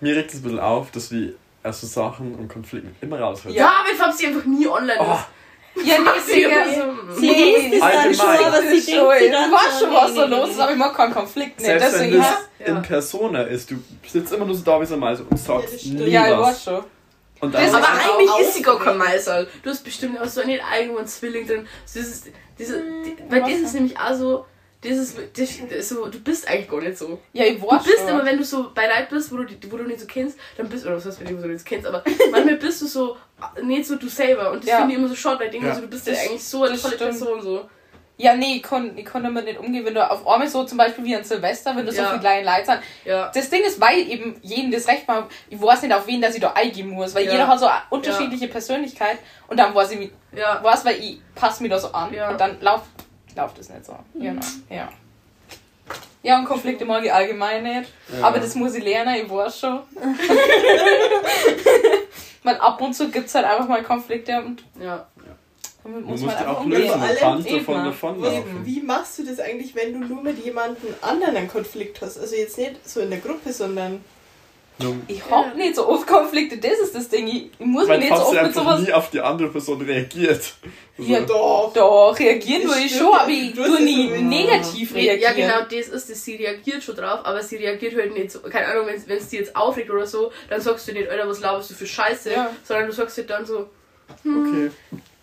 mir 0.00 0.16
regt 0.16 0.30
es 0.30 0.36
ein 0.38 0.42
bisschen 0.42 0.60
auf, 0.60 0.90
dass 0.90 1.10
wir 1.10 1.34
aus 1.62 1.80
so 1.80 1.86
Sachen 1.86 2.34
und 2.36 2.48
Konflikten 2.48 2.94
immer 3.00 3.18
rausfinden. 3.20 3.58
ja, 3.58 3.72
wenn 3.88 3.96
Fabsi 3.96 4.26
einfach 4.26 4.44
nie 4.44 4.66
online 4.66 4.98
Oh. 5.00 5.18
Ja, 5.84 5.96
nee, 5.98 6.40
immer 6.42 6.64
so, 6.74 7.20
Sie 7.20 7.26
Nee, 7.30 7.68
liest 7.70 7.74
es 7.74 7.80
dann 7.80 8.14
schon, 8.14 8.44
aber 8.46 8.62
sie 8.62 8.74
Ich 8.78 8.86
denkt 8.86 9.12
sie 9.20 9.30
dann 9.30 9.52
weiß 9.52 9.78
schon, 9.80 9.92
was 9.94 10.10
nee, 10.10 10.16
so 10.16 10.26
nee, 10.26 10.34
los 10.34 10.46
nee, 10.46 10.52
ist, 10.54 10.60
aber 10.60 10.72
ich 10.72 10.78
mag 10.78 10.96
keinen 10.96 11.12
Konflikt 11.14 11.58
nicht. 11.60 11.66
Selbst 11.66 11.92
wenn 11.92 11.92
Deswegen, 12.10 12.18
das 12.18 12.26
ja. 12.58 12.66
Ja. 12.66 12.76
in 12.76 12.82
Persona 12.82 13.42
ist, 13.42 13.70
du 13.70 13.76
sitzt 14.04 14.32
immer 14.32 14.44
nur 14.44 14.56
so 14.56 14.64
da 14.64 14.80
wie 14.80 14.86
so 14.86 14.94
ein 14.94 15.00
Meister 15.00 15.24
und 15.30 15.38
Ja, 15.38 15.44
sagst 15.44 15.74
das 15.74 15.80
stimmt. 15.82 16.00
nie 16.00 16.06
ja, 16.10 16.26
ich 16.26 16.32
weiß 16.32 16.40
was. 16.40 16.64
schon. 16.64 16.74
Und 16.74 16.84
Das 16.84 16.84
dann 16.84 16.97
Aber 17.40 17.56
auch 17.58 18.18
eigentlich 18.18 18.40
ist 18.48 18.54
sie 18.54 18.62
gar 18.62 18.78
kein. 18.78 18.96
Meister. 18.98 19.46
Du 19.62 19.70
hast 19.70 19.84
bestimmt 19.84 20.20
auch 20.20 20.26
so 20.26 20.40
einen 20.40 20.60
eigenen 20.60 21.06
Zwilling 21.06 21.46
drin. 21.46 21.66
So 21.86 22.00
dieses, 22.00 22.24
diese, 22.58 22.82
die, 23.04 23.16
weil 23.28 23.40
das 23.42 23.50
ist 23.60 23.74
nämlich 23.74 23.98
auch 23.98 24.14
so, 24.14 24.44
dieses, 24.82 25.14
das, 25.36 25.48
das 25.70 25.88
so, 25.88 26.06
du 26.06 26.20
bist 26.20 26.48
eigentlich 26.48 26.68
gar 26.70 26.80
nicht 26.80 26.96
so. 26.98 27.18
Ja, 27.32 27.44
ich 27.44 27.60
Du 27.60 27.66
weiß 27.68 27.82
bist 27.84 27.98
schon. 27.98 28.08
immer, 28.08 28.24
wenn 28.24 28.38
du 28.38 28.44
so 28.44 28.70
bei 28.74 28.86
Leuten 28.86 29.14
bist, 29.14 29.32
wo 29.32 29.36
du, 29.38 29.46
wo 29.70 29.76
du 29.76 29.84
nicht 29.84 30.00
so 30.00 30.06
kennst, 30.06 30.38
dann 30.56 30.68
bist 30.68 30.84
oder 30.86 30.96
was 30.96 31.04
heißt, 31.06 31.20
wenn 31.20 31.34
du 31.36 31.40
so 31.40 31.46
nicht 31.48 31.64
kennst, 31.64 31.86
aber 31.86 32.02
manchmal 32.30 32.56
bist 32.56 32.82
du 32.82 32.86
so 32.86 33.16
nicht 33.62 33.86
so 33.86 33.96
du 33.96 34.08
selber 34.08 34.50
und 34.52 34.62
das 34.62 34.70
Ja. 34.70 34.78
finde 34.78 34.92
ich 34.94 34.98
immer 34.98 35.08
so 35.08 35.14
schade, 35.16 35.38
weil 35.40 35.46
ich 35.46 35.52
denke 35.52 35.66
Ja. 35.68 35.74
so, 35.74 35.80
du 35.80 35.86
bist 35.88 36.06
ja 36.06 36.14
eigentlich 36.14 36.44
so 36.44 36.64
eine 36.64 36.78
tolle. 36.78 36.96
Person 36.96 37.40
so. 37.42 37.68
Ja, 38.20 38.34
nee, 38.34 38.56
ich 38.56 38.62
kann, 38.64 38.98
ich 38.98 39.04
kann 39.04 39.22
damit 39.22 39.44
nicht 39.44 39.60
umgehen, 39.60 39.84
wenn 39.86 39.94
du 39.94 40.10
auf 40.10 40.26
einmal 40.26 40.48
so 40.48 40.64
zum 40.64 40.76
Beispiel 40.76 41.04
wie 41.04 41.14
an 41.14 41.22
Silvester, 41.22 41.76
wenn 41.76 41.86
du 41.86 41.92
so 41.92 42.02
Ja. 42.02 42.08
viele 42.08 42.20
kleine 42.20 42.44
Leute 42.44 42.66
sind. 42.66 42.80
Ja. 43.04 43.30
Das 43.32 43.48
Ding 43.48 43.62
ist, 43.62 43.80
weil 43.80 43.98
eben 44.10 44.36
jedem 44.42 44.72
das 44.72 44.88
Recht 44.88 45.06
macht, 45.06 45.26
ich 45.48 45.62
weiß 45.62 45.82
nicht, 45.82 45.94
auf 45.94 46.04
wen 46.08 46.20
dass 46.20 46.34
ich 46.34 46.40
da 46.40 46.50
eingehen 46.52 46.88
muss, 46.90 47.14
weil 47.14 47.26
Ja. 47.26 47.30
jeder 47.32 47.46
hat 47.46 47.60
so 47.60 47.66
eine 47.66 47.80
unterschiedliche 47.90 48.48
Persönlichkeit 48.48 49.18
und 49.46 49.56
dann 49.56 49.72
weiß 49.72 49.92
ich, 49.92 50.00
wie- 50.00 50.12
Ja. 50.36 50.58
weiß, 50.62 50.84
weil 50.84 50.96
ich 50.96 51.20
passe 51.36 51.62
mir 51.62 51.68
da 51.68 51.78
so 51.78 51.92
an 51.92 52.12
Ja. 52.12 52.30
und 52.30 52.40
dann 52.40 52.60
läuft 52.60 52.86
läuft 53.36 53.56
es 53.60 53.68
nicht 53.70 53.84
so. 53.86 53.96
Genau, 54.14 54.40
ja. 54.68 54.88
Ja, 56.24 56.38
und 56.40 56.44
Konflikte 56.46 56.84
mag 56.84 57.04
ich 57.04 57.12
allgemein 57.12 57.62
nicht, 57.62 57.92
Ja. 58.18 58.26
aber 58.26 58.40
das 58.40 58.56
muss 58.56 58.74
ich 58.74 58.82
lernen, 58.82 59.14
ich 59.14 59.30
weiß 59.30 59.60
schon. 59.60 59.78
Weil 62.42 62.56
ab 62.56 62.80
und 62.80 62.94
zu 62.94 63.08
gibt 63.10 63.26
es 63.28 63.34
halt 63.36 63.46
einfach 63.46 63.68
mal 63.68 63.80
Konflikte 63.84 64.42
und 64.42 64.64
Ja. 64.80 65.06
Damit 65.84 66.00
Man 66.02 66.10
muss 66.10 66.20
man 66.22 66.30
einfach 66.36 66.46
auch 66.56 66.60
umgehen. 66.64 66.82
lösen, 66.82 67.00
man 67.00 67.08
Vor 67.08 67.16
kann 67.18 67.32
allem 67.32 67.44
davon 67.44 67.74
eben. 67.76 67.84
Davonlaufen. 67.84 68.66
wie 68.66 68.80
machst 68.82 69.18
du 69.18 69.24
das 69.24 69.40
eigentlich, 69.40 69.74
wenn 69.74 69.92
du 70.00 70.06
nur 70.06 70.22
mit 70.22 70.44
jemandem 70.44 70.94
anderen 71.00 71.36
einen 71.36 71.48
Konflikt 71.48 72.00
hast? 72.02 72.18
Also 72.18 72.34
jetzt 72.36 72.58
nicht 72.58 72.86
so 72.88 73.00
in 73.00 73.10
der 73.10 73.20
Gruppe, 73.20 73.52
sondern 73.52 74.00
Ich 75.08 75.28
hab 75.28 75.56
nicht 75.56 75.74
so 75.74 75.88
oft 75.88 76.06
Konflikte, 76.06 76.56
das 76.58 76.78
ist 76.78 76.94
das 76.94 77.08
Ding. 77.08 77.26
Ich, 77.26 77.50
ich 77.58 77.66
muss 77.66 77.82
mich 77.82 77.88
weil 77.88 77.98
nicht 77.98 78.08
so 78.16 78.22
oft 78.22 78.42
mit 78.42 78.54
sowas. 78.54 78.80
nie 78.82 78.92
auf 78.92 79.10
die 79.10 79.20
andere 79.20 79.48
Person 79.48 79.80
reagiert. 79.82 80.54
Also, 80.96 81.10
Ja, 81.12 81.20
doch. 81.20 81.72
Doch, 81.74 82.16
reagieren 82.18 82.62
Das 82.64 82.72
tue 82.76 82.84
ich 82.84 82.96
schon, 82.96 83.08
aber 83.14 83.28
ich 83.28 83.54
tue 83.54 83.82
nie 83.82 84.08
so- 84.08 84.22
negativ 84.22 84.92
Nee, 84.92 85.06
ja, 85.06 85.12
reagieren. 85.30 85.36
genau, 85.50 85.62
das 85.64 85.88
ist 85.88 86.10
das. 86.10 86.24
Sie 86.24 86.36
reagiert 86.36 86.82
schon 86.84 86.94
drauf, 86.94 87.20
aber 87.24 87.42
sie 87.42 87.56
reagiert 87.56 87.96
halt 87.96 88.14
nicht 88.14 88.30
so. 88.30 88.38
Keine 88.40 88.66
Ahnung, 88.66 88.86
wenn 88.86 89.16
es 89.18 89.28
dir 89.28 89.40
jetzt 89.40 89.56
aufregt 89.56 89.90
oder 89.90 90.06
so, 90.06 90.30
dann 90.48 90.60
sagst 90.60 90.86
du 90.86 90.92
nicht, 90.92 91.08
Alter, 91.08 91.28
was 91.28 91.40
laberst 91.40 91.70
du 91.70 91.74
für 91.74 91.86
Scheiße, 91.86 92.30
Ja. 92.32 92.50
sondern 92.62 92.86
du 92.86 92.92
sagst 92.92 93.16
halt 93.16 93.30
dann 93.30 93.44
so, 93.46 93.68
okay. 94.24 94.70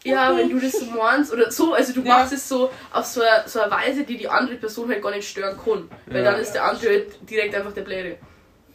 Ja, 0.06 0.36
wenn 0.38 0.50
du 0.50 0.60
das 0.60 0.74
so 0.74 0.86
meinst 0.86 1.34
oder 1.34 1.52
so, 1.52 1.74
also 1.74 1.94
du 1.94 2.02
Ja. 2.02 2.20
machst 2.20 2.34
es 2.34 2.48
so 2.48 2.70
auf 2.94 3.06
so 3.06 3.22
eine, 3.22 3.48
so 3.48 3.60
eine 3.60 3.72
Weise, 3.72 4.04
die 4.04 4.18
die 4.18 4.28
andere 4.30 4.56
Person 4.58 4.90
halt 4.90 5.02
gar 5.02 5.12
nicht 5.12 5.28
stören 5.30 5.58
kann. 5.64 5.90
Weil 6.06 6.24
Ja. 6.24 6.32
dann 6.32 6.40
ist 6.42 6.52
der 6.54 6.64
andere 6.64 6.88
halt 6.90 7.30
direkt 7.30 7.54
einfach 7.56 7.74
der 7.74 7.82
Blöde. 7.82 8.18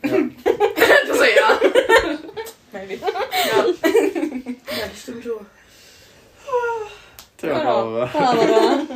Ja. 0.04 0.10
das 0.44 1.16
ist 1.16 1.36
ja. 1.36 1.60
Maybe. 2.72 2.94
Ja. 2.94 3.08
ja, 3.66 4.86
das 4.90 5.02
stimmt 5.02 5.24
schon. 5.24 5.46
Aber. 7.50 8.06
Barbara. 8.06 8.86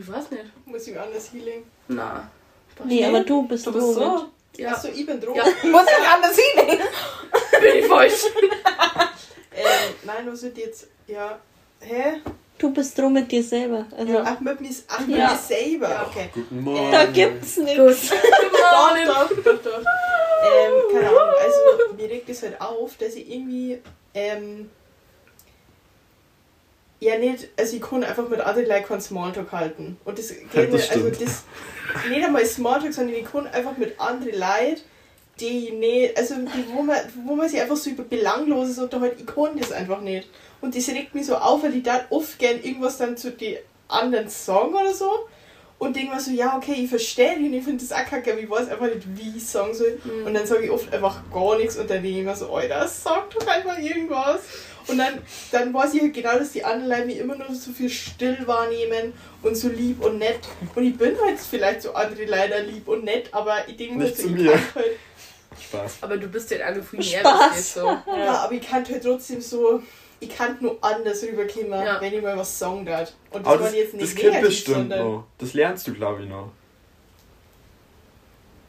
Ich 0.00 0.08
weiß 0.12 0.30
nicht. 0.30 0.44
muss 0.66 0.86
ich 0.86 0.98
anders 0.98 1.32
healing. 1.32 1.64
Na. 1.88 2.30
Nee, 2.84 3.04
aber 3.04 3.20
du 3.20 3.46
bist 3.46 3.66
Du 3.66 3.72
bist 3.72 3.94
so. 3.94 4.26
Ja, 4.56 4.70
Also, 4.70 4.88
Achso, 4.88 4.98
ich 4.98 5.06
bin 5.06 5.20
dran. 5.20 5.34
Ja. 5.34 5.44
Muss 5.44 5.86
ich 5.86 6.08
anders 6.08 6.38
hinlegen? 6.38 6.84
bin 7.60 7.76
ich 7.78 7.86
falsch. 7.86 8.22
Ähm, 9.52 9.94
nein, 10.04 10.26
was 10.32 10.42
wird 10.44 10.56
jetzt. 10.58 10.86
Ja. 11.08 11.38
Hä? 11.80 12.20
Du 12.56 12.72
bist 12.72 12.96
drum 12.96 13.12
mit 13.12 13.30
dir 13.32 13.42
selber. 13.42 13.84
Also, 13.98 14.18
Ach, 14.24 14.38
mit 14.40 14.60
mir, 14.60 14.68
ach, 14.88 15.00
mit 15.06 15.16
Ja. 15.18 15.32
mir 15.32 15.36
selber. 15.38 15.90
Ja. 15.90 16.06
Okay. 16.08 16.30
Guten 16.32 16.60
Morgen. 16.62 16.92
da 16.92 17.04
gibt's 17.06 17.56
nichts. 17.58 18.10
Doch, 18.52 18.96
doch, 19.04 19.42
doch, 19.42 19.62
doch. 19.62 19.78
ähm, 19.78 20.72
keine 20.92 21.08
Ahnung, 21.08 21.34
also 21.42 21.94
mir 21.96 22.08
regt 22.08 22.30
es 22.30 22.42
halt 22.42 22.60
auf, 22.60 22.96
dass 22.96 23.14
ich 23.16 23.28
irgendwie, 23.30 23.80
ähm, 24.14 24.70
ja 27.00 27.18
nicht, 27.18 27.48
also 27.58 27.76
ich 27.76 27.82
kann 27.82 28.04
einfach 28.04 28.28
mit 28.28 28.40
anderen 28.40 28.68
Leuten 28.68 28.86
keinen 28.86 29.00
Smalltalk 29.00 29.50
halten. 29.52 29.98
Und 30.04 30.18
das 30.18 30.28
geht 30.28 30.54
Ja, 30.54 30.62
das 30.66 30.72
nicht, 30.72 30.92
also 30.92 31.10
das, 31.10 31.44
nicht 32.08 32.24
einmal 32.24 32.46
Smalltalk, 32.46 32.92
sondern 32.94 33.16
ich 33.16 33.24
kann 33.30 33.46
einfach 33.48 33.76
mit 33.76 33.98
anderen 34.00 34.38
Leuten, 34.38 34.80
die 35.40 35.68
ich 35.68 35.72
nicht, 35.72 36.16
also 36.16 36.34
die, 36.34 36.74
wo, 36.74 36.82
man, 36.82 36.98
wo 37.24 37.34
man 37.34 37.48
sich 37.48 37.60
einfach 37.60 37.76
so 37.76 37.90
über 37.90 38.04
Belangloses 38.04 38.78
unterhält, 38.78 39.16
ich 39.18 39.26
kann 39.26 39.58
das 39.58 39.72
einfach 39.72 40.00
nicht. 40.00 40.28
Und 40.60 40.76
das 40.76 40.88
regt 40.88 41.14
mich 41.14 41.26
so 41.26 41.36
auf, 41.36 41.62
weil 41.62 41.74
ich 41.74 41.82
da 41.82 42.00
oft 42.10 42.38
gern 42.38 42.62
irgendwas 42.62 42.98
dann 42.98 43.16
zu 43.16 43.30
den 43.32 43.58
anderen 43.88 44.28
sagen 44.28 44.74
oder 44.74 44.94
so. 44.94 45.10
Und 45.78 45.96
denke 45.96 46.14
mir 46.14 46.20
so, 46.20 46.30
ja, 46.30 46.58
okay, 46.58 46.74
ich 46.74 46.90
verstehe 46.90 47.36
dich 47.36 47.46
und 47.46 47.54
ich 47.54 47.64
finde 47.64 47.82
das 47.82 47.90
auch 47.90 48.04
kacke, 48.04 48.32
aber 48.32 48.40
ich 48.42 48.50
weiß 48.50 48.68
einfach 48.68 48.86
nicht, 48.86 49.00
wie 49.16 49.38
ich 49.38 49.46
sagen 49.46 49.72
soll. 49.72 49.98
Und 50.26 50.34
dann 50.34 50.46
sage 50.46 50.64
ich 50.64 50.70
oft 50.70 50.92
einfach 50.92 51.22
gar 51.32 51.56
nichts 51.56 51.76
und 51.76 51.88
dann 51.88 52.02
denke 52.02 52.18
ich 52.18 52.24
mir 52.24 52.36
so, 52.36 52.52
Alter, 52.54 52.86
sag 52.86 53.30
doch 53.30 53.46
einfach 53.46 53.78
irgendwas. 53.78 54.40
Und 54.88 54.98
dann, 54.98 55.18
dann 55.52 55.72
weiß 55.72 55.94
ich 55.94 56.02
halt 56.02 56.12
genau, 56.12 56.38
dass 56.38 56.52
die 56.52 56.64
anderen 56.64 56.90
Leute 56.90 57.06
mich 57.06 57.18
immer 57.18 57.36
nur 57.36 57.54
so 57.54 57.70
viel 57.72 57.88
still 57.88 58.36
wahrnehmen 58.44 59.14
und 59.42 59.56
so 59.56 59.68
lieb 59.68 60.04
und 60.04 60.18
nett. 60.18 60.40
Und 60.74 60.84
ich 60.84 60.98
bin 60.98 61.16
halt 61.24 61.38
vielleicht 61.38 61.80
so 61.80 61.94
andere 61.94 62.26
leider 62.26 62.60
lieb 62.60 62.86
und 62.86 63.04
nett, 63.04 63.32
aber 63.32 63.66
ich 63.66 63.76
denke 63.76 63.94
mir 63.94 64.08
so, 64.08 64.28
ich 64.28 64.36
kann 64.36 64.60
halt, 64.74 64.98
Spaß. 65.58 65.98
Aber 66.02 66.16
du 66.16 66.28
bist 66.28 66.50
ja 66.50 66.58
alle 66.66 66.82
viel 66.82 66.98
mehr 66.98 67.20
Spaß. 67.20 67.50
das 67.50 67.74
so. 67.74 67.86
ja. 68.06 68.44
aber 68.44 68.52
ich 68.52 68.66
kann 68.68 68.84
halt 68.86 69.02
trotzdem 69.02 69.40
so, 69.40 69.82
ich 70.20 70.28
kann 70.36 70.56
nur 70.60 70.78
anders 70.80 71.22
rüberkommen, 71.22 71.70
Ja. 71.84 72.00
wenn 72.00 72.12
ich 72.14 72.22
mal 72.22 72.36
was 72.36 72.58
sagen 72.58 72.84
darf. 72.84 73.12
Und 73.30 73.44
das 73.46 73.52
Aber 73.52 73.60
war 73.64 73.66
das, 73.68 73.76
jetzt 73.76 73.94
das 73.94 74.00
nicht 74.00 74.12
kommt 74.16 74.24
negativ, 74.32 74.48
bestimmt 74.48 74.76
sondern... 74.76 74.98
noch. 75.12 75.24
Das 75.38 75.54
lernst 75.54 75.86
du, 75.88 75.94
glaube 75.94 76.22
ich, 76.22 76.28
noch. 76.28 76.50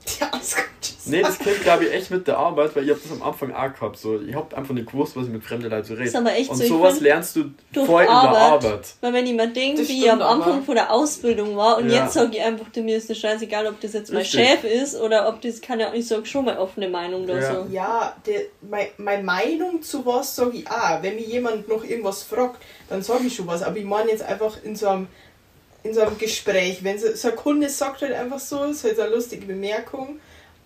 Ja, 0.20 0.30
alles 0.32 0.56
gut. 0.56 0.66
Nee, 1.06 1.22
das 1.22 1.38
kommt, 1.39 1.62
glaube 1.62 1.86
ich, 1.86 1.93
echt 1.93 2.12
mit 2.12 2.28
der 2.28 2.38
Arbeit, 2.38 2.76
weil 2.76 2.84
ich 2.84 2.89
habe 2.91 2.99
das 3.02 3.12
am 3.12 3.22
Anfang 3.24 3.52
auch 3.54 3.74
gehabt. 3.74 3.97
So, 3.97 4.20
ich 4.22 4.34
habe 4.36 4.56
einfach 4.56 4.74
nicht 4.74 4.91
gewusst, 4.91 5.16
was 5.16 5.26
ich 5.26 5.32
mit 5.32 5.43
fremden 5.43 5.70
Leuten 5.70 5.84
so 5.88 5.93
rede. 5.95 6.18
Und 6.49 6.58
so, 6.58 6.64
sowas 6.64 6.93
find, 6.93 7.04
lernst 7.04 7.36
du 7.36 7.52
voll 7.86 8.04
in 8.04 8.08
der 8.08 8.16
Arbeit. 8.16 8.93
Weil 9.02 9.14
wenn 9.14 9.26
ich 9.26 9.34
mir 9.34 9.47
denke, 9.47 9.80
Das 9.82 9.89
wie 9.89 10.04
ich 10.06 10.12
am 10.12 10.22
Anfang 10.22 10.54
aber. 10.54 10.62
von 10.64 10.76
der 10.76 10.91
Ausbildung 10.91 11.56
war 11.56 11.78
und 11.78 11.89
Ja. 11.89 12.04
jetzt 12.04 12.14
sage 12.14 12.38
ich 12.38 12.41
einfach, 12.43 12.68
du 12.72 12.82
mir 12.82 12.97
ist 12.97 13.10
das 13.10 13.18
scheißegal, 13.18 13.68
ob 13.68 13.80
das 13.82 13.93
jetzt 13.93 14.12
mein 14.12 14.22
Richtig. 14.22 14.47
Chef 14.47 14.64
ist 14.64 14.95
oder 14.99 15.28
ob 15.28 15.41
das, 15.41 15.60
kann 15.62 15.80
ja, 15.80 15.91
ich 15.93 16.08
sage 16.08 16.26
schon 16.26 16.45
mal 16.45 16.58
offene 16.58 16.88
Meinung 16.89 17.24
oder 17.24 17.39
Ja. 17.41 17.56
so. 17.56 17.68
Ja, 17.72 18.16
der, 18.26 18.41
mein, 18.62 18.88
meine 18.97 19.24
Meinung 19.24 19.82
zu 19.82 20.06
was 20.06 20.36
sage 20.36 20.58
ich 20.58 20.70
auch. 20.70 21.02
Wenn 21.02 21.16
mir 21.16 21.26
jemand 21.26 21.68
noch 21.68 21.84
irgendwas 21.84 22.24
fragt, 22.24 22.62
dann 22.89 23.02
sage 23.02 23.26
ich 23.26 23.36
schon 23.36 23.47
was. 23.47 23.64
Aber 23.64 23.78
ich 23.78 23.86
meine 23.86 24.12
jetzt 24.12 24.24
einfach 24.24 24.56
in 24.64 24.76
so 24.76 24.88
einem, 24.88 25.08
in 25.84 25.94
so 25.94 26.02
einem 26.02 26.18
Gespräch. 26.18 26.84
Wenn 26.84 27.00
so, 27.00 27.14
so 27.16 27.30
ein 27.30 27.36
Kunde 27.36 27.70
sagt 27.70 28.02
halt 28.02 28.14
einfach 28.14 28.40
so, 28.40 28.64
ist 28.66 28.84
halt 28.84 28.96
so 28.98 29.02
eine 29.04 29.16
lustige 29.16 29.46
Bemerkung. 29.46 30.20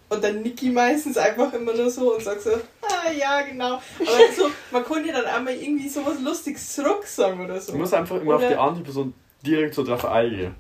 Und 0.07 0.24
dann 0.24 0.41
nicke 0.43 0.68
ich 0.68 0.72
meistens 0.72 1.18
einfach 1.18 1.51
immer 1.53 1.74
nur 1.74 1.89
so 1.89 2.13
und 2.13 2.24
sag 2.24 2.39
so, 2.39 2.51
ah 2.51 3.11
ja, 3.11 3.41
genau. 3.41 3.74
Aber 3.99 4.34
so, 4.38 4.51
man 4.72 4.84
konnte 4.84 5.11
dann 5.11 5.26
einmal 5.26 5.55
irgendwie 5.55 5.89
sowas 5.89 6.16
Lustiges 6.24 6.74
zurück 6.74 7.05
sagen 7.07 7.43
oder 7.43 7.59
so. 7.59 7.72
Du 7.72 7.78
musst 7.80 7.93
einfach 7.93 8.22
immer 8.22 8.36
auf 8.36 8.41
Oder- 8.41 8.49
die 8.49 8.55
andere 8.55 8.84
Person 8.84 9.13
direkt 9.43 9.74
so 9.74 9.84
drauf 9.84 10.05
eingehen. 10.05 10.53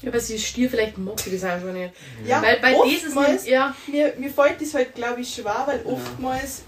Ja, 0.00 0.08
aber 0.10 0.18
sie 0.20 0.34
ist 0.34 0.46
Stier, 0.46 0.68
vielleicht 0.68 0.98
mag 0.98 1.18
sie 1.20 1.30
das 1.30 1.44
einfach 1.44 1.72
nicht. 1.72 1.92
ja, 2.26 2.42
Weil 2.42 2.58
bei 2.60 2.74
dieses 2.84 3.16
oftmals, 3.16 3.46
ja. 3.46 3.74
mir, 3.86 4.12
mir 4.18 4.30
fällt 4.30 4.60
das 4.60 4.74
halt, 4.74 4.94
glaube 4.96 5.20
ich, 5.20 5.32
schwer, 5.32 5.62
weil 5.66 5.80
oftmals 5.84 6.62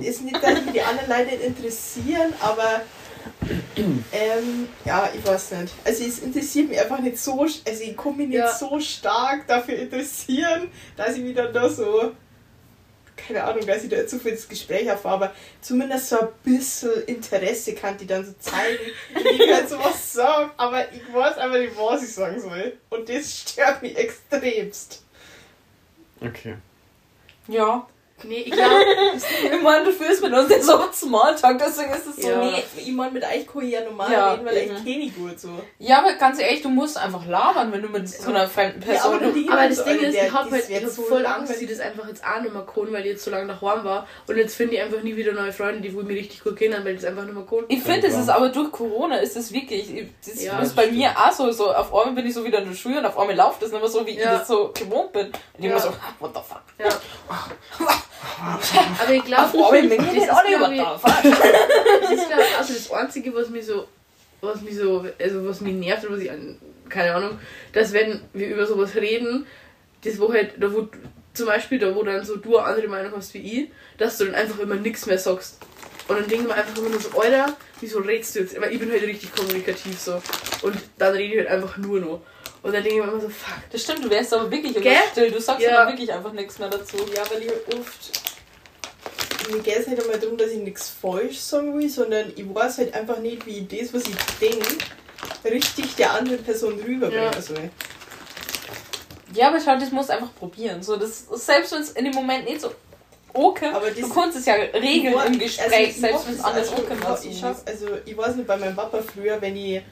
ist 0.00 0.22
nicht, 0.22 0.42
dass 0.42 0.62
mich 0.62 0.72
die 0.72 0.82
anderen 0.82 1.08
Leute 1.08 1.30
nicht 1.36 1.42
interessieren, 1.42 2.32
aber 2.40 2.82
ähm, 4.12 4.68
ja, 4.84 5.08
ich 5.14 5.26
weiß 5.26 5.52
nicht. 5.52 5.74
Also 5.84 6.04
es 6.04 6.18
interessiert 6.20 6.68
mich 6.68 6.80
einfach 6.80 6.98
nicht 7.00 7.18
so, 7.18 7.40
also 7.42 7.60
ich 7.64 7.96
kann 7.96 8.16
mich 8.16 8.28
nicht 8.28 8.38
Ja. 8.38 8.52
so 8.52 8.78
stark 8.80 9.46
dafür 9.46 9.76
interessieren, 9.76 10.70
dass 10.96 11.16
ich 11.16 11.22
mich 11.22 11.34
dann 11.34 11.52
da 11.52 11.68
so, 11.68 12.12
keine 13.16 13.44
Ahnung, 13.44 13.64
dass 13.66 13.84
ich 13.84 13.90
da 13.90 14.06
zu 14.06 14.18
viel 14.18 14.32
ins 14.32 14.48
Gespräch 14.48 14.90
aufbaue, 14.90 15.12
aber 15.12 15.32
zumindest 15.60 16.08
so 16.08 16.20
ein 16.20 16.28
bisschen 16.42 17.02
Interesse 17.06 17.74
kann 17.74 17.96
die 17.96 18.06
dann 18.06 18.24
so 18.24 18.32
zeigen, 18.38 18.78
indem 19.14 19.40
ich 19.40 19.52
halt 19.54 19.68
sowas 19.68 20.12
sage, 20.12 20.50
aber 20.56 20.92
ich 20.92 21.02
weiß 21.12 21.38
einfach 21.38 21.58
nicht, 21.58 21.72
was 21.76 22.02
ich 22.02 22.12
sagen 22.12 22.40
soll. 22.40 22.76
Und 22.90 23.08
das 23.08 23.40
stört 23.40 23.82
mich 23.82 23.96
extremst. 23.96 25.02
Okay. 26.20 26.56
Ja. 27.48 27.86
Nee, 28.22 28.42
ich 28.46 28.52
glaube, 28.52 28.70
Ich 29.56 29.62
meine, 29.62 29.84
du 29.84 29.90
fühlst 29.92 30.22
mit 30.22 30.32
uns 30.32 30.48
nicht 30.48 30.62
so 30.62 30.78
einen 30.78 30.92
Smalltalk, 30.92 31.58
deswegen 31.58 31.92
ist 31.92 32.06
es 32.06 32.16
so. 32.16 32.28
Ja. 32.30 32.38
Nee, 32.38 32.62
ich 32.76 32.92
meine, 32.92 33.10
mit 33.10 33.24
euch 33.24 33.46
kann 33.46 33.62
ich 33.62 33.72
ja 33.72 33.80
normal 33.84 34.10
Ja, 34.10 34.32
reden, 34.32 34.46
weil 34.46 34.56
ich 34.56 34.68
kenne 34.68 35.04
ich 35.04 35.14
gut 35.16 35.38
so. 35.38 35.48
Ja, 35.78 35.98
aber 35.98 36.12
ganz 36.14 36.38
ehrlich, 36.38 36.62
du 36.62 36.68
musst 36.70 36.96
einfach 36.96 37.26
labern, 37.26 37.72
wenn 37.72 37.82
du 37.82 37.88
mit 37.88 38.08
so 38.08 38.30
einer 38.30 38.48
fremden 38.48 38.80
Person. 38.80 39.14
aber 39.14 39.26
die- 39.32 39.48
aber 39.50 39.68
das 39.68 39.78
so 39.78 39.84
Ding 39.84 39.98
eine, 39.98 40.06
ist, 40.08 40.14
ich 40.14 40.32
hab 40.32 40.44
das 40.44 40.52
halt 40.52 40.70
ich 40.70 40.82
hab 40.84 40.90
so 40.90 41.02
voll 41.02 41.26
Angst, 41.26 41.50
dass 41.50 41.58
sie 41.58 41.66
das 41.66 41.80
einfach 41.80 42.06
jetzt 42.08 42.22
auch 42.24 42.40
nicht 42.40 42.52
mehr 42.54 42.62
kann, 42.64 42.92
weil 42.92 43.02
die 43.02 43.08
jetzt 43.10 43.24
so 43.24 43.30
lange 43.30 43.48
daheim 43.48 43.84
war. 43.84 44.06
Und 44.26 44.36
jetzt 44.36 44.54
finde 44.56 44.76
ich 44.76 44.80
einfach 44.80 45.02
nie 45.02 45.16
wieder 45.16 45.32
neue 45.32 45.52
Freunde, 45.52 45.80
die 45.82 45.92
wohl 45.94 46.04
mir 46.04 46.14
richtig 46.16 46.42
gut 46.42 46.56
kennen, 46.56 46.82
weil 46.84 46.92
die 46.94 47.02
das 47.02 47.04
einfach 47.10 47.24
nicht 47.24 47.34
mehr 47.34 47.44
kann. 47.44 47.64
Ich 47.68 47.82
finde, 47.82 48.06
es 48.06 48.16
ist 48.16 48.30
aber 48.30 48.48
durch 48.48 48.70
Corona 48.70 49.16
ist 49.16 49.36
es 49.36 49.52
wirklich, 49.52 50.06
das 50.24 50.42
Ja, 50.42 50.60
ist 50.60 50.74
bei 50.76 50.84
stimmt. 50.84 50.98
mir 50.98 51.10
auch 51.10 51.32
so, 51.32 51.50
so, 51.50 51.72
auf 51.74 51.92
einmal 51.92 52.14
bin 52.14 52.26
ich 52.26 52.32
so 52.34 52.44
wieder 52.44 52.60
in 52.60 52.68
der 52.68 52.76
Schule 52.76 52.98
und 53.00 53.06
auf 53.06 53.18
einmal 53.18 53.36
läuft 53.36 53.60
das 53.60 53.70
nicht 53.72 53.80
mehr 53.80 53.90
so, 53.90 54.06
wie 54.06 54.12
Ja. 54.16 54.32
ich 54.34 54.38
das 54.38 54.48
so 54.48 54.70
gewohnt 54.72 55.12
bin. 55.12 55.26
Und 55.26 55.34
ich 55.58 55.64
Ja. 55.64 55.70
immer 55.72 55.80
so, 55.80 55.88
ah, 55.88 56.14
what 56.20 56.30
the 56.32 56.40
fuck. 56.40 56.62
Ja. 56.78 56.88
Aber 59.00 59.12
ich 59.12 59.24
glaube, 59.24 59.50
das 59.52 60.10
ist, 60.12 60.28
glaub 60.28 61.02
das 62.00 62.10
ist 62.10 62.28
glaube 62.28 62.42
ich 62.42 62.58
also 62.58 62.74
das 62.74 62.92
Einzige, 62.92 63.34
was 63.34 63.48
mich 63.50 63.66
so, 63.66 63.86
was 64.40 64.60
mich 64.60 64.76
so, 64.76 65.04
also 65.20 65.46
was 65.46 65.60
mich 65.60 65.74
nervt 65.74 66.04
oder 66.04 66.16
was 66.16 66.22
ich, 66.22 66.30
keine 66.88 67.14
Ahnung, 67.14 67.38
dass 67.72 67.92
wenn 67.92 68.20
wir 68.32 68.48
über 68.48 68.66
sowas 68.66 68.94
reden, 68.94 69.46
das 70.04 70.18
wo 70.18 70.32
halt, 70.32 70.54
da 70.58 70.72
wo 70.72 70.88
zum 71.32 71.46
Beispiel 71.46 71.78
da 71.78 71.94
wo 71.94 72.02
dann 72.02 72.24
so 72.24 72.36
du 72.36 72.56
eine 72.56 72.68
andere 72.68 72.88
Meinung 72.88 73.12
hast 73.16 73.34
wie 73.34 73.62
ich, 73.62 73.68
dass 73.98 74.18
du 74.18 74.26
dann 74.26 74.34
einfach 74.34 74.58
immer 74.60 74.76
nichts 74.76 75.06
mehr 75.06 75.18
sagst. 75.18 75.58
Und 76.06 76.18
dann 76.18 76.28
denken 76.28 76.46
wir 76.46 76.54
einfach 76.54 76.76
immer 76.76 76.90
nur 76.90 77.00
so, 77.00 77.18
Alter, 77.18 77.56
wieso 77.80 77.98
redest 78.00 78.34
du 78.34 78.40
jetzt? 78.40 78.60
Weil 78.60 78.72
ich 78.72 78.78
bin 78.78 78.90
halt 78.90 79.02
richtig 79.02 79.34
kommunikativ 79.34 79.98
so. 79.98 80.22
Und 80.62 80.76
dann 80.98 81.14
rede 81.14 81.34
ich 81.34 81.38
halt 81.38 81.48
einfach 81.48 81.76
nur 81.78 82.00
noch. 82.00 82.20
Und 82.64 82.72
dann 82.72 82.82
denke 82.82 82.98
ich 82.98 83.04
mir 83.04 83.12
immer 83.12 83.20
so, 83.20 83.28
fuck. 83.28 83.58
Das 83.70 83.82
stimmt, 83.82 84.04
du 84.04 84.08
wärst 84.10 84.32
aber 84.32 84.50
wirklich 84.50 84.74
immer 84.74 84.90
still, 85.12 85.30
du 85.30 85.38
sagst 85.38 85.62
Ja. 85.62 85.86
wirklich 85.86 86.10
einfach 86.10 86.32
nichts 86.32 86.58
mehr 86.58 86.70
dazu. 86.70 86.96
Ja, 87.14 87.22
weil 87.30 87.42
ich 87.42 87.50
oft. 87.78 88.22
Mir 89.52 89.60
geht 89.60 89.80
es 89.80 89.86
nicht 89.86 90.00
einmal 90.00 90.18
darum, 90.18 90.38
dass 90.38 90.48
ich 90.50 90.60
nichts 90.60 90.88
falsch 90.88 91.38
sagen 91.40 91.78
will, 91.78 91.90
sondern 91.90 92.32
ich 92.34 92.54
weiß 92.54 92.78
halt 92.78 92.94
einfach 92.94 93.18
nicht, 93.18 93.44
wie 93.44 93.58
ich 93.58 93.68
das, 93.68 93.92
was 93.92 94.04
ich 94.08 94.16
denke, 94.40 94.78
richtig 95.44 95.94
der 95.96 96.12
anderen 96.14 96.42
Person 96.42 96.80
rüberbringen 96.80 97.32
Ja. 97.34 97.42
soll. 97.42 97.70
Ja, 99.34 99.48
aber 99.48 99.60
schau, 99.62 99.78
das 99.78 99.90
musst 99.90 100.08
du 100.08 100.14
einfach 100.14 100.34
probieren. 100.34 100.82
So, 100.82 100.96
das, 100.96 101.26
selbst 101.34 101.72
wenn 101.72 101.82
es 101.82 101.90
in 101.90 102.06
dem 102.06 102.14
Moment 102.14 102.46
nicht 102.46 102.62
so 102.62 102.72
okay, 103.34 103.68
Aber 103.74 103.90
du 103.90 104.08
kannst 104.08 104.38
es 104.38 104.46
ja 104.46 104.54
regeln 104.54 105.14
im 105.26 105.38
Gespräch, 105.38 105.88
also 105.88 106.00
selbst 106.00 106.26
wenn 106.28 106.34
es 106.34 106.40
anders 106.44 106.70
also, 106.70 106.82
okay 106.82 106.96
was 107.02 107.24
ich 107.26 107.38
schaff, 107.38 107.62
also 107.66 107.88
ich 108.06 108.16
weiß 108.16 108.36
nicht, 108.36 108.46
bei 108.46 108.56
meinem 108.56 108.74
Papa 108.76 109.02
früher, 109.02 109.38
wenn 109.42 109.54
ich 109.56 109.82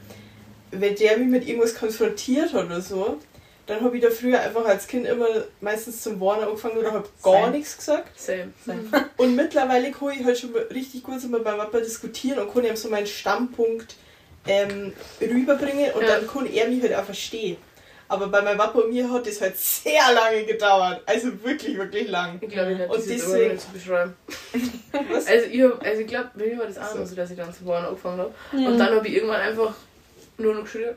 wenn 0.72 0.94
der 0.96 1.16
mich 1.18 1.28
mit 1.28 1.46
irgendwas 1.46 1.74
konfrontiert 1.74 2.52
hat 2.52 2.64
oder 2.66 2.80
so, 2.80 3.18
dann 3.66 3.80
habe 3.84 3.96
ich 3.96 4.02
da 4.02 4.10
früher 4.10 4.40
einfach 4.40 4.64
als 4.64 4.88
Kind 4.88 5.06
immer 5.06 5.26
meistens 5.60 6.02
zum 6.02 6.20
Warnen 6.20 6.44
angefangen 6.44 6.76
oder 6.78 6.92
habe 6.92 7.08
gar 7.22 7.42
Same. 7.42 7.50
nichts 7.52 7.76
gesagt. 7.76 8.08
Same. 8.18 8.52
Und 9.16 9.36
mittlerweile 9.36 9.92
kann 9.92 10.10
ich 10.18 10.24
halt 10.24 10.36
schon 10.38 10.52
richtig 10.54 11.02
gut 11.04 11.20
so 11.20 11.28
mit 11.28 11.44
meinem 11.44 11.58
Papa 11.58 11.78
diskutieren 11.78 12.40
und 12.40 12.52
kann 12.52 12.64
ihm 12.64 12.74
so 12.74 12.88
meinen 12.88 13.06
Standpunkt 13.06 13.94
ähm, 14.48 14.92
rüberbringen 15.20 15.92
und 15.92 16.02
Ja. 16.02 16.16
dann 16.16 16.26
kann 16.26 16.46
er 16.52 16.66
mich 16.68 16.82
halt 16.82 16.94
auch 16.96 17.04
verstehen. 17.04 17.56
Aber 18.08 18.26
bei 18.26 18.42
meinem 18.42 18.58
Papa 18.58 18.80
und 18.80 18.90
mir 18.92 19.08
hat 19.10 19.26
das 19.28 19.40
halt 19.40 19.56
sehr 19.58 20.02
lange 20.12 20.44
gedauert. 20.44 21.00
Also 21.06 21.28
wirklich, 21.44 21.78
wirklich 21.78 22.08
lang. 22.08 22.38
Ich 22.40 22.48
glaube, 22.50 22.72
ich 22.72 22.80
Und 22.80 22.88
das 22.90 23.06
jetzt 23.06 23.26
deswegen- 23.26 23.44
aber 23.44 23.52
nicht 23.54 23.62
zu 23.64 23.72
beschreiben. 23.72 24.16
Also 24.92 25.46
ich, 25.50 25.62
hab, 25.62 25.82
also 25.84 26.00
ich 26.02 26.06
glaube, 26.06 26.30
bei 26.34 26.46
mir 26.46 26.58
war 26.58 26.66
das 26.66 26.78
auch 26.78 26.96
So. 26.96 27.04
so, 27.06 27.14
dass 27.14 27.30
ich 27.30 27.36
dann 27.36 27.52
zu 27.54 27.64
Bohren 27.64 27.84
angefangen 27.84 28.18
habe. 28.18 28.34
Ja. 28.52 28.68
Und 28.68 28.78
dann 28.78 28.94
habe 28.94 29.06
ich 29.08 29.14
irgendwann 29.14 29.40
einfach 29.40 29.74
nur 30.38 30.54
noch 30.54 30.62
geschrieben. 30.64 30.94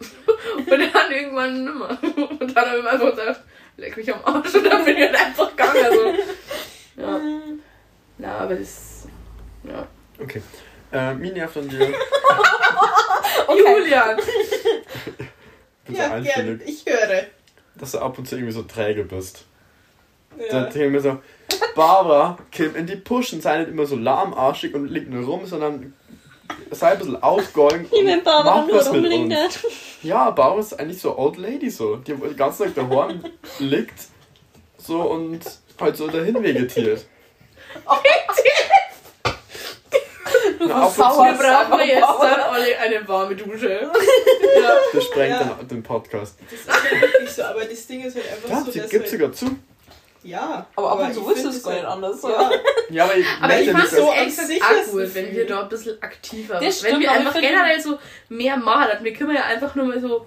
Und 0.58 0.68
dann 0.70 1.12
irgendwann 1.12 1.64
nimmer. 1.64 1.98
Und 2.40 2.56
dann 2.56 2.66
habe 2.70 2.80
ich 2.80 2.86
einfach 2.88 3.12
gedacht, 3.16 3.42
leck 3.78 3.98
mich 3.98 4.14
am 4.14 4.24
Arsch. 4.24 4.56
Und 4.56 4.64
dann 4.66 4.86
bin 4.86 4.98
ich 4.98 5.04
halt 5.04 5.16
einfach 5.16 5.50
gegangen. 5.52 5.86
Also. 5.86 6.06
Ja. 6.98 7.22
Na, 8.18 8.38
aber 8.40 8.56
das. 8.56 9.08
Ja. 9.64 9.88
Okay. 10.20 10.42
Äh, 10.92 11.14
nervt 11.16 11.58
an 11.58 11.68
dir. 11.68 11.80
Julian! 13.50 14.18
bin 15.86 15.96
so 15.96 16.02
Ja, 16.02 16.08
gern. 16.08 16.14
einstellig, 16.14 16.62
Ich 16.66 16.86
höre. 16.86 17.24
dass 17.76 17.92
du 17.92 18.00
ab 18.00 18.18
und 18.18 18.28
zu 18.28 18.36
irgendwie 18.36 18.54
so 18.54 18.64
träge 18.64 19.04
bist. 19.04 19.46
Ja. 20.38 20.46
Dann 20.52 20.64
denke 20.66 20.86
ich 20.86 20.92
mir 20.92 21.02
so, 21.02 21.22
Barbara, 21.76 22.38
komm 22.56 22.76
in 22.76 22.86
die 22.88 22.96
Pushen, 22.96 23.42
sei 23.42 23.60
nicht 23.60 23.70
immer 23.70 23.86
so 23.86 23.96
lahmarschig 23.96 24.74
und 24.74 24.88
liegt 24.88 25.10
nur 25.10 25.24
rum, 25.26 25.46
sondern 25.46 25.94
sei 26.72 26.92
ein 26.92 26.98
bisschen 27.00 27.22
outgoing 27.24 27.88
wenn 27.92 28.20
und 28.20 28.24
Barbara 28.24 28.58
mach 28.62 28.68
nur 28.68 28.78
was 28.78 28.86
mit 28.92 28.96
uns. 28.96 29.06
rumlingert. 29.14 29.60
Ja, 30.04 30.30
Barbara 30.32 30.60
ist 30.60 30.80
eigentlich 30.80 31.02
so 31.02 31.18
Old 31.18 31.38
Lady 31.38 31.70
so, 31.70 31.96
die 31.98 32.14
den 32.14 32.36
ganzen 32.38 32.74
Tag 32.74 32.90
daheim 32.90 33.24
liegt 33.60 34.00
so 34.78 35.02
und 35.02 35.42
halt 35.80 35.98
so 35.98 36.08
dahin 36.08 36.42
vegetiert. 36.44 37.06
Du 40.60 40.68
Na, 40.68 40.88
zu- 40.90 40.98
Wir 40.98 41.04
brauchen 41.04 41.88
jetzt 41.88 42.02
dann 42.02 42.40
alle 42.40 42.78
eine 42.80 43.08
warme 43.08 43.36
Dusche. 43.36 43.70
Ja. 44.62 44.74
Das 44.94 45.04
sprengt 45.04 45.30
Ja. 45.40 45.44
den, 45.60 45.68
den 45.68 45.84
Podcast. 45.84 46.38
Das 46.50 46.60
ist 46.60 47.02
wirklich 47.02 47.30
so, 47.32 47.44
aber 47.44 47.66
das 47.66 47.88
Ding 47.88 48.04
ist 48.04 48.16
halt 48.16 48.32
einfach 48.32 48.50
Ja, 48.50 48.60
so, 48.62 48.72
dass 48.72 48.90
gibt 48.90 49.04
halt, 49.04 49.10
sogar 49.12 49.32
zu. 49.34 49.46
Ja. 50.26 50.66
Aber 50.76 50.92
ab 50.92 51.00
und 51.00 51.14
zu 51.14 51.30
ist 51.32 51.46
es 51.46 51.64
gar 51.64 51.74
nicht 51.74 51.84
halt- 51.84 51.94
anders. 51.94 52.22
Ja. 52.24 52.52
Ja, 52.90 53.04
aber 53.06 53.16
ich 53.16 53.26
Aber 53.42 53.60
ich 53.60 53.66
merke 53.66 53.72
fand 53.72 53.84
nicht, 53.84 53.94
es 53.94 54.40
so 54.40 54.48
echt 54.48 54.64
auch 54.64 54.92
gut, 54.92 55.16
wenn 55.16 55.36
wir 55.36 55.48
da 55.48 55.62
ein 55.64 55.70
bisschen 55.70 56.02
aktiver 56.02 56.54
Das 56.56 56.62
Wenn 56.64 56.72
stimmt, 56.72 57.00
wir 57.02 57.10
aber 57.12 57.20
einfach 57.20 57.42
generell 57.42 57.82
so 57.82 58.00
mehr 58.30 58.58
machen, 58.58 59.04
wir 59.04 59.14
können 59.14 59.36
ja 59.36 59.44
einfach 59.46 59.76
nur 59.76 59.86
mal 59.86 60.00
so. 60.02 60.26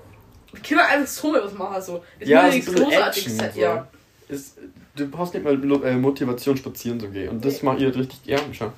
Wir 0.53 0.62
können 0.62 0.80
einfach 0.80 1.07
so 1.07 1.32
mal 1.32 1.44
was 1.44 1.53
machen. 1.53 1.82
So. 1.82 2.03
Es 2.18 2.28
ja, 2.28 2.42
muss 2.42 2.51
so 2.53 2.57
nichts 2.57 2.74
Großartiges 2.74 3.38
Action. 3.38 3.61
Ja. 3.62 3.88
Ist, 4.28 4.59
du 4.96 5.07
brauchst 5.09 5.34
nicht 5.34 5.44
mal 5.44 5.55
äh, 5.84 5.94
Motivation 5.96 6.57
spazieren 6.57 7.01
zu 7.01 7.09
gehen. 7.09 7.28
Und 7.30 7.44
das 7.44 7.62
macht 7.62 7.80
ihr 7.80 7.94
richtig 7.94 8.22
gern 8.24 8.55
schon. 8.55 8.72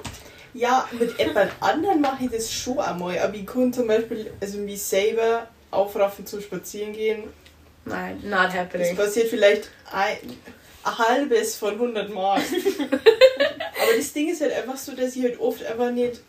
Ja, 0.53 0.89
mit 0.99 1.19
etwas 1.21 1.49
anderen 1.61 2.01
mache 2.01 2.25
ich 2.25 2.31
das 2.31 2.53
schon 2.53 2.79
einmal. 2.79 3.19
Aber 3.19 3.35
ich 3.35 3.47
kann 3.47 3.73
zum 3.73 3.87
Beispiel 3.87 4.33
also 4.41 4.59
mich 4.59 4.83
selber 4.83 5.47
aufraffen 5.71 6.27
zum 6.27 6.41
Spazieren 6.41 6.93
gehen. 6.93 7.25
Nein, 7.85 8.21
not 8.25 8.47
Das 8.47 8.55
happening. 8.55 8.97
passiert 8.97 9.29
vielleicht 9.29 9.71
ein, 9.93 10.17
ein 10.85 10.99
halbes 10.99 11.57
von 11.57 11.75
100 11.75 12.11
Mal. 12.13 12.41
Aber 12.91 13.97
das 13.97 14.13
Ding 14.13 14.29
ist 14.31 14.41
halt 14.41 14.53
einfach 14.53 14.77
so, 14.77 14.93
dass 14.93 15.17
ich 15.17 15.23
halt 15.23 15.41
oft 15.41 15.65
einfach 15.65 15.91
nicht. 15.91 16.21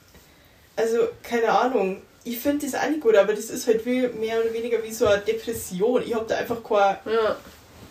Also, 0.75 1.07
keine 1.23 1.49
Ahnung. 1.49 2.01
Ich 2.23 2.37
finde 2.39 2.65
das 2.65 2.75
auch 2.79 2.87
nicht 2.87 3.01
gut, 3.01 3.15
aber 3.15 3.33
das 3.33 3.49
ist 3.49 3.65
halt 3.65 3.83
wie, 3.83 4.07
mehr 4.07 4.39
oder 4.39 4.53
weniger 4.53 4.83
wie 4.83 4.91
so 4.93 5.07
eine 5.07 5.23
Depression. 5.23 6.03
Ich 6.05 6.13
habe 6.13 6.25
da 6.27 6.35
einfach 6.35 6.63
kein, 6.63 6.97
Ja, 7.11 7.35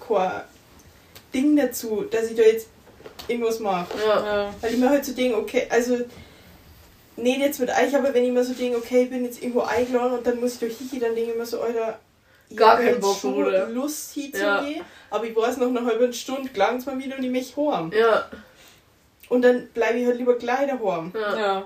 kein 0.07 0.43
Ding 1.35 1.57
dazu, 1.57 2.05
dass 2.09 2.31
ich 2.31 2.37
da 2.37 2.43
jetzt 2.43 2.69
irgendwas 3.27 3.59
mache. 3.59 3.87
ja. 3.99 4.25
Ja. 4.45 4.55
Weil 4.61 4.73
ich 4.73 4.79
mir 4.79 4.89
halt 4.89 5.05
so 5.05 5.13
denke, 5.13 5.37
okay, 5.37 5.67
also 5.69 5.99
nicht 7.17 7.41
jetzt 7.41 7.59
mit 7.59 7.71
euch, 7.71 7.95
aber 7.95 8.15
wenn 8.15 8.25
ich 8.25 8.31
mir 8.31 8.45
so 8.45 8.53
denke, 8.55 8.79
okay, 8.79 9.03
ich 9.03 9.11
bin 9.11 9.25
jetzt 9.25 9.43
irgendwo 9.43 9.63
eingeladen 9.63 10.19
und 10.19 10.27
dann 10.27 10.39
muss 10.39 10.55
ich 10.55 10.59
durch 10.61 10.79
Hiki, 10.79 11.01
dann 11.01 11.15
denke 11.17 11.33
ich 11.33 11.37
mir 11.37 11.45
so, 11.47 11.61
Alter, 11.61 11.99
Gar 12.57 12.79
keinen 12.79 13.01
Bock, 13.01 13.17
schon 13.19 13.35
Bruder. 13.35 13.69
Lust 13.69 14.17
Ja. 14.17 14.23
hinzugehen, 14.23 14.85
aber 15.11 15.25
ich 15.25 15.37
weiß 15.37 15.57
noch, 15.59 15.71
nach 15.71 15.81
einer 15.83 15.91
halben 15.91 16.13
Stunde 16.13 16.49
gelangt 16.51 16.85
mir 16.87 16.99
wieder 16.99 17.17
und 17.17 17.25
ich 17.25 17.31
mich 17.31 17.57
heim. 17.57 17.93
Ja, 17.95 18.25
Und 19.29 19.43
dann 19.43 19.69
bleibe 19.69 19.99
ich 19.99 20.07
halt 20.07 20.19
lieber 20.19 20.35
gleich 20.37 20.69
daheim. 20.69 21.13
ja. 21.15 21.39
ja. 21.39 21.65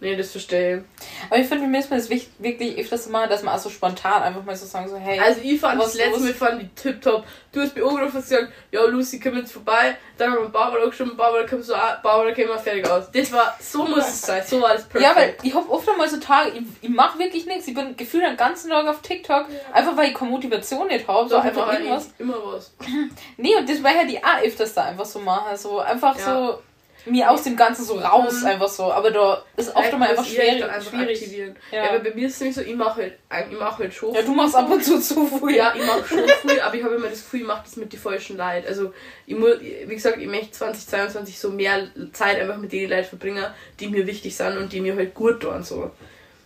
Nee, 0.00 0.16
das 0.16 0.30
verstehe 0.30 0.78
ich. 0.78 0.82
Aber 1.30 1.38
ich 1.38 1.46
finde, 1.46 1.66
mir 1.66 1.78
ist 1.78 1.90
mir 1.90 1.96
das 1.98 2.08
wirklich 2.08 2.78
öfters 2.78 3.06
mal, 3.08 3.28
dass 3.28 3.42
man 3.42 3.54
auch 3.54 3.58
so 3.58 3.68
spontan 3.68 4.22
einfach 4.22 4.42
mal 4.42 4.56
so 4.56 4.64
sagen, 4.64 4.88
so, 4.88 4.96
hey, 4.96 5.20
Also 5.20 5.40
ich 5.42 5.60
fand 5.60 5.78
Was 5.78 5.92
das 5.92 5.94
letzte? 5.96 6.20
Mal 6.20 6.32
fand 6.34 6.62
die 6.62 6.68
tipptopp. 6.68 7.24
Du 7.52 7.60
hast 7.60 7.76
mir 7.76 7.82
angerufen 7.82 8.16
und 8.16 8.22
gesagt, 8.22 8.52
ja 8.70 8.82
Lucy, 8.84 9.20
komm 9.20 9.36
jetzt 9.36 9.52
vorbei. 9.52 9.96
Dann 10.16 10.32
haben 10.32 10.42
wir 10.42 10.48
Barbara 10.48 10.86
geschrieben, 10.86 11.16
Barbara 11.16 11.44
komm 11.48 11.60
so 11.62 11.74
an, 11.74 11.98
Barbara 12.02 12.30
mal 12.46 12.58
fertig 12.58 12.88
aus. 12.88 13.10
Das 13.12 13.30
war, 13.32 13.56
so 13.60 13.84
muss 13.84 14.08
es 14.08 14.22
sein, 14.22 14.42
so 14.46 14.60
war 14.62 14.72
das 14.72 14.84
perfekt. 14.84 15.02
Ja, 15.02 15.20
weil 15.20 15.34
ich 15.42 15.54
habe 15.54 15.68
oft 15.70 15.88
einmal 15.88 16.08
so 16.08 16.18
Tage, 16.18 16.52
ich, 16.52 16.62
ich 16.80 16.88
mache 16.88 17.18
wirklich 17.18 17.44
nichts. 17.44 17.68
Ich 17.68 17.74
bin 17.74 17.94
gefühlt 17.96 18.24
den 18.24 18.36
ganzen 18.36 18.70
Tag 18.70 18.86
auf 18.86 19.02
TikTok, 19.02 19.46
einfach 19.72 19.96
weil 19.96 20.08
ich 20.08 20.14
keine 20.14 20.30
Motivation 20.30 20.86
nicht 20.86 21.06
habe. 21.06 21.28
So 21.28 21.36
einfach 21.36 21.64
immer 21.64 21.72
irgendwas. 21.78 22.08
Immer 22.18 22.36
was. 22.44 22.72
Nee, 23.36 23.56
und 23.56 23.68
das 23.68 23.82
war 23.82 23.94
ja 23.94 24.04
die 24.04 24.18
auch 24.18 24.42
öfters 24.42 24.72
da 24.72 24.84
einfach 24.84 25.04
so 25.04 25.18
machen. 25.18 25.56
So 25.56 25.80
einfach 25.80 26.16
Ja. 26.18 26.24
so 26.24 26.62
mir 27.06 27.30
aus 27.30 27.42
dem 27.44 27.56
Ganzen 27.56 27.84
so 27.84 27.94
raus, 27.98 28.40
Mhm. 28.42 28.46
einfach 28.46 28.68
so. 28.68 28.92
Aber 28.92 29.10
da 29.10 29.42
ist 29.56 29.74
oft 29.74 29.92
einmal 29.92 30.08
einfach 30.10 30.22
muss 30.24 30.32
ich 30.32 30.38
echt 30.38 30.58
schwierig. 30.58 30.84
schwierig. 30.88 31.18
aktivieren. 31.22 31.56
Ja. 31.70 31.84
Ja. 31.84 31.90
aber 31.90 31.98
bei 32.00 32.14
mir 32.14 32.26
ist 32.26 32.34
es 32.34 32.40
nämlich 32.40 32.56
so, 32.56 32.62
ich 32.62 32.74
mache 32.76 33.02
halt, 33.30 33.50
ich 33.50 33.58
mache 33.58 33.82
halt 33.82 33.94
schon. 33.94 34.14
Ja, 34.14 34.22
du 34.22 34.32
machst 34.34 34.54
ab 34.54 34.70
und 34.70 34.84
zu 34.84 35.00
zu 35.00 35.26
früh. 35.26 35.56
Ja, 35.56 35.74
ich 35.74 35.84
mache 35.86 36.06
schon 36.06 36.28
früh, 36.28 36.60
aber 36.60 36.74
ich 36.74 36.82
habe 36.84 36.94
immer 36.94 37.08
das 37.08 37.22
Gefühl, 37.22 37.40
ich 37.40 37.46
mache 37.46 37.62
das 37.64 37.76
mit 37.76 37.92
den 37.92 38.00
falschen 38.00 38.36
Leuten. 38.36 38.66
Also, 38.66 38.92
ich 39.26 39.36
muss, 39.36 39.60
wie 39.60 39.94
gesagt, 39.94 40.18
ich 40.18 40.26
möchte 40.28 40.50
2022 40.52 41.38
so 41.38 41.50
mehr 41.50 41.88
Zeit 42.12 42.38
einfach 42.40 42.56
mit 42.58 42.72
den 42.72 42.90
Leuten 42.90 43.08
verbringen, 43.08 43.44
die 43.78 43.88
mir 43.88 44.06
wichtig 44.06 44.36
sind 44.36 44.58
und 44.58 44.72
die 44.72 44.80
mir 44.80 44.94
halt 44.96 45.14
gut 45.14 45.40
tun. 45.40 45.62
So. 45.62 45.90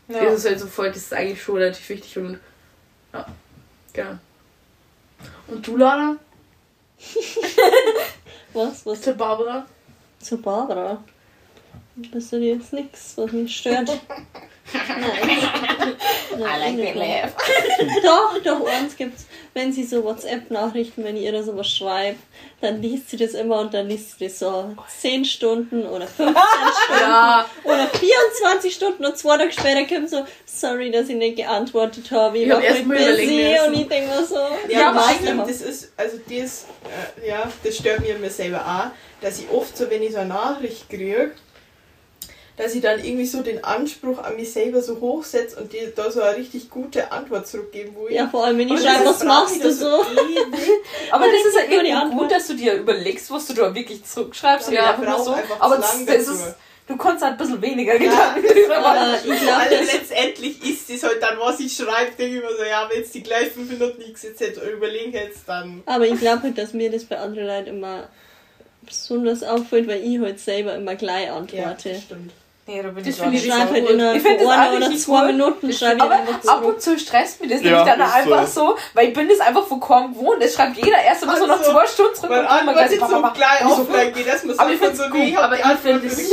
Ja. 0.09 0.25
Das 0.25 0.35
ist 0.35 0.47
halt 0.47 0.61
so 0.61 0.67
voll, 0.67 0.89
das 0.89 0.99
ist 0.99 1.15
eigentlich 1.15 1.43
schon 1.43 1.57
relativ 1.57 1.89
wichtig 1.89 2.17
und 2.19 2.39
ja, 3.13 3.27
genau. 3.93 4.19
Und 5.49 5.67
du, 5.67 5.77
Lara? 5.77 6.17
Was? 8.53 8.85
Was? 8.87 9.01
Zu 9.03 9.15
Barbara? 9.15 9.67
Zu 10.25 10.39
Barbara. 10.39 11.05
Du 11.97 12.19
dir 12.41 12.55
jetzt 12.55 12.73
nichts, 12.73 13.13
was 13.19 13.31
mich 13.33 13.55
stört? 13.55 13.91
Nein. 14.75 15.97
Nein, 16.39 16.77
nicht 16.77 16.95
mehr. 16.97 17.33
Doch, 18.03 18.39
doch, 18.43 18.67
eins 18.67 18.97
gibt's. 18.97 19.27
Wenn 19.53 19.73
sie 19.73 19.85
so 19.85 20.03
WhatsApp-Nachrichten, 20.03 21.05
wenn 21.05 21.17
ich 21.17 21.23
ihr 21.23 21.33
da 21.33 21.43
sowas 21.45 21.71
schreibt, 21.71 22.19
dann 22.61 22.83
liest 22.83 23.11
sie 23.11 23.17
das 23.17 23.35
immer 23.35 23.61
und 23.61 23.73
dann 23.73 23.89
liest 23.89 24.19
sie 24.19 24.25
das 24.27 24.41
so 24.41 24.75
10 25.01 25.25
Stunden 25.25 25.87
oder 25.87 26.09
15 26.09 26.35
Stunden 26.35 27.01
Ja, 27.01 27.47
oder 27.63 27.87
24 27.89 28.75
Stunden 28.75 29.05
und 29.05 29.17
zwei 29.17 29.37
Tage 29.39 29.53
später 29.53 29.85
kommt 29.87 30.11
so, 30.11 30.25
sorry, 30.45 30.91
dass 30.91 31.09
ich 31.09 31.15
nicht 31.17 31.37
geantwortet 31.37 32.11
habe. 32.11 32.39
Ich 32.39 32.47
Ich 32.47 32.53
war 32.53 32.61
voll 32.61 32.83
busy 32.85 33.57
und 33.67 33.75
ich 33.75 33.89
denke 33.89 34.09
mir 34.09 34.25
so, 34.27 34.35
Ja, 34.69 34.81
Ja, 34.81 34.91
aber 34.91 35.05
stimmt, 35.21 35.49
das 35.49 35.61
ist, 35.61 35.93
also 35.97 36.19
das, 36.29 36.67
äh, 37.23 37.29
ja, 37.29 37.51
das 37.63 37.77
stört 37.77 38.01
mir 38.01 38.19
mir 38.19 38.31
selber 38.31 38.61
auch, 38.61 39.23
dass 39.25 39.39
ich 39.39 39.49
oft 39.51 39.77
so, 39.77 39.89
wenn 39.89 40.03
ich 40.03 40.13
so 40.13 40.19
eine 40.19 40.31
Nachricht 40.31 40.89
kriege, 40.91 41.31
dass 42.57 42.75
ich 42.75 42.81
dann 42.83 43.03
irgendwie 43.05 43.27
so 43.27 43.43
den 43.43 43.65
Anspruch 43.65 44.19
an 44.23 44.37
mich 44.37 44.53
selber 44.53 44.81
so 44.81 45.01
hochsetze 45.01 45.57
und 45.61 45.73
dir 45.73 45.91
da 45.95 46.11
so 46.11 46.21
eine 46.23 46.37
richtig 46.37 46.71
gute 46.71 47.11
Antwort 47.11 47.49
zurückgeben, 47.49 47.95
wo 47.97 48.07
ich. 48.07 48.15
ja, 48.15 48.29
vor 48.29 48.45
allem 48.45 48.59
wenn 48.59 48.69
ich 48.69 48.75
Und 48.75 48.81
schreibe, 48.81 49.05
das 49.05 49.21
was 49.21 49.25
machst 49.25 49.65
du 49.65 49.73
so? 49.73 49.87
Aber 51.11 51.27
das 51.27 51.45
ist 51.47 51.57
ja 51.57 51.65
irgendwie 51.69 51.93
Antwort. 51.93 52.21
gut, 52.23 52.31
dass 52.31 52.47
du 52.47 52.55
dir 52.55 52.75
überlegst, 52.75 53.31
was 53.31 53.47
du 53.47 53.55
da 53.55 53.75
wirklich 53.75 54.05
zurückschreibst. 54.05 54.69
und 54.69 54.75
Ja, 54.75 54.97
nicht 54.97 55.09
einfach 55.09 55.25
so. 55.25 55.33
einfach 55.33 55.61
Aber 55.61 55.77
das, 55.79 56.05
das 56.07 56.29
ist, 56.29 56.55
du 56.87 56.97
kannst 56.97 57.25
halt 57.25 57.33
ein 57.33 57.39
bisschen 57.39 57.61
weniger 57.63 57.95
Ja, 57.95 57.99
Gedanken 58.35 58.43
das 58.45 58.53
drüber 58.55 58.81
machen. 58.81 58.99
Aber 58.99 59.15
ich 59.17 59.41
glaube, 59.41 59.53
Also 59.61 59.77
das 59.77 59.93
letztendlich 59.93 60.63
ist 60.71 60.91
es 60.91 61.03
halt 61.03 61.21
dann, 61.23 61.39
was 61.41 61.59
ich 61.61 61.75
schreibe, 61.75 62.13
denke 62.17 62.37
ich 62.37 62.43
mir 62.43 62.57
so, 62.57 62.63
ja, 62.63 62.89
wenn 62.89 62.99
jetzt 63.01 63.15
die 63.15 63.23
gleich 63.25 63.49
fünf 63.49 63.69
Minuten 63.71 63.99
nichts 63.99 64.23
jetzt 64.23 64.41
hätte 64.41 64.61
überlegen 64.61 65.13
hättest, 65.13 65.49
dann. 65.49 65.83
Aber 65.87 66.07
ich 66.07 66.21
glaube 66.21 66.45
halt, 66.45 66.57
dass 66.59 66.73
mir 66.73 66.89
das 66.91 67.05
bei 67.05 67.19
anderen 67.19 67.49
Leuten 67.49 67.69
immer 67.71 68.09
besonders 68.83 69.43
auffällt, 69.43 69.89
weil 69.89 70.05
ich 70.05 70.21
halt 70.21 70.39
selber 70.39 70.75
immer 70.77 70.95
gleich 70.95 71.27
Ja, 71.27 71.37
antworte. 71.37 71.91
das 71.95 72.03
stimmt. 72.03 72.33
Nee, 72.67 72.83
da 72.83 72.89
bin 72.89 72.97
Das 73.05 73.07
ich 73.09 73.17
finde 73.21 73.37
ich 73.37 73.43
nicht 73.45 73.53
schreibe 73.55 73.69
so 73.69 73.75
halt 73.75 73.83
gut. 73.85 73.91
innerhalb 73.93 74.17
Ich 74.17 74.23
das 74.23 74.33
einer 74.49 74.71
auch 74.71 74.77
oder 74.77 74.97
zwei. 74.97 75.27
Minuten 75.27 75.73
schreibe 75.73 75.97
ich 75.97 76.03
Aber 76.03 76.15
einfach 76.15 76.49
ab 76.49 76.65
und 76.65 76.81
zu 76.81 76.99
stresst 76.99 77.41
mich 77.43 77.51
das 77.51 77.61
Ja, 77.63 77.71
nämlich 77.85 77.85
dann 77.95 78.01
ist 78.01 78.09
so. 78.25 78.33
einfach 78.35 78.47
so, 78.47 78.77
weil 78.95 79.09
ich 79.09 79.15
bin 79.15 79.29
das 79.29 79.41
einfach 79.41 79.67
von 79.67 79.81
kaum 79.81 80.15
gewohnt. 80.15 80.43
Das 80.43 80.55
schreibt 80.55 80.77
jeder 80.79 80.99
erst 81.03 81.23
immer 81.25 81.37
so 81.37 81.47
nach 81.47 81.59
Also, 81.59 81.73
zwei 81.73 81.87
Stunden 81.87 82.15
zurück 82.15 82.31
Man 82.31 82.41
und 82.41 82.47
dann 82.47 82.75
gleich 82.75 82.91
so 82.91 83.07
gleich 83.07 83.61
Und 83.61 83.69
ich 83.69 83.75
so, 83.77 83.83
offline 83.83 84.13
geht, 84.15 84.29
dass 84.29 84.45
man 84.45 84.59
Aber 84.59 84.69
so 84.69 84.73
ich 84.75 84.79
von 84.79 84.87
find's 84.89 84.99
so, 85.05 85.11
gut, 85.11 85.21
nee, 85.21 85.29
ich 85.29 85.37
hab 85.37 85.45
aber 85.45 85.57
ich 85.59 85.65
finde 85.83 86.07
es 86.07 86.33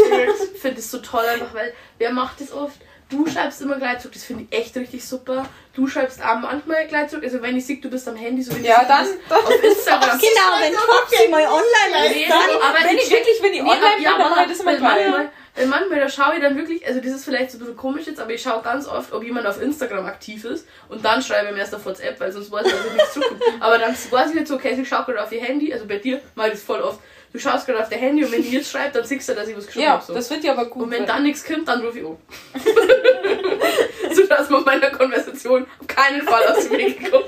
find 0.62 0.78
das 0.78 0.92
so 0.92 0.98
toll 1.00 1.26
einfach, 1.34 1.54
weil 1.54 1.74
wer 1.98 2.14
macht 2.14 2.40
das 2.40 2.54
oft? 2.54 2.78
Du 3.10 3.28
schreibst 3.28 3.62
immer 3.62 3.76
gleich 3.76 4.00
zurück, 4.00 4.14
das 4.14 4.24
finde 4.24 4.46
ich 4.50 4.58
echt 4.58 4.74
richtig 4.78 5.06
super. 5.06 5.46
Du 5.76 5.86
schreibst 5.86 6.22
auch 6.24 6.36
manchmal 6.40 6.88
gleich 6.88 7.10
zurück, 7.10 7.26
also 7.26 7.42
wenn 7.42 7.58
ich 7.58 7.66
sehe, 7.66 7.76
du 7.76 7.90
bist 7.90 8.08
am 8.08 8.16
Handy, 8.16 8.42
so 8.42 8.58
wie 8.58 8.66
Ja, 8.66 8.84
ich 8.84 8.88
dann, 8.88 9.06
das 9.30 9.38
auf 9.38 9.52
Instagram. 9.64 10.18
Genau, 10.18 10.62
wenn 10.62 10.74
Foxy 10.76 11.28
mal 11.28 11.44
online 11.44 12.08
ist, 12.16 12.30
dann 12.30 12.40
aber 12.70 12.88
wenn 12.88 12.98
ich 12.98 13.12
wirklich, 13.12 13.42
wenn 13.44 13.52
ich 13.54 13.62
online 13.62 13.96
bin, 13.98 14.04
dann 14.06 14.18
mache 14.18 14.44
ich 14.44 14.50
das 14.52 14.60
immer 14.62 14.72
weil 14.72 14.78
gleich. 14.78 15.28
Manchmal, 15.56 15.56
weil 15.56 15.68
manchmal, 15.68 16.00
da 16.00 16.10
schaue 16.10 16.36
ich 16.36 16.42
dann 16.42 16.58
wirklich, 16.58 16.86
also 16.86 17.00
das 17.02 17.12
ist 17.12 17.26
vielleicht 17.26 17.52
so 17.52 17.58
ein 17.58 17.60
bisschen 17.60 17.78
komisch 17.78 18.08
jetzt, 18.08 18.20
aber 18.20 18.32
ich 18.34 18.42
schaue 18.42 18.62
ganz 18.62 18.88
oft, 18.88 19.14
ob 19.14 19.24
jemand 19.24 19.46
auf 19.46 19.62
Instagram 19.62 20.06
aktiv 20.06 20.46
ist 20.46 20.68
und 20.90 21.04
dann 21.04 21.22
schreibe 21.22 21.48
ich 21.48 21.54
ihm 21.54 21.58
erst 21.58 21.76
auf 21.76 21.86
WhatsApp, 21.86 22.20
weil 22.20 22.32
sonst 22.32 22.52
weiß 22.52 22.66
ich, 22.66 22.72
dass 22.72 22.86
ich 22.86 22.94
nichts 22.94 23.14
zurückkommt. 23.14 23.44
Aber 23.60 23.78
dann 23.78 23.94
weiß 23.94 24.30
ich 24.30 24.36
jetzt 24.36 24.50
so, 24.50 24.56
okay, 24.56 24.76
sie 24.76 24.86
schaut 24.86 25.06
gerade 25.06 25.22
auf 25.22 25.32
ihr 25.32 25.42
Handy, 25.42 25.74
also 25.74 25.86
bei 25.86 25.98
dir 25.98 26.22
mache 26.36 26.48
ich 26.48 26.54
das 26.54 26.64
voll 26.64 26.82
oft. 26.82 27.00
Du 27.34 27.40
schaust 27.40 27.66
gerade 27.66 27.80
auf 27.80 27.88
der 27.88 27.98
Handy 27.98 28.26
und 28.26 28.32
wenn 28.32 28.42
die 28.42 28.52
jetzt 28.52 28.70
schreibt, 28.72 28.96
dann 28.96 29.06
siehst 29.06 29.30
du, 29.30 29.34
dass 29.34 29.48
ich 29.48 29.56
was 29.56 29.66
geschrieben 29.66 29.86
Ja, 29.86 29.94
habe. 29.94 30.04
So. 30.06 30.14
das 30.14 30.30
wird 30.30 30.44
ja 30.44 30.52
aber 30.52 30.66
gut. 30.66 30.84
Und 30.84 30.92
wenn 30.92 31.06
dann 31.06 31.24
nichts 31.24 31.46
kommt, 31.46 31.66
dann 31.68 31.82
rufe 31.82 32.00
ich 32.00 32.04
um. 32.04 32.18
so 34.14 34.26
dass 34.26 34.50
man 34.50 34.64
meiner 34.66 34.90
Konversation 34.90 35.66
auf 35.80 35.88
keinen 35.88 36.24
Fall 36.24 36.46
aus 36.48 36.68
dem 36.68 36.78
Weg 36.78 37.10
kommt. 37.10 37.28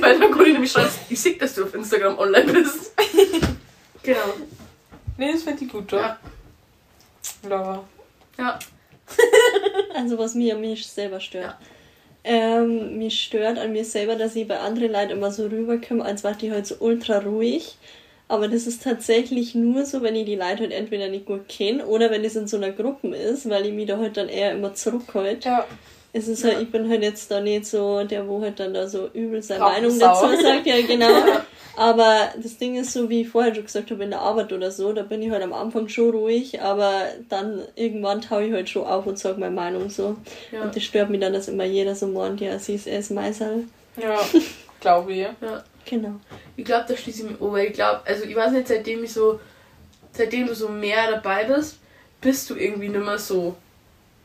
Weil 0.00 0.18
dann 0.18 0.30
kann 0.30 0.46
ich 0.46 0.52
nämlich 0.54 0.72
schreiben, 0.72 0.88
ich 1.10 1.20
sehe, 1.20 1.36
dass 1.36 1.54
du 1.54 1.64
auf 1.64 1.74
Instagram 1.74 2.18
online 2.18 2.50
bist. 2.50 2.94
genau. 4.02 4.34
Nee, 5.18 5.32
das 5.32 5.42
finde 5.42 5.64
ich 5.64 5.70
gut, 5.70 5.92
doch. 5.92 6.00
Ja. 6.00 6.18
Ja. 7.50 7.84
Ja. 8.38 8.58
Also 9.94 10.18
was 10.18 10.34
mir 10.34 10.56
an 10.56 10.60
mir 10.60 10.76
selber 10.76 11.20
stört. 11.20 11.44
Ja. 11.44 11.58
Ähm, 12.22 12.98
mich 12.98 13.22
stört 13.22 13.56
an 13.58 13.72
mir 13.72 13.84
selber, 13.84 14.16
dass 14.16 14.36
ich 14.36 14.46
bei 14.46 14.58
anderen 14.58 14.92
Leuten 14.92 15.12
immer 15.12 15.30
so 15.30 15.46
rüberkomme, 15.46 16.04
als 16.04 16.22
wäre 16.22 16.34
die 16.34 16.52
halt 16.52 16.66
so 16.66 16.74
ultra 16.80 17.18
ruhig. 17.18 17.78
Aber 18.28 18.48
das 18.48 18.66
ist 18.66 18.82
tatsächlich 18.82 19.54
nur 19.54 19.86
so, 19.86 20.02
wenn 20.02 20.16
ich 20.16 20.26
die 20.26 20.34
Leute 20.34 20.62
halt 20.62 20.72
entweder 20.72 21.08
nicht 21.08 21.26
gut 21.26 21.48
kenne 21.48 21.86
oder 21.86 22.10
wenn 22.10 22.24
es 22.24 22.34
in 22.34 22.48
so 22.48 22.56
einer 22.56 22.72
Gruppe 22.72 23.14
ist, 23.14 23.48
weil 23.48 23.66
ich 23.66 23.72
mich 23.72 23.86
da 23.86 23.98
halt 23.98 24.16
dann 24.16 24.28
eher 24.28 24.52
immer 24.52 24.74
zurückhalte. 24.74 25.48
Ja. 25.48 25.64
Es 26.12 26.26
ist 26.26 26.42
halt, 26.44 26.60
ich 26.62 26.70
bin 26.70 26.88
halt 26.88 27.02
jetzt 27.02 27.30
da 27.30 27.40
nicht 27.40 27.66
so 27.66 28.02
der, 28.02 28.26
wo 28.26 28.40
halt 28.40 28.58
dann 28.58 28.74
da 28.74 28.88
so 28.88 29.08
übel 29.12 29.42
seine. 29.42 29.60
Meinung 29.60 29.98
dazu 29.98 30.26
sagt, 30.42 30.66
ja 30.66 30.80
genau. 30.86 31.10
Aber 31.76 32.30
das 32.42 32.56
Ding 32.56 32.76
ist 32.76 32.92
so, 32.92 33.08
wie 33.10 33.22
ich 33.22 33.28
vorher 33.28 33.54
schon 33.54 33.64
gesagt 33.64 33.90
habe, 33.90 34.02
in 34.04 34.10
der 34.10 34.20
Arbeit 34.20 34.52
oder 34.52 34.70
so, 34.70 34.92
da 34.92 35.02
bin 35.02 35.22
ich 35.22 35.30
halt 35.30 35.42
am 35.42 35.52
Anfang 35.52 35.88
schon 35.88 36.10
ruhig, 36.10 36.60
aber 36.62 37.02
dann 37.28 37.62
irgendwann 37.74 38.22
taue 38.22 38.46
ich 38.46 38.52
halt 38.52 38.68
schon 38.68 38.86
auf 38.86 39.06
und 39.06 39.18
sage 39.18 39.38
meine 39.38 39.54
Meinung 39.54 39.90
so. 39.90 40.16
Ja. 40.52 40.62
Und 40.62 40.74
das 40.74 40.82
stört 40.82 41.10
mich 41.10 41.20
dann, 41.20 41.34
dass 41.34 41.48
immer 41.48 41.64
jeder 41.64 41.94
so 41.94 42.06
meint, 42.06 42.40
ja, 42.40 42.58
sie 42.58 42.74
ist 42.74 42.86
erst 42.86 43.10
Meißel. 43.10 43.64
Ja, 44.02 44.18
glaube 44.80 45.12
ich. 45.12 45.18
ja. 45.18 45.64
Genau. 45.88 46.16
Ich 46.56 46.64
glaube, 46.64 46.84
da 46.88 46.96
schließe 46.96 47.22
ich 47.24 47.30
mich 47.30 47.40
an, 47.40 47.52
weil 47.52 47.66
ich 47.66 47.72
glaube, 47.72 48.00
also 48.04 48.24
ich 48.24 48.34
weiß 48.34 48.52
nicht, 48.52 48.68
seitdem 48.68 49.04
ich 49.04 49.12
so, 49.12 49.38
seitdem 50.12 50.46
du 50.46 50.54
so 50.54 50.68
mehr 50.68 51.10
dabei 51.10 51.44
bist, 51.44 51.78
bist 52.20 52.50
du 52.50 52.56
irgendwie 52.56 52.88
nicht 52.88 53.04
mehr 53.04 53.18
so 53.18 53.54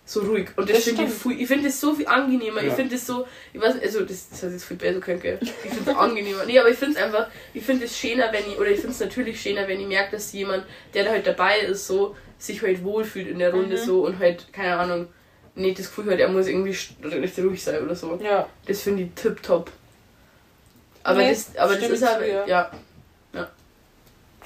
So 0.04 0.22
ruhig. 0.22 0.50
Und 0.58 0.70
das, 0.70 0.78
Das 0.78 0.84
finde 0.86 1.04
ich, 1.06 1.10
viel- 1.14 1.40
ich 1.42 1.48
finde 1.48 1.66
das 1.66 1.80
so 1.80 1.94
viel 1.94 2.08
angenehmer. 2.08 2.62
Ich 2.62 2.68
Ja. 2.70 2.74
finde 2.76 2.96
das 2.96 3.06
so, 3.06 3.26
ich 3.54 3.62
weiß 3.62 3.76
nicht, 3.76 3.86
also 3.86 4.02
das, 4.02 4.30
das 4.30 4.44
heißt 4.44 4.54
jetzt 4.54 4.66
viel 4.66 4.76
besser 4.78 5.00
können, 5.00 5.22
gell? 5.22 5.38
Ich 5.42 5.52
finde 5.52 5.92
es 5.92 5.98
angenehmer. 5.98 6.44
Nee, 6.46 6.60
aber 6.60 6.70
ich 6.70 6.78
finde 6.78 6.98
es 6.98 7.04
einfach, 7.06 7.28
ich 7.54 7.64
finde 7.64 7.86
es 7.86 7.98
schöner, 7.98 8.32
wenn 8.34 8.42
ich, 8.52 8.58
oder 8.60 8.70
ich 8.70 8.80
finde 8.80 8.92
es 8.94 9.00
natürlich 9.00 9.40
schöner, 9.42 9.68
wenn 9.68 9.80
ich 9.80 9.88
merke, 9.88 10.12
dass 10.14 10.34
jemand, 10.34 10.66
der 10.94 11.06
da 11.06 11.12
halt 11.12 11.26
dabei 11.28 11.60
ist, 11.60 11.88
so, 11.88 12.16
sich 12.40 12.62
halt 12.64 12.84
wohlfühlt 12.84 13.28
in 13.28 13.40
der 13.40 13.54
Runde 13.54 13.78
Mhm. 13.78 13.86
so 13.86 14.06
und 14.06 14.20
halt, 14.20 14.52
keine 14.52 14.76
Ahnung, 14.78 15.08
nicht 15.56 15.78
das 15.80 15.88
Gefühl 15.88 16.12
hat, 16.12 16.20
er 16.20 16.28
muss 16.30 16.48
irgendwie 16.48 16.76
recht 17.04 17.38
ruhig 17.40 17.64
sein 17.64 17.84
oder 17.84 17.96
so. 17.96 18.20
Ja. 18.22 18.50
Das 18.66 18.82
finde 18.82 19.04
ich 19.04 19.10
tipptopp. 19.16 19.70
Aber 21.04 21.20
Nee, 21.20 21.30
das, 21.30 21.56
aber 21.58 21.76
das 21.76 21.90
ist 21.90 22.02
ich 22.02 22.08
aber, 22.08 22.26
ja. 22.28 22.46
ja. 22.48 22.72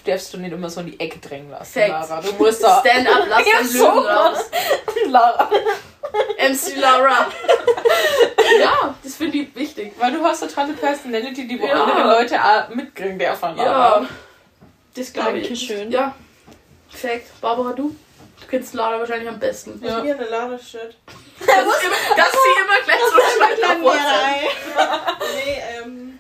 Du 0.06 0.12
darfst 0.12 0.34
du 0.34 0.38
nicht 0.38 0.52
immer 0.54 0.70
so 0.70 0.82
in 0.82 0.88
die 0.88 1.00
Ecke 1.00 1.18
drängen 1.20 1.50
lassen, 1.50 1.80
Facts. 1.80 2.10
Lara. 2.10 2.22
Du 2.22 2.32
musst 2.34 2.64
da. 2.64 2.80
Stand 2.80 3.08
up, 3.10 3.26
lass 3.28 3.46
Ja, 3.52 3.64
so, 3.64 3.88
raus. 3.88 4.38
Lara. 5.08 5.50
MC 6.38 6.78
Lara. 6.78 7.28
ja, 8.62 8.96
das 9.04 9.16
finde 9.16 9.40
ich 9.40 9.56
wichtig. 9.56 9.94
Weil 9.98 10.12
du 10.14 10.24
hast 10.24 10.42
total 10.42 10.66
eine 10.66 10.74
Personality, 10.74 11.48
die 11.48 11.60
wo 11.60 11.66
Ja. 11.66 11.84
andere 11.84 12.20
Leute 12.20 12.40
auch 12.40 12.70
mitkriegen 12.70 13.18
dürfen. 13.18 13.58
Ja. 13.58 14.06
Das 14.96 15.12
glaube 15.12 15.40
ich. 15.40 15.48
Dankeschön. 15.48 15.92
Ja. 15.92 16.14
Perfekt. 16.92 17.42
Barbara, 17.42 17.74
du? 17.74 17.96
Du 18.42 18.48
kennst 18.48 18.76
Lara 18.76 19.00
wahrscheinlich 19.00 19.28
am 19.28 19.40
besten. 19.40 19.82
Ja. 19.84 20.02
Mir 20.04 20.16
eine 20.16 20.26
Ladestadt. 20.26 20.96
Das, 21.40 21.48
ist 21.48 21.84
immer, 21.84 22.16
das 22.16 22.32
sie 22.32 22.54
immer 22.62 22.82
gleich 22.86 23.02
so 23.10 23.18
auf 23.18 23.82
WhatsApp. 23.82 25.18
Nee, 25.34 25.62
ähm. 25.82 26.20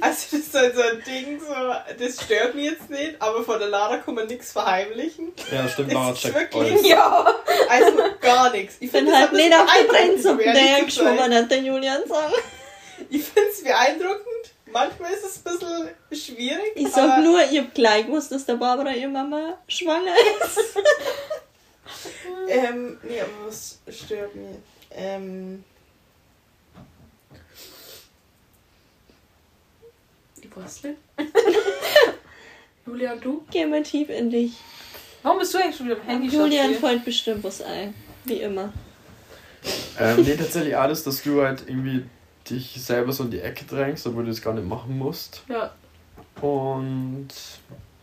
Also 0.00 0.36
das 0.36 0.40
ist 0.40 0.54
halt 0.54 0.74
so 0.76 0.82
ein 0.82 1.02
Ding, 1.04 1.40
so, 1.40 1.54
das 1.98 2.22
stört 2.24 2.54
mich 2.54 2.66
jetzt 2.66 2.90
nicht, 2.90 3.20
aber 3.20 3.42
von 3.44 3.58
der 3.58 3.68
Lara 3.68 3.98
kann 3.98 4.14
man 4.14 4.26
nichts 4.26 4.52
verheimlichen. 4.52 5.32
Ja, 5.50 5.68
stimmt, 5.68 5.92
Lara 5.92 6.14
checkt 6.14 6.34
wirklich- 6.34 6.72
alles. 6.72 6.86
Ja. 6.88 7.34
Also 7.68 7.92
gar 8.20 8.50
nichts. 8.50 8.76
Ich 8.80 8.90
bin 8.92 9.12
halt 9.12 9.32
das 9.32 9.38
nicht 9.38 9.54
auf 9.54 9.66
der 9.72 10.78
zu 10.78 10.84
geschoben, 10.86 11.18
sein. 11.18 11.34
hat 11.34 11.50
der 11.50 11.58
Julian 11.58 12.06
sagen. 12.06 12.34
Ich 13.10 13.24
finde 13.24 13.48
es 13.50 13.62
beeindruckend. 13.62 14.24
Manchmal 14.70 15.12
ist 15.12 15.24
es 15.24 15.36
ein 15.38 15.44
bisschen 16.10 16.36
schwierig. 16.36 16.72
Ich 16.74 16.88
sag 16.90 17.10
aber 17.12 17.22
nur, 17.22 17.40
ich 17.42 17.58
hab 17.58 17.72
gleich 17.74 18.06
gewusst, 18.06 18.30
dass 18.32 18.44
der 18.44 18.54
Barbara 18.56 18.90
ihre 18.92 19.08
Mama 19.08 19.58
schwanger 19.68 20.12
ist. 20.44 20.58
Ähm, 22.48 22.98
nee, 23.02 23.20
aber 23.20 23.46
was 23.46 23.78
stört 23.90 24.34
mich? 24.34 24.56
Ähm, 24.90 25.64
Ich 30.58 30.64
weiß 30.64 30.82
nicht. 30.84 30.98
Julian, 32.86 33.20
du? 33.20 33.44
Geh 33.50 33.66
mal 33.66 33.82
tief 33.82 34.08
in 34.08 34.30
dich. 34.30 34.54
Warum 35.22 35.38
bist 35.38 35.54
du 35.54 35.58
eigentlich 35.58 35.76
schon 35.76 35.86
wieder 35.86 35.96
am 35.96 36.02
Handy? 36.02 36.28
Julian 36.28 36.74
fällt 36.74 37.04
bestimmt 37.04 37.44
was 37.44 37.62
ein. 37.62 37.94
Wie 38.24 38.40
immer. 38.40 38.72
Ähm, 39.98 40.22
nee, 40.22 40.36
tatsächlich 40.36 40.76
alles, 40.76 41.04
dass 41.04 41.22
du 41.22 41.42
halt 41.42 41.64
irgendwie 41.66 42.04
dich 42.48 42.82
selber 42.82 43.12
so 43.12 43.24
in 43.24 43.30
die 43.30 43.40
Ecke 43.40 43.64
drängst, 43.64 44.06
obwohl 44.06 44.24
du 44.24 44.30
das 44.30 44.40
gar 44.40 44.54
nicht 44.54 44.66
machen 44.66 44.96
musst. 44.96 45.42
Ja. 45.48 45.72
Und. 46.40 47.28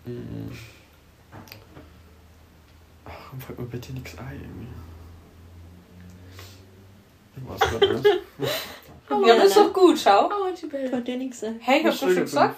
Mh, 0.05 0.51
ach, 3.05 3.11
warum 3.25 3.41
fällt 3.41 3.59
mir 3.59 3.65
bei 3.65 3.77
dir 3.77 3.93
nichts 3.93 4.17
ein 4.17 4.39
irgendwie? 4.41 4.67
Ich 7.37 7.49
weiß 7.49 7.59
gar 7.59 7.93
nicht. 7.93 8.05
Ja, 9.09 9.35
das 9.35 9.45
ist 9.47 9.57
doch 9.57 9.73
gut, 9.73 9.99
schau. 9.99 10.29
Die 10.61 10.65
Bälle. 10.67 10.89
Fällt 10.89 11.07
dir 11.07 11.17
nichts 11.17 11.43
ein. 11.43 11.59
Hey, 11.61 11.79
ich 11.81 11.85
hab 11.85 11.91
doch 11.93 11.99
schon 11.99 12.15
gesagt. 12.15 12.55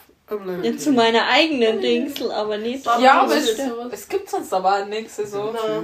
Ja, 0.64 0.78
zu 0.78 0.92
meiner 0.92 1.26
eigenen 1.28 1.80
Dingsel, 1.82 2.32
aber 2.32 2.58
nicht. 2.58 2.84
Barbara, 2.84 3.04
Ja, 3.04 3.22
aber 3.22 3.36
es, 3.38 3.58
es 3.92 4.10
gibt 4.10 4.30
sonst 4.30 4.54
aber 4.54 4.86
nichts 4.86 5.16
so. 5.18 5.54
na, 5.54 5.82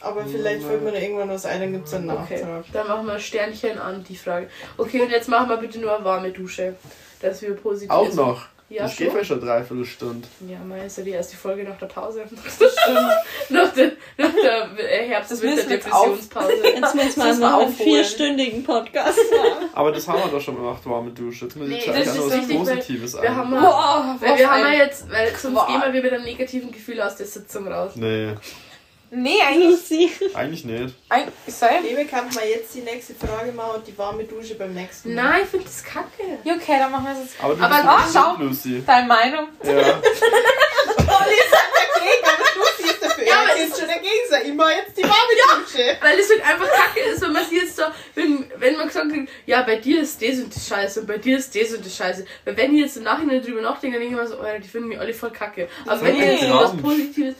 aber 0.00 0.24
vielleicht 0.24 0.64
fällt 0.64 0.82
mir 0.82 0.92
da 0.92 0.98
irgendwann 0.98 1.28
was 1.28 1.44
ein, 1.44 1.60
dann 1.60 1.72
gibt 1.74 1.86
es 1.86 1.92
einen 1.92 2.08
Okay, 2.10 2.40
Nachtrag. 2.42 2.64
dann 2.72 2.88
machen 2.88 3.06
wir 3.06 3.12
ein 3.14 3.20
Sternchen 3.20 3.78
an 3.78 4.02
die 4.08 4.16
Frage. 4.16 4.48
Okay, 4.78 5.02
und 5.02 5.10
jetzt 5.10 5.28
machen 5.28 5.50
wir 5.50 5.58
bitte 5.58 5.78
nur 5.78 5.94
eine 5.94 6.04
warme 6.04 6.30
Dusche. 6.30 6.74
Dass 7.20 7.42
wir 7.42 7.54
positiv 7.54 7.90
Auch 7.90 8.10
noch. 8.14 8.46
Ja, 8.70 8.86
ich 8.86 8.96
gehe 8.96 9.08
schon. 9.08 9.16
ja 9.18 9.24
schon 9.24 9.40
dreiviertel 9.40 9.84
Stunde. 9.84 10.28
Ja, 10.48 10.58
mal 10.60 10.86
ist 10.86 10.96
ja 10.96 11.02
die 11.02 11.10
erste 11.10 11.36
Folge 11.36 11.64
nach 11.64 11.76
der 11.76 11.86
Pause. 11.86 12.24
nach 13.48 13.72
der, 13.72 13.92
nach 14.16 14.30
der 14.32 14.78
äh, 14.78 15.08
Herbst- 15.08 15.32
Das 15.32 15.40
und 15.40 15.50
müssen 15.50 15.68
wir 15.68 15.74
jetzt 15.76 15.86
Depressionspause. 15.86 16.52
Jetzt 16.64 16.94
müssen 16.94 17.16
wir 17.22 17.24
wir 17.26 17.34
mal 17.50 17.60
einen 17.62 17.72
vierstündigen 17.74 18.62
Podcast 18.62 19.18
machen. 19.36 19.68
Aber 19.72 19.90
das 19.92 20.06
haben 20.06 20.20
wir 20.22 20.30
doch 20.30 20.40
schon 20.40 20.54
gemacht, 20.56 20.82
warme 20.86 21.10
Dusche. 21.10 21.46
Jetzt 21.46 21.56
muss 21.56 21.68
ich 21.68 21.84
Nee, 21.86 21.92
noch 21.92 21.96
was 22.06 22.16
wichtig, 22.16 22.48
weil 22.48 22.56
Positives 22.58 23.14
Wir 23.14 23.22
ein. 23.22 23.36
haben, 23.36 23.50
mal, 23.50 23.60
Boah, 23.60 24.16
weil 24.20 24.38
wir 24.38 24.50
haben 24.50 24.62
ja 24.62 24.72
jetzt, 24.84 25.10
weil 25.10 25.34
sonst 25.36 25.56
Qual. 25.56 25.66
gehen 25.66 25.80
wir 25.82 25.92
wieder 25.92 26.02
mit 26.02 26.12
einem 26.12 26.24
negativen 26.24 26.70
Gefühl 26.70 27.00
aus 27.00 27.16
der 27.16 27.26
Sitzung 27.26 27.66
raus. 27.66 27.92
Nee, 27.96 28.34
Nee, 29.10 29.40
eigentlich. 29.46 29.70
Lucy. 29.90 30.10
eigentlich 30.34 30.64
nicht. 30.64 30.94
Ein, 31.08 31.28
ich 31.46 31.54
sag, 31.54 31.82
Liebe, 31.82 32.04
kann 32.04 32.26
man 32.32 32.44
jetzt 32.48 32.74
die 32.74 32.80
nächste 32.80 33.14
Frage 33.14 33.52
machen 33.52 33.76
und 33.76 33.86
die 33.86 33.96
warme 33.98 34.24
Dusche 34.24 34.54
beim 34.54 34.72
nächsten 34.72 35.14
Mal? 35.14 35.22
Nein, 35.24 35.40
ich 35.44 35.48
finde 35.48 35.66
das 35.66 35.82
kacke. 35.84 36.38
ja, 36.44 36.54
okay, 36.54 36.76
dann 36.78 36.90
machen 36.92 37.06
wir 37.06 37.12
es 37.12 37.18
jetzt. 37.32 37.42
Aber 37.42 37.54
du 37.54 37.62
Aber 37.62 37.74
bist 37.74 38.14
nicht 38.14 38.24
schau. 38.24 38.36
Lucy. 38.42 38.82
Deine 38.86 39.06
Meinung? 39.08 39.48
Ja. 39.64 39.72
Dagegen, 41.10 42.24
aber 42.24 42.44
du 42.54 42.82
siehst 42.82 43.02
dafür. 43.02 43.24
Ja, 43.26 43.34
aber 43.42 43.56
ist 43.60 43.78
schon 43.78 43.88
dagegen. 43.88 44.08
Sag 44.28 44.44
immer 44.44 44.70
jetzt 44.70 44.96
die 44.96 45.02
warme 45.02 45.62
Dusche. 45.64 45.96
Weil 46.00 46.18
es 46.18 46.30
halt 46.30 46.42
einfach 46.42 46.70
kacke 46.70 47.00
ist, 47.00 47.20
wenn 47.22 47.32
man 47.32 47.44
sie 47.44 47.56
jetzt 47.56 47.76
so, 47.76 47.82
wenn, 48.14 48.50
wenn 48.56 48.76
man 48.76 48.86
gesagt 48.86 49.10
hat, 49.12 49.18
ja, 49.46 49.62
bei 49.62 49.76
dir 49.76 50.02
ist 50.02 50.22
das 50.22 50.38
und 50.38 50.54
das 50.54 50.68
scheiße 50.68 51.00
und 51.00 51.06
bei 51.06 51.18
dir 51.18 51.38
ist 51.38 51.54
das 51.54 51.72
und 51.72 51.84
das 51.84 51.96
scheiße. 51.96 52.24
Weil 52.44 52.56
wenn 52.56 52.74
ich 52.74 52.80
jetzt 52.82 52.96
im 52.96 53.02
Nachhinein 53.04 53.42
drüber 53.42 53.60
nachdenke, 53.60 53.98
dann 53.98 54.08
denke 54.08 54.22
ich 54.22 54.22
mir 54.22 54.28
so, 54.28 54.40
oh, 54.40 54.58
die 54.62 54.68
finden 54.68 54.88
mich 54.88 54.98
alle 54.98 55.12
voll 55.14 55.30
kacke. 55.30 55.68
Aber 55.86 56.00
wenn 56.02 56.16
ich 56.16 56.22
jetzt 56.22 56.42
so 56.42 56.54
was. 56.54 56.76
Positives. 56.76 57.34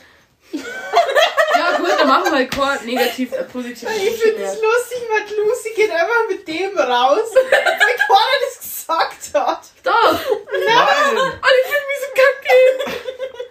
Ja, 0.53 1.77
gut, 1.77 1.89
dann 1.97 2.07
machen 2.07 2.25
wir 2.25 2.31
halt 2.31 2.51
kein 2.51 2.85
negativ, 2.85 3.31
äh, 3.33 3.43
positiv. 3.43 3.89
Ich 3.95 4.21
finde 4.21 4.43
es 4.43 4.53
lustig, 4.61 4.99
weil 5.09 5.37
Lucy 5.37 5.69
geht 5.75 5.91
einfach 5.91 6.27
mit 6.29 6.47
dem 6.47 6.77
raus, 6.77 7.29
weil 7.33 7.49
keiner 7.49 8.37
das 8.45 8.59
gesagt 8.59 9.33
hat. 9.33 9.61
Doch! 9.83 10.13
Nein! 10.13 11.17
Alle 11.17 11.61
finden 11.63 11.87
mich 11.87 11.99
so 12.01 12.11
kacke! 12.15 12.57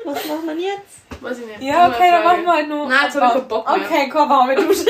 Was 0.04 0.24
machen 0.26 0.46
wir 0.58 0.66
jetzt? 0.66 1.22
Weiß 1.22 1.38
ich 1.38 1.46
nicht. 1.46 1.60
Ja, 1.62 1.86
Nur 1.88 1.94
okay, 1.96 2.02
eine 2.04 2.12
dann 2.12 2.22
Frage. 2.22 2.36
machen 2.38 2.44
wir 2.44 2.52
halt 2.54 2.68
nur. 2.68 2.88
Nein, 2.88 2.98
jetzt 3.04 3.14
hab 3.16 3.22
ich 3.28 3.32
keinen 3.34 3.48
Bock 3.48 3.66
mehr. 3.76 3.86
Okay, 3.86 4.08
komm, 4.10 4.30
warme 4.30 4.54
Dusche. 4.56 4.86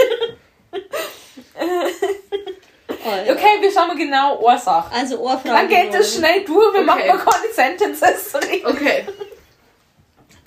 Oh, 3.02 3.08
ja. 3.26 3.32
Okay, 3.32 3.56
wir 3.60 3.72
schauen 3.72 3.88
mal 3.88 3.96
genau 3.96 4.38
Ursache. 4.40 4.92
Also 4.94 5.18
Ohrfrage. 5.18 5.48
Dann 5.48 5.68
geht 5.68 5.92
wollen. 5.92 6.04
schnell 6.04 6.44
durch, 6.44 6.74
wir 6.74 6.80
Okay. 6.80 6.84
machen 6.84 7.06
mal 7.06 7.18
keine 7.18 7.52
Sentences. 7.52 8.34
Okay. 8.64 9.06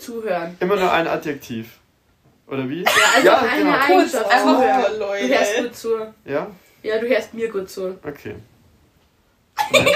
Zuhören. 0.03 0.57
Immer 0.59 0.75
nur 0.75 0.91
ein 0.91 1.07
Adjektiv. 1.07 1.79
Oder 2.47 2.67
wie? 2.69 2.83
Ja, 2.83 2.89
also 3.15 3.27
Ja, 3.27 3.37
eine 3.39 3.63
genau. 3.63 3.77
Eigenschaft. 3.77 4.13
Kurz, 4.23 4.31
einfach- 4.33 4.55
zuhören. 4.57 4.83
Oh, 4.85 4.91
Du 4.93 4.99
Leute. 4.99 5.27
hörst 5.39 5.57
gut 5.57 5.75
zu. 5.75 6.13
Ja? 6.25 6.47
Ja, 6.83 6.97
du 6.99 7.07
hörst 7.07 7.33
mir 7.33 7.49
gut 7.49 7.69
zu. 7.69 7.97
Okay. 8.03 8.35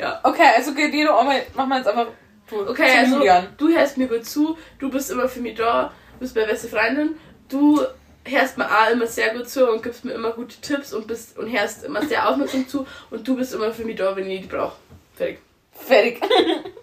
Okay, 0.22 0.48
also 0.56 0.74
geht 0.74 0.94
jeder 0.94 1.18
einmal, 1.18 1.42
machen 1.54 1.68
wir 1.68 1.76
jetzt 1.78 1.88
einfach 1.88 2.06
durch. 2.48 2.68
Okay, 2.70 2.98
also 2.98 3.16
Julian. 3.18 3.48
du 3.58 3.68
hörst 3.68 3.98
mir 3.98 4.08
gut 4.08 4.24
zu, 4.24 4.56
du 4.78 4.90
bist 4.90 5.10
immer 5.10 5.28
für 5.28 5.40
mich 5.40 5.56
da, 5.56 5.92
du 6.14 6.18
bist 6.20 6.34
meine 6.34 6.48
beste 6.48 6.68
Freundin, 6.68 7.16
du 7.48 7.82
hörst 8.24 8.56
mir 8.58 8.64
auch 8.66 8.90
immer 8.90 9.06
sehr 9.06 9.34
gut 9.34 9.48
zu 9.48 9.68
und 9.70 9.82
gibst 9.82 10.04
mir 10.04 10.12
immer 10.12 10.30
gute 10.32 10.58
Tipps 10.60 10.92
und 10.94 11.06
bist 11.06 11.36
und 11.38 11.50
hörst 11.52 11.84
immer 11.84 12.02
sehr 12.02 12.28
aufmerksam 12.28 12.66
zu 12.68 12.86
und 13.10 13.26
du 13.28 13.36
bist 13.36 13.52
immer 13.54 13.72
für 13.72 13.84
mich 13.84 13.96
da, 13.96 14.14
wenn 14.16 14.30
ich 14.30 14.42
die 14.42 14.46
brauche. 14.46 14.76
Fertig. 15.14 15.38
Fertig. 15.86 16.20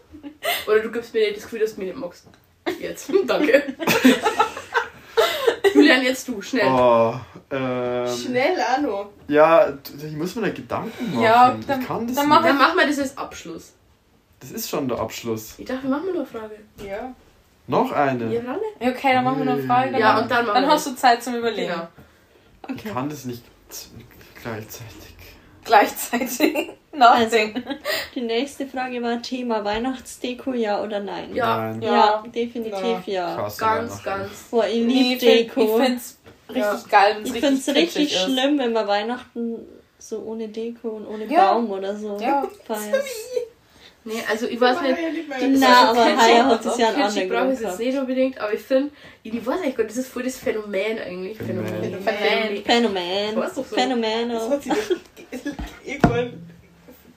Oder 0.67 0.79
du 0.79 0.91
gibst 0.91 1.13
mir 1.13 1.33
das 1.33 1.43
Gefühl, 1.43 1.59
dass 1.59 1.75
du 1.75 1.79
mich 1.81 1.89
nicht 1.89 1.99
magst. 1.99 2.25
Jetzt. 2.79 3.11
Danke. 3.27 3.63
Julian, 5.73 6.01
jetzt 6.03 6.27
du, 6.27 6.41
schnell. 6.41 6.65
Oh, 6.67 7.13
ähm, 7.51 8.07
Schnell, 8.07 8.57
Anno. 8.75 9.11
Ja, 9.27 9.73
ich 10.05 10.13
muss 10.13 10.35
mir 10.35 10.43
da 10.43 10.49
Gedanken 10.49 11.11
machen. 11.11 11.21
Ja, 11.23 11.55
ich 11.59 11.65
dann- 11.65 11.85
kann 11.85 12.07
das 12.07 12.15
dann 12.15 12.25
nicht. 12.25 12.35
mach 12.35 12.43
Dann 12.43 12.57
machen 12.57 12.77
wir 12.77 12.87
das 12.87 12.99
als 12.99 13.17
Abschluss. 13.17 13.73
Das 14.39 14.51
ist 14.51 14.69
schon 14.69 14.87
der 14.87 14.99
Abschluss. 14.99 15.55
Ich 15.57 15.65
dachte, 15.65 15.83
wir 15.83 15.89
machen 15.89 16.05
nur 16.07 16.15
eine 16.15 16.25
Frage. 16.25 16.55
Ja. 16.85 17.13
Noch 17.67 17.91
eine. 17.91 18.31
Ihr? 18.31 18.43
Ja, 18.43 18.57
Okay, 18.89 19.13
dann 19.13 19.23
machen 19.23 19.39
wir 19.39 19.45
noch 19.45 19.53
eine 19.53 19.63
Frage. 19.63 19.91
Dann, 19.91 19.99
Ja, 20.01 20.19
und 20.19 20.31
dann 20.31 20.45
machen 20.45 20.55
dann 20.55 20.63
wir 20.65 20.71
hast 20.71 20.87
du 20.87 20.95
Zeit 20.95 21.21
zum 21.23 21.35
Überlegen. 21.35 21.71
Genau. 21.71 21.87
Ich 22.69 22.75
Okay. 22.75 22.89
kann 22.93 23.09
das 23.09 23.25
nicht 23.25 23.43
z- 23.69 23.89
gleichzeitig. 24.41 25.15
Gleichzeitig 25.63 26.69
nachdenken. 26.97 27.63
Die 28.15 28.21
nächste 28.21 28.65
Frage 28.67 29.01
war 29.01 29.21
Thema 29.21 29.63
Weihnachtsdeko, 29.63 30.53
ja 30.53 30.81
oder 30.83 30.99
nein? 30.99 31.33
Ja. 31.35 31.57
Nein. 31.71 31.81
Ja. 31.81 31.91
Ja, 31.91 32.23
definitiv 32.33 33.05
ja. 33.07 33.35
Krass, 33.35 33.57
Ganz, 33.57 33.91
Weihnachten. 33.91 34.03
ganz. 34.05 34.29
Boah, 34.51 34.67
ich 34.67 34.75
Nee, 34.85 34.93
liebe 34.93 35.13
ich 35.15 35.19
find- 35.19 35.49
Deko. 35.55 35.61
Ich 35.79 35.83
find's 35.85 36.17
richtig 36.49 36.63
Ja. 36.63 36.81
geil, 36.89 37.15
es 37.23 37.27
Ich 37.29 37.33
richtig 37.35 37.41
finde 37.49 37.59
es 37.61 37.75
richtig 37.75 38.13
ist. 38.13 38.21
schlimm, 38.23 38.59
wenn 38.59 38.73
man 38.73 38.87
Weihnachten 38.87 39.55
so 39.99 40.19
ohne 40.19 40.47
Deko 40.47 40.89
und 40.89 41.07
ohne 41.07 41.25
Ja. 41.25 41.53
Baum 41.53 41.71
oder 41.71 41.95
so 41.95 42.17
Ja. 42.21 42.47
feiert. 42.65 43.03
Nee, 44.03 44.23
also 44.29 44.47
ich 44.47 44.61
weiß 44.61 44.79
nicht. 44.83 44.97
Ja, 44.97 45.47
Na, 45.49 45.89
aber 45.89 46.05
Haya 46.17 46.45
hat 46.45 46.57
also 46.59 46.69
es 46.69 46.77
ja 46.77 46.87
einen 46.89 47.01
anderen 47.01 47.29
brauche 47.29 47.51
ich 47.53 47.59
jetzt 47.59 47.79
nicht 47.79 47.97
unbedingt, 47.97 48.39
aber 48.39 48.53
ich 48.53 48.61
finde, 48.61 48.91
ich 49.21 49.45
weiß 49.45 49.59
nicht, 49.59 49.75
Gott, 49.75 49.89
das 49.89 49.97
ist 49.97 50.07
voll 50.07 50.23
das 50.23 50.37
Phänomen 50.37 50.97
eigentlich. 50.97 51.37
Phänomen. 51.37 51.67
Phänomen. 51.67 52.63
Phänomen. 52.63 53.43
Phänomen. 53.65 54.29
Du 54.29 54.37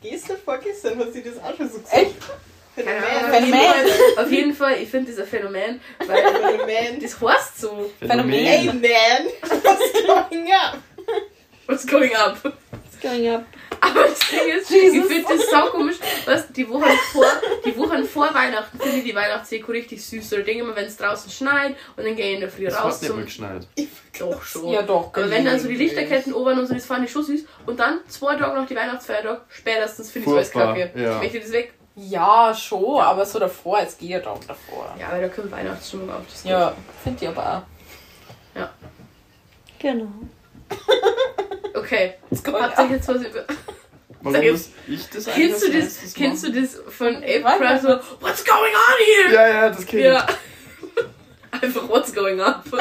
gestern, 0.02 0.36
vorgestern 0.44 0.98
hat 0.98 1.12
sie 1.12 1.22
das 1.22 1.38
auch 1.38 1.56
schon 1.56 1.70
so 1.70 1.78
gesagt. 1.78 1.96
Echt? 1.96 2.14
Keine 2.76 3.32
Phänomen. 3.32 3.60
Ahnung, 3.60 3.92
auf 4.18 4.30
jeden 4.30 4.54
Fall, 4.54 4.80
ich 4.80 4.88
finde 4.88 5.10
dieser 5.10 5.26
Phänomen, 5.26 5.80
weil 6.06 6.22
Phänomen. 6.22 7.00
das 7.00 7.20
heißt 7.20 7.60
so. 7.60 7.90
Hey 8.00 8.08
man, 8.08 8.30
what's 9.66 9.92
going 10.02 10.52
up? 10.52 10.78
What's 11.66 11.86
going 11.86 12.14
up? 12.14 12.38
It's 12.86 13.00
going 13.02 13.28
up. 13.28 13.44
Aber 13.80 14.02
das 14.04 14.18
Ding 14.28 14.48
ist, 14.58 14.70
ich 14.70 14.90
finde 15.04 15.24
das 15.36 15.50
so 15.50 15.70
komisch, 15.70 15.96
was 16.26 16.52
die 16.52 16.68
Wochen 16.68 16.84
vor, 17.12 17.24
die 17.64 17.76
Wochen 17.76 18.04
vor 18.04 18.32
Weihnachten 18.34 18.78
finde 18.78 18.98
ich 18.98 19.04
die 19.04 19.14
Weihnachtsdeko 19.14 19.72
richtig 19.72 20.04
süß. 20.04 20.30
So, 20.30 20.36
ich 20.38 20.44
denke 20.44 20.62
immer, 20.64 20.76
wenn 20.76 20.84
es 20.86 20.96
draußen 20.96 21.30
schneit 21.30 21.76
und 21.96 22.04
dann 22.06 22.14
gehe 22.16 22.28
ich 22.28 22.34
in 22.34 22.40
der 22.40 22.50
Früh 22.50 22.64
Das 22.66 22.76
raus 22.76 22.94
hat 22.94 23.02
nicht 23.02 23.10
zum. 23.10 23.24
geschneit. 23.24 23.66
Doch 24.18 24.42
schon. 24.42 24.68
Ja, 24.68 24.82
doch. 24.82 25.08
Aber 25.14 25.30
wenn 25.30 25.44
dann 25.44 25.58
so 25.58 25.68
die 25.68 25.76
Lichterketten 25.76 26.32
oben 26.34 26.58
und 26.58 26.66
so, 26.66 26.74
das 26.74 26.84
fand 26.86 27.04
ich 27.04 27.10
schon 27.12 27.24
süß. 27.24 27.44
Und 27.66 27.80
dann 27.80 28.00
zwei 28.08 28.36
Tage 28.36 28.54
nach 28.60 28.66
die 28.66 28.76
Weihnachtsfeiertag, 28.76 29.42
spätestens 29.48 30.10
finde 30.10 30.28
ich 30.28 30.34
alles 30.36 30.50
Furchtbar, 30.50 30.74
kacke. 30.76 31.00
ja. 31.02 31.16
Ich 31.16 31.22
möchte 31.22 31.40
das 31.40 31.52
weg. 31.52 31.72
Ja, 31.96 32.54
schon, 32.54 33.00
aber 33.00 33.26
so 33.26 33.38
davor, 33.38 33.80
es 33.80 33.98
geht 33.98 34.26
auch 34.26 34.40
davor. 34.44 34.94
Ja, 34.98 35.10
weil 35.10 35.22
da 35.22 35.28
kommt 35.28 35.50
Weihnachtsstimmung 35.50 36.10
auf. 36.10 36.22
Das 36.30 36.44
Ja, 36.44 36.74
finde 37.02 37.24
ich 37.24 37.28
aber 37.28 37.56
auch. 37.56 37.62
Genau. 39.78 40.08
Okay. 41.74 42.14
Habt 42.52 42.78
ihr 42.78 42.96
jetzt 42.96 43.08
was 43.08 43.16
über. 43.22 43.44
Warum 44.22 44.34
Sag 44.34 44.42
jetzt- 44.44 44.70
muss 44.86 44.98
ich 45.00 45.08
das 45.10 45.28
eigentlich 45.28 45.46
Kennst 45.48 45.62
du 45.62 45.66
das, 45.72 45.74
erstes 45.84 46.14
kennst 46.14 46.44
du 46.46 46.52
das 46.52 46.80
von 46.88 47.22
Was? 47.22 47.44
April 47.52 47.80
so, 47.80 47.88
What's 48.20 48.44
going 48.44 48.74
on 48.74 48.98
here? 49.26 49.34
Ja, 49.34 49.48
ja, 49.48 49.68
das 49.70 49.86
kenne 49.86 50.02
ich. 50.02 50.08
Ja. 50.08 50.26
Einfach 51.62 51.88
What's 51.88 52.14
going 52.14 52.40
up. 52.40 52.64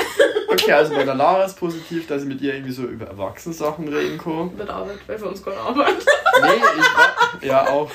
Okay, 0.51 0.71
also 0.73 0.95
bei 0.95 1.03
der 1.03 1.13
Lara 1.13 1.43
ist 1.45 1.57
positiv, 1.59 2.07
dass 2.07 2.23
ich 2.23 2.27
mit 2.27 2.41
ihr 2.41 2.55
irgendwie 2.55 2.71
so 2.73 2.81
über 2.83 3.05
Erwachsenensachen 3.05 3.87
reden 3.87 4.17
kann. 4.17 4.49
Mit 4.57 4.67
Arbeit, 4.67 4.97
weil 5.05 5.19
für 5.19 5.27
uns 5.27 5.43
keine 5.45 5.57
Arbeit. 5.57 5.93
Nee, 6.41 6.47
ich 6.79 6.85
war, 6.97 7.43
ja 7.43 7.67
auch. 7.69 7.91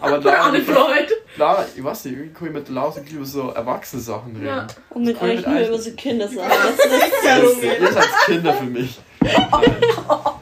Aber 0.00 0.18
Lara, 0.18 0.48
Unemployed. 0.48 1.12
Lara, 1.36 1.64
ich 1.76 1.82
weiß 1.84 2.04
nicht, 2.06 2.14
irgendwie 2.16 2.34
kann 2.34 2.48
ich 2.48 2.52
mit 2.52 2.68
Lara 2.68 2.90
so 2.90 3.00
über 3.00 3.24
so 3.24 3.50
Erwachsene-Sachen 3.50 4.32
reden. 4.34 4.46
Ja. 4.46 4.66
Und 4.90 5.04
mit 5.04 5.14
Das 5.16 5.22
euch 5.22 5.36
mit 5.36 5.46
nur 5.46 5.60
über 5.68 5.78
so 5.78 5.90
Kindersachen. 5.92 6.50
Das 6.50 6.70
ist 6.84 7.24
Das 7.24 7.42
ist, 7.44 7.62
ihr 7.62 7.92
seid 7.92 8.08
Kinder 8.26 8.54
für 8.54 8.64
mich. 8.64 8.98
Nein. 9.20 9.48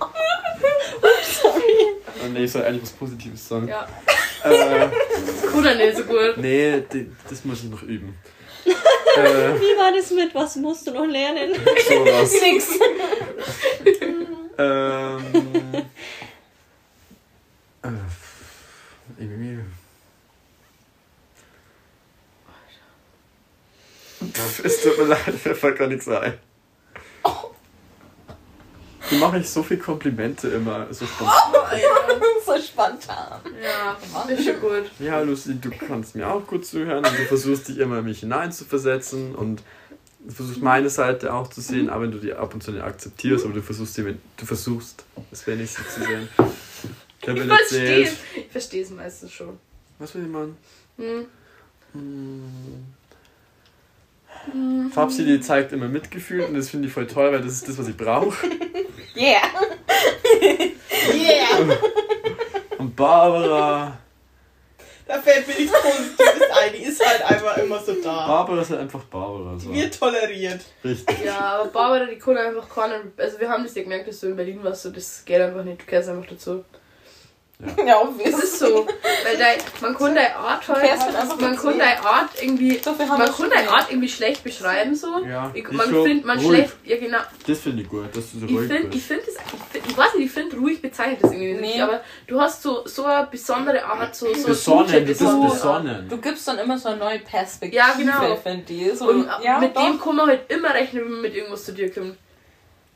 Oh, 2.24 2.28
nee, 2.28 2.44
ich 2.44 2.52
soll 2.52 2.62
eigentlich 2.64 2.82
was 2.82 2.90
Positives 2.92 3.48
sagen. 3.48 3.68
Ja. 3.68 3.86
Äh, 4.44 4.88
Cool, 5.54 5.74
nicht 5.76 5.96
so 5.96 6.04
gut. 6.04 6.36
nee, 6.36 6.80
die, 6.92 7.10
das 7.28 7.44
muss 7.44 7.62
ich 7.64 7.70
noch 7.70 7.82
üben. 7.82 8.16
äh, 8.64 9.20
Wie 9.20 9.76
war 9.78 9.92
das 9.94 10.10
mit, 10.10 10.34
was 10.34 10.56
musst 10.56 10.86
du 10.86 10.92
noch 10.92 11.04
lernen? 11.06 11.52
sowas. 11.88 12.32
Nix. 12.40 12.68
Ähm. 14.58 15.24
Äh, 17.82 17.88
irgendwie. 19.18 19.58
Pff, 24.32 24.64
es 24.64 24.82
tut 24.82 24.98
mir 24.98 25.04
leid, 25.04 25.44
mir 25.44 25.54
fällt 25.54 25.78
gar 25.78 25.88
nichts 25.88 26.08
ein. 26.08 26.38
Wie 29.12 29.18
mache 29.18 29.38
ich 29.38 29.48
so 29.50 29.62
viel 29.62 29.76
Komplimente 29.76 30.48
immer 30.48 30.86
so 30.90 31.04
spontan? 31.06 31.52
so 32.46 32.58
spontan. 32.58 33.40
Ja, 33.62 33.98
ist 34.26 34.44
schon 34.44 34.60
gut. 34.60 34.90
Ja, 34.98 35.20
Lucy, 35.20 35.60
du 35.60 35.70
kannst 35.70 36.16
mir 36.16 36.28
auch 36.28 36.46
gut 36.46 36.64
zuhören 36.64 37.04
und 37.04 37.18
du 37.18 37.24
versuchst 37.26 37.68
dich 37.68 37.78
immer 37.78 37.98
in 37.98 38.06
mich 38.06 38.20
hineinzuversetzen 38.20 39.34
und 39.34 39.62
du 40.20 40.32
versuchst 40.34 40.62
meine 40.62 40.88
Seite 40.88 41.34
auch 41.34 41.48
zu 41.48 41.60
sehen, 41.60 41.90
auch 41.90 42.00
wenn 42.00 42.10
du 42.10 42.18
die 42.18 42.32
ab 42.32 42.54
und 42.54 42.62
zu 42.62 42.72
nicht 42.72 42.82
akzeptierst, 42.82 43.44
aber 43.44 43.52
du 43.52 43.60
versuchst 43.62 43.98
die, 43.98 44.16
du 44.36 44.46
versuchst 44.46 45.04
es 45.30 45.46
wenigstens 45.46 45.94
zu 45.94 46.00
sehen. 46.00 46.28
Ich 47.20 47.28
Ich 47.28 47.34
mir 47.34 47.44
verstehe 47.44 48.04
es. 48.04 48.16
Ich 48.34 48.48
verstehe 48.50 48.82
es 48.82 48.90
meistens 48.90 49.30
schon. 49.30 49.58
Was 49.98 50.14
will 50.14 50.22
ich 50.22 50.28
machen? 50.28 50.56
Hm. 50.96 51.26
Hm. 51.92 52.94
Fabsi, 54.90 55.24
die 55.26 55.40
zeigt 55.40 55.72
immer 55.72 55.88
Mitgefühl 55.88 56.40
und 56.44 56.54
das 56.54 56.70
finde 56.70 56.88
ich 56.88 56.94
voll 56.94 57.06
toll, 57.06 57.30
weil 57.30 57.42
das 57.42 57.52
ist 57.52 57.68
das, 57.68 57.76
was 57.78 57.88
ich 57.88 57.96
brauche. 57.96 58.34
Yeah. 59.22 59.48
Yeah! 61.14 61.76
Und 62.78 62.96
Barbara. 62.96 63.98
Da 65.06 65.20
fällt 65.20 65.46
mir 65.46 65.54
nichts 65.54 65.72
Positives 65.80 66.50
ein. 66.60 66.72
Die 66.72 66.82
ist 66.82 67.04
halt 67.04 67.22
einfach 67.22 67.56
immer 67.58 67.78
so 67.78 67.94
da. 68.02 68.26
Barbara 68.26 68.62
ist 68.62 68.70
halt 68.70 68.80
einfach 68.80 69.02
Barbara. 69.04 69.58
So. 69.58 69.70
Die 69.70 69.82
wird 69.82 69.98
toleriert. 69.98 70.60
Richtig. 70.84 71.24
Ja, 71.24 71.38
aber 71.38 71.70
Barbara, 71.70 72.06
die 72.06 72.18
kann 72.18 72.36
einfach 72.36 72.68
keinen. 72.68 73.12
Also, 73.16 73.38
wir 73.38 73.48
haben 73.48 73.62
das 73.62 73.74
ja 73.76 73.82
gemerkt, 73.82 74.08
dass 74.08 74.20
du 74.20 74.28
in 74.28 74.36
Berlin 74.36 74.64
warst, 74.64 74.82
so, 74.82 74.90
das 74.90 75.24
geht 75.24 75.40
einfach 75.40 75.62
nicht. 75.64 75.82
Du 75.82 75.86
gehörst 75.86 76.08
einfach 76.08 76.28
dazu. 76.28 76.64
Ja, 77.62 77.74
Das 77.86 78.02
obvious. 78.08 78.42
ist 78.42 78.58
so. 78.58 78.86
Weil 78.86 79.36
dein, 79.38 79.58
man 79.80 79.94
kann 79.96 80.14
deine 80.14 80.34
Art 80.36 80.66
halt. 80.68 80.82
halt 80.82 81.40
Man 81.40 81.56
kann 81.56 81.78
deine 81.78 82.04
Art 82.04 82.30
irgendwie. 82.40 82.80
Haben 82.84 82.98
Man 82.98 83.08
kann 83.08 83.26
schon 83.34 83.50
deine 83.50 83.62
gelernt. 83.62 83.68
Art 83.72 83.86
irgendwie 83.90 84.08
schlecht 84.08 84.42
beschreiben, 84.44 84.94
so. 84.94 85.24
Ja, 85.24 85.50
Ich, 85.54 85.64
ich 85.64 85.70
man 85.70 85.86
findet 85.88 86.24
man 86.24 86.38
ruhig. 86.38 86.48
schlecht. 86.48 86.72
Ja, 86.84 86.96
genau. 86.98 87.18
Das 87.46 87.58
finde 87.60 87.82
ich 87.82 87.88
gut, 87.88 88.06
dass 88.16 88.32
du 88.32 88.40
so 88.40 88.46
Ich 88.46 88.52
ruhig 88.52 88.66
finde, 88.68 88.82
ich 88.88 88.90
bist. 88.90 89.06
finde 89.06 89.22
das, 89.26 89.34
ich, 89.36 89.60
find, 89.72 89.86
ich 89.88 89.96
weiß 89.96 90.14
nicht, 90.16 90.26
ich 90.26 90.32
finde 90.32 90.56
ruhig 90.56 90.82
bezeichnet 90.82 91.18
das 91.22 91.30
irgendwie 91.32 91.52
nicht, 91.54 91.76
Nee. 91.76 91.82
aber 91.82 92.00
du 92.26 92.40
hast 92.40 92.62
so, 92.62 92.86
so 92.86 93.04
eine 93.04 93.26
besondere 93.30 93.84
Art, 93.84 94.14
so, 94.14 94.32
so 94.34 94.48
Besonnen, 94.48 94.92
du 94.92 95.00
bist 95.06 95.22
Art. 95.22 95.42
besonnen. 95.52 96.08
Du 96.08 96.16
gibst 96.18 96.48
dann 96.48 96.58
immer 96.58 96.76
so 96.78 96.88
eine 96.88 96.98
neue 96.98 97.18
Perspektive, 97.20 97.76
Ja, 97.76 97.94
genau. 97.96 98.36
finde 98.36 98.72
ich. 98.72 98.98
So, 98.98 99.08
Und 99.08 99.28
ja, 99.42 99.58
mit 99.58 99.76
doch. 99.76 99.84
dem 99.86 100.00
kann 100.00 100.16
man 100.16 100.26
halt 100.26 100.50
immer 100.50 100.74
rechnen, 100.74 101.04
wenn 101.04 101.12
man 101.12 101.22
mit 101.22 101.34
irgendwas 101.34 101.64
zu 101.64 101.72
dir 101.72 101.92
kommt. 101.92 102.16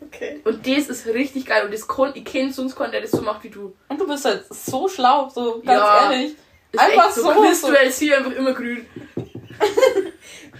Okay. 0.00 0.40
Und 0.44 0.66
das 0.66 0.88
ist 0.88 1.06
richtig 1.06 1.46
geil 1.46 1.64
und 1.64 1.72
das 1.72 1.88
kann, 1.88 2.12
ich 2.14 2.24
kenne 2.24 2.52
sonst 2.52 2.76
keinen, 2.76 2.92
der 2.92 3.00
das 3.00 3.10
so 3.12 3.22
macht 3.22 3.42
wie 3.44 3.48
du. 3.50 3.74
Und 3.88 4.00
du 4.00 4.06
bist 4.06 4.24
halt 4.24 4.44
so 4.50 4.88
schlau, 4.88 5.28
so 5.28 5.62
ganz 5.64 5.78
Ja. 5.80 6.10
ehrlich. 6.12 6.36
Ist 6.72 6.80
Einfach 6.80 7.06
echt 7.06 7.14
so. 7.14 7.22
so, 7.22 7.52
so. 7.54 7.68
du 7.68 7.74
ist 7.78 7.98
hier 7.98 8.18
einfach 8.18 8.32
immer 8.32 8.52
grün. 8.52 8.86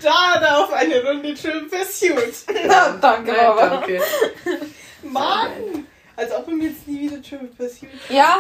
Da, 0.03 0.39
da 0.41 0.59
auf 0.63 0.73
eine 0.75 1.03
Runde 1.03 1.33
Trill 1.35 1.69
Pursuit. 1.71 2.35
Ja, 2.69 2.97
danke, 3.01 3.33
Nein, 3.33 3.47
aber. 3.47 3.67
danke. 3.69 4.01
Mann! 5.03 5.87
Als 6.15 6.33
ob 6.35 6.47
wir 6.49 6.57
jetzt 6.69 6.87
nie 6.87 7.01
wieder 7.03 7.21
Triple 7.23 7.49
Pursuit. 7.49 7.89
Ja, 8.09 8.39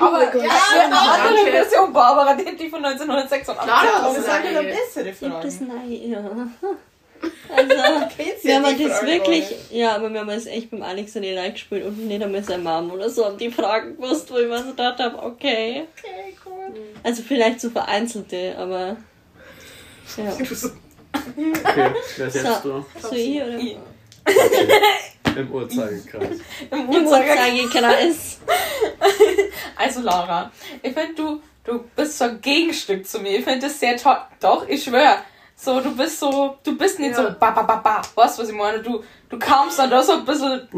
aber 0.00 0.26
Gott. 0.26 0.42
ja, 0.44 0.50
eine 0.84 0.98
andere. 0.98 1.50
Version 1.50 1.92
Barbara, 1.92 2.34
die, 2.34 2.56
die 2.56 2.68
von 2.68 2.84
1986. 2.84 3.54
Klar, 3.54 3.84
Ja, 3.84 3.92
aber 4.00 4.14
das 4.14 4.26
nein. 4.26 4.54
noch 4.54 4.62
bessere 4.62 5.04
Gibt 5.12 5.44
es 5.44 5.60
nein, 5.60 5.90
ja. 6.10 6.20
Also, 7.54 7.68
wir 8.16 8.50
ja 8.50 8.62
haben 8.62 8.76
die 8.76 8.84
das 8.84 9.02
wirklich, 9.02 9.44
alle. 9.46 9.78
ja, 9.78 9.94
aber 9.94 10.12
wir 10.12 10.20
haben 10.20 10.30
es 10.30 10.46
echt 10.46 10.70
beim 10.70 10.82
Alex 10.82 11.14
und 11.16 11.22
Eli 11.24 11.52
gespielt 11.52 11.84
und 11.84 12.06
nicht 12.06 12.22
einmal 12.22 12.42
seine 12.42 12.62
Mom 12.62 12.90
oder 12.90 13.08
so 13.08 13.24
haben 13.24 13.38
die 13.38 13.50
Fragen 13.50 13.96
gewusst, 13.96 14.30
wo 14.30 14.38
ich 14.38 14.48
mir 14.48 14.58
so 14.58 14.70
gedacht 14.70 14.98
habe, 14.98 15.22
okay. 15.22 15.84
Okay, 15.98 16.36
cool. 16.44 16.74
Also 17.02 17.22
vielleicht 17.22 17.60
so 17.60 17.70
vereinzelte, 17.70 18.56
aber 18.58 18.96
ja. 20.16 20.36
Okay, 21.26 21.90
wer 22.16 22.26
ist 22.26 22.34
jetzt 22.34 22.62
So. 22.62 22.68
dran? 22.70 22.86
So 23.00 23.12
ich 23.14 23.36
oder? 23.40 23.56
Ich. 23.56 23.76
Im 25.36 25.50
Uhrzeigenkreis. 25.52 26.38
Im 26.70 26.78
Im 26.78 26.88
Uhrzeigerkreis. 26.88 27.52
Uhrzeigenkreis. 27.62 28.38
Also 29.76 30.00
Lara, 30.00 30.50
ich 30.82 30.92
finde 30.92 31.14
du, 31.14 31.40
du 31.64 31.84
bist 31.96 32.18
so 32.18 32.24
ein 32.24 32.40
Gegenstück 32.40 33.06
zu 33.06 33.20
mir. 33.20 33.38
Ich 33.38 33.44
finde 33.44 33.60
das 33.60 33.78
sehr 33.78 33.96
toll. 33.96 34.16
Doch, 34.40 34.68
ich 34.68 34.82
schwöre. 34.84 35.18
So, 35.56 35.80
du 35.80 35.96
bist 35.96 36.18
so, 36.18 36.56
du 36.62 36.76
bist 36.76 36.98
nicht 36.98 37.16
Ja. 37.16 37.30
so 37.30 37.38
ba 37.38 37.50
ba 37.52 37.62
ba 37.62 37.76
ba. 37.76 38.02
Weißt 38.14 38.38
du, 38.38 38.42
was 38.42 38.48
ich 38.50 38.54
meine? 38.56 38.80
Du, 38.80 39.02
du 39.28 39.38
kamst 39.38 39.78
dann 39.78 39.88
da 39.90 40.02
so 40.02 40.12
ein 40.14 40.24
bisschen. 40.24 40.68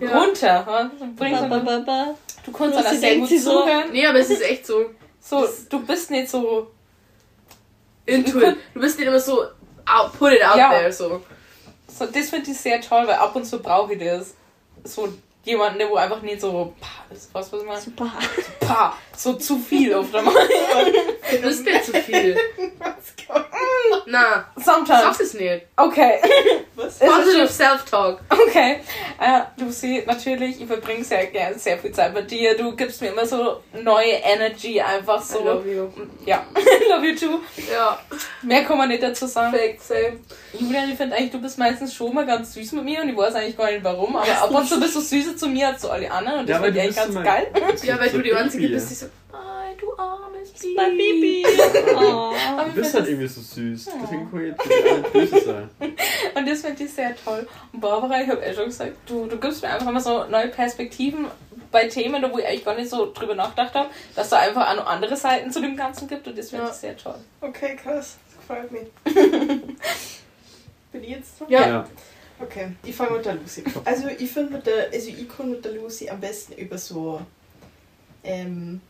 Ja. 0.00 0.18
runter. 0.18 0.90
bringst 1.16 1.42
Ba, 1.42 1.48
ba, 1.48 1.56
dann, 1.58 1.64
ba, 1.64 1.78
ba. 1.84 2.14
du 2.44 2.52
kannst 2.52 2.76
Lucy 2.76 2.84
dann 2.88 2.98
sehr 2.98 3.10
denkt 3.10 3.20
gut 3.20 3.28
sie 3.28 3.38
so. 3.38 3.50
zuhören. 3.62 3.92
Nee, 3.92 4.06
aber 4.06 4.18
es 4.18 4.30
ist 4.30 4.42
echt 4.42 4.66
so. 4.66 4.86
So, 5.20 5.46
du 5.68 5.84
bist 5.86 6.10
nicht 6.10 6.28
so. 6.30 6.70
Into 8.06 8.40
it. 8.40 8.56
Du 8.74 8.80
bist 8.80 8.98
nicht 8.98 9.06
immer 9.06 9.20
so, 9.20 9.42
out, 9.86 10.12
put 10.18 10.32
it 10.32 10.42
out 10.44 10.56
Ja. 10.56 10.70
there, 10.70 10.92
so. 10.92 11.22
so 11.86 12.06
das 12.06 12.30
finde 12.30 12.50
ich 12.50 12.56
sehr 12.56 12.80
toll, 12.80 13.06
weil 13.06 13.14
ab 13.14 13.36
und 13.36 13.44
zu 13.44 13.60
brauche 13.60 13.92
ich 13.94 14.00
das. 14.02 14.34
So 14.84 15.08
jemanden, 15.44 15.78
der 15.78 15.90
wo 15.90 15.96
einfach 15.96 16.22
nicht 16.22 16.40
so. 16.40 16.72
was, 17.32 17.52
was 17.52 17.60
ich 17.60 17.66
meine? 17.66 17.80
Super. 17.80 18.10
Pah, 18.60 18.96
so 19.16 19.34
zu 19.34 19.58
viel 19.58 19.94
auf 19.94 20.14
einmal. 20.14 20.34
Du 21.30 21.38
bist 21.40 21.64
nicht 21.64 21.84
zu 21.84 21.92
viel. 21.92 22.36
Was 22.78 23.26
kommt? 23.26 23.46
Na, 24.06 24.46
Sometimes. 24.56 25.02
sag 25.02 25.20
es 25.20 25.34
nicht. 25.34 25.66
Okay. 25.76 26.18
Was? 26.74 26.98
Positive 26.98 27.48
Self-Talk. 27.48 28.20
Okay. 28.30 28.80
Äh, 29.20 29.40
Lucy, 29.62 30.02
natürlich, 30.06 30.60
ich 30.60 30.66
verbringe 30.66 31.04
sehr 31.04 31.26
gerne 31.26 31.58
sehr 31.58 31.78
viel 31.78 31.92
Zeit 31.92 32.14
mit 32.14 32.30
dir. 32.30 32.56
Du 32.56 32.74
gibst 32.74 33.00
mir 33.02 33.08
immer 33.08 33.26
so 33.26 33.60
neue 33.82 34.12
Energy, 34.12 34.80
einfach 34.80 35.20
I 35.20 35.32
so. 35.32 35.44
love 35.44 35.70
you. 35.70 35.88
Ja, 36.24 36.44
love 36.90 37.06
you 37.06 37.14
too. 37.14 37.40
Ja, 37.70 37.98
Mehr 38.42 38.64
kann 38.64 38.78
man 38.78 38.88
nicht 38.88 39.02
dazu 39.02 39.26
sagen. 39.26 39.52
perfekt, 39.52 39.82
same. 39.82 40.20
Julian, 40.58 40.90
ich 40.90 40.96
finde 40.96 41.14
eigentlich, 41.16 41.30
du 41.32 41.40
bist 41.40 41.58
meistens 41.58 41.94
schon 41.94 42.14
mal 42.14 42.24
ganz 42.26 42.54
süß 42.54 42.72
mit 42.72 42.84
mir 42.84 43.02
und 43.02 43.10
ich 43.10 43.16
weiß 43.16 43.34
eigentlich 43.34 43.56
gar 43.56 43.70
nicht 43.70 43.84
warum, 43.84 44.16
aber 44.16 44.32
ab 44.32 44.50
und 44.50 44.66
zu 44.66 44.80
bist 44.80 44.96
du 44.96 45.00
süßer 45.32 45.36
zu 45.38 45.48
mir 45.48 45.68
als 45.68 45.80
zu 45.80 45.90
alle 45.90 46.10
anderen 46.10 46.40
und 46.40 46.48
das 46.48 46.56
aber 46.56 46.66
finde 46.66 46.78
ich 46.80 46.84
eigentlich 46.84 46.96
ganz 46.96 47.10
immer- 47.10 47.22
geil. 47.22 47.46
Ja, 47.82 47.98
weil 48.00 48.10
so 48.10 48.16
du 48.18 48.22
die 48.22 48.34
Einzige 48.34 48.68
bist, 48.68 48.90
die 48.90 48.94
so, 48.94 49.06
Ei, 49.32 49.74
du 49.80 49.92
armes 49.96 50.52
Baby. 50.52 50.74
Mein 50.76 50.96
Baby. 50.96 51.46
Oh. 51.96 52.32
Du 52.66 52.72
bist 52.80 52.94
halt 52.94 53.08
irgendwie 53.08 53.26
so 53.28 53.40
süß. 53.40 53.90
Deswegen 54.02 54.30
kann 54.30 54.40
ich 54.40 54.48
jetzt 55.02 55.12
böse 55.12 55.40
sein. 55.44 55.70
und 56.34 56.48
das 56.48 56.60
finde 56.62 56.84
ich 56.84 56.90
sehr 56.92 57.14
toll. 57.24 57.46
Und 57.72 57.80
Barbara, 57.80 58.20
ich 58.22 58.28
habe 58.28 58.40
eh 58.42 58.54
schon 58.54 58.66
gesagt, 58.66 58.92
du, 59.06 59.26
du 59.26 59.38
gibst 59.38 59.62
mir 59.62 59.68
einfach 59.70 59.88
immer 59.88 60.00
so 60.00 60.24
neue 60.26 60.48
Perspektiven 60.48 61.26
bei 61.70 61.86
Themen, 61.88 62.22
wo 62.30 62.38
ich 62.38 62.46
eigentlich 62.46 62.64
gar 62.64 62.74
nicht 62.74 62.90
so 62.90 63.10
drüber 63.12 63.34
nachgedacht 63.34 63.74
habe, 63.74 63.88
dass 64.14 64.28
da 64.28 64.38
einfach 64.38 64.70
auch 64.70 64.76
noch 64.76 64.86
andere 64.86 65.16
Seiten 65.16 65.50
zu 65.50 65.60
dem 65.60 65.76
Ganzen 65.76 66.06
gibt 66.08 66.26
und 66.28 66.36
das 66.38 66.50
finde 66.50 66.66
Ja. 66.66 66.70
ich 66.70 66.76
sehr 66.76 66.96
toll. 66.96 67.16
Okay, 67.40 67.76
krass. 67.76 68.16
Das 68.36 68.46
freut 68.46 68.70
mich. 68.70 68.88
Bin 70.92 71.02
ich 71.02 71.08
jetzt 71.10 71.40
dran? 71.40 71.48
Ja. 71.50 71.66
Ja. 71.66 71.86
Okay, 72.42 72.72
ich 72.84 72.94
fange 72.96 73.16
mit 73.18 73.24
der 73.26 73.34
Lucy. 73.34 73.62
Also 73.84 74.08
ich 74.08 74.30
finde 74.30 74.54
mit 74.54 74.66
der, 74.66 74.90
also 74.92 75.08
ich 75.08 75.28
kann 75.28 75.50
mit 75.50 75.64
der 75.64 75.72
Lucy 75.72 76.08
am 76.10 76.20
besten 76.20 76.54
über 76.54 76.76
so 76.76 77.20
ähm, 78.24 78.80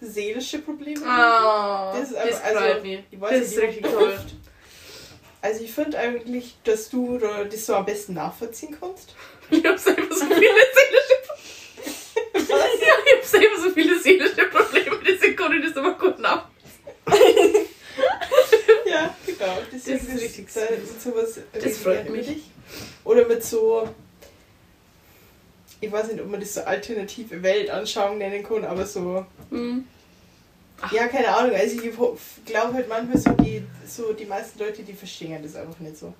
seelische 0.00 0.58
Probleme. 0.60 1.04
Ah, 1.06 1.92
Das 1.92 2.10
das, 2.10 2.10
ist 2.10 2.16
einfach- 2.16 2.44
also, 2.44 2.58
freut 2.60 2.82
mich. 2.82 3.00
ich 3.10 3.20
weiß 3.20 3.30
Das 3.30 3.40
nicht, 3.40 3.56
ist 3.58 3.62
richtig 3.62 3.82
toll. 3.82 4.18
Also 5.42 5.64
ich 5.64 5.72
finde 5.72 5.98
eigentlich, 5.98 6.56
dass 6.64 6.88
du 6.88 7.18
da 7.18 7.44
das 7.44 7.66
so 7.66 7.74
am 7.74 7.84
besten 7.84 8.14
nachvollziehen 8.14 8.76
kannst. 8.80 9.14
Ich 9.50 9.62
hab 9.66 9.78
selber 9.78 10.14
so 10.14 10.24
viele 10.24 10.38
seelische 10.38 11.18
Probleme. 11.26 12.48
Ja, 12.48 12.56
ich 13.04 13.12
hab 13.18 13.24
selber 13.24 13.60
so 13.62 13.70
viele 13.70 13.98
seelische 14.00 14.44
Probleme, 14.46 14.98
deswegen 15.06 15.36
kann 15.36 15.52
ich 15.52 15.66
das 15.66 15.76
immer 15.76 15.92
gut 15.94 16.18
nach. 16.18 16.46
Ja, 18.86 19.14
genau. 19.26 19.58
Deswegen 19.72 19.98
Das 19.98 20.14
ist 20.14 20.22
richtig 20.22 20.48
da 20.54 20.60
ist 20.62 21.02
sowas 21.02 21.38
Das 21.52 21.76
freut 21.78 22.08
mich. 22.08 22.26
dich. 22.26 22.42
Oder 23.04 23.26
mit 23.26 23.44
so, 23.86 23.94
ich 25.80 25.90
weiß 25.90 26.08
nicht, 26.12 26.20
ob 26.20 26.28
man 26.30 26.40
das 26.40 26.54
so 26.54 26.60
alternative 26.62 27.42
Weltanschauung 27.42 28.18
nennen 28.18 28.42
kann, 28.44 28.64
aber 28.64 28.86
so, 28.86 29.26
Mhm. 29.50 29.84
ja, 30.92 31.08
keine 31.08 31.28
Ahnung. 31.34 31.54
Also 31.54 31.80
ich 31.80 31.90
glaube 32.44 32.74
halt 32.74 32.88
manchmal 32.88 33.18
so 33.18 33.30
die, 33.42 33.64
so 33.86 34.12
die 34.12 34.24
meisten 34.26 34.58
Leute, 34.60 34.82
die 34.82 34.92
verstehen 34.92 35.42
das 35.42 35.56
einfach 35.56 35.78
nicht 35.80 35.96
so. 35.96 36.14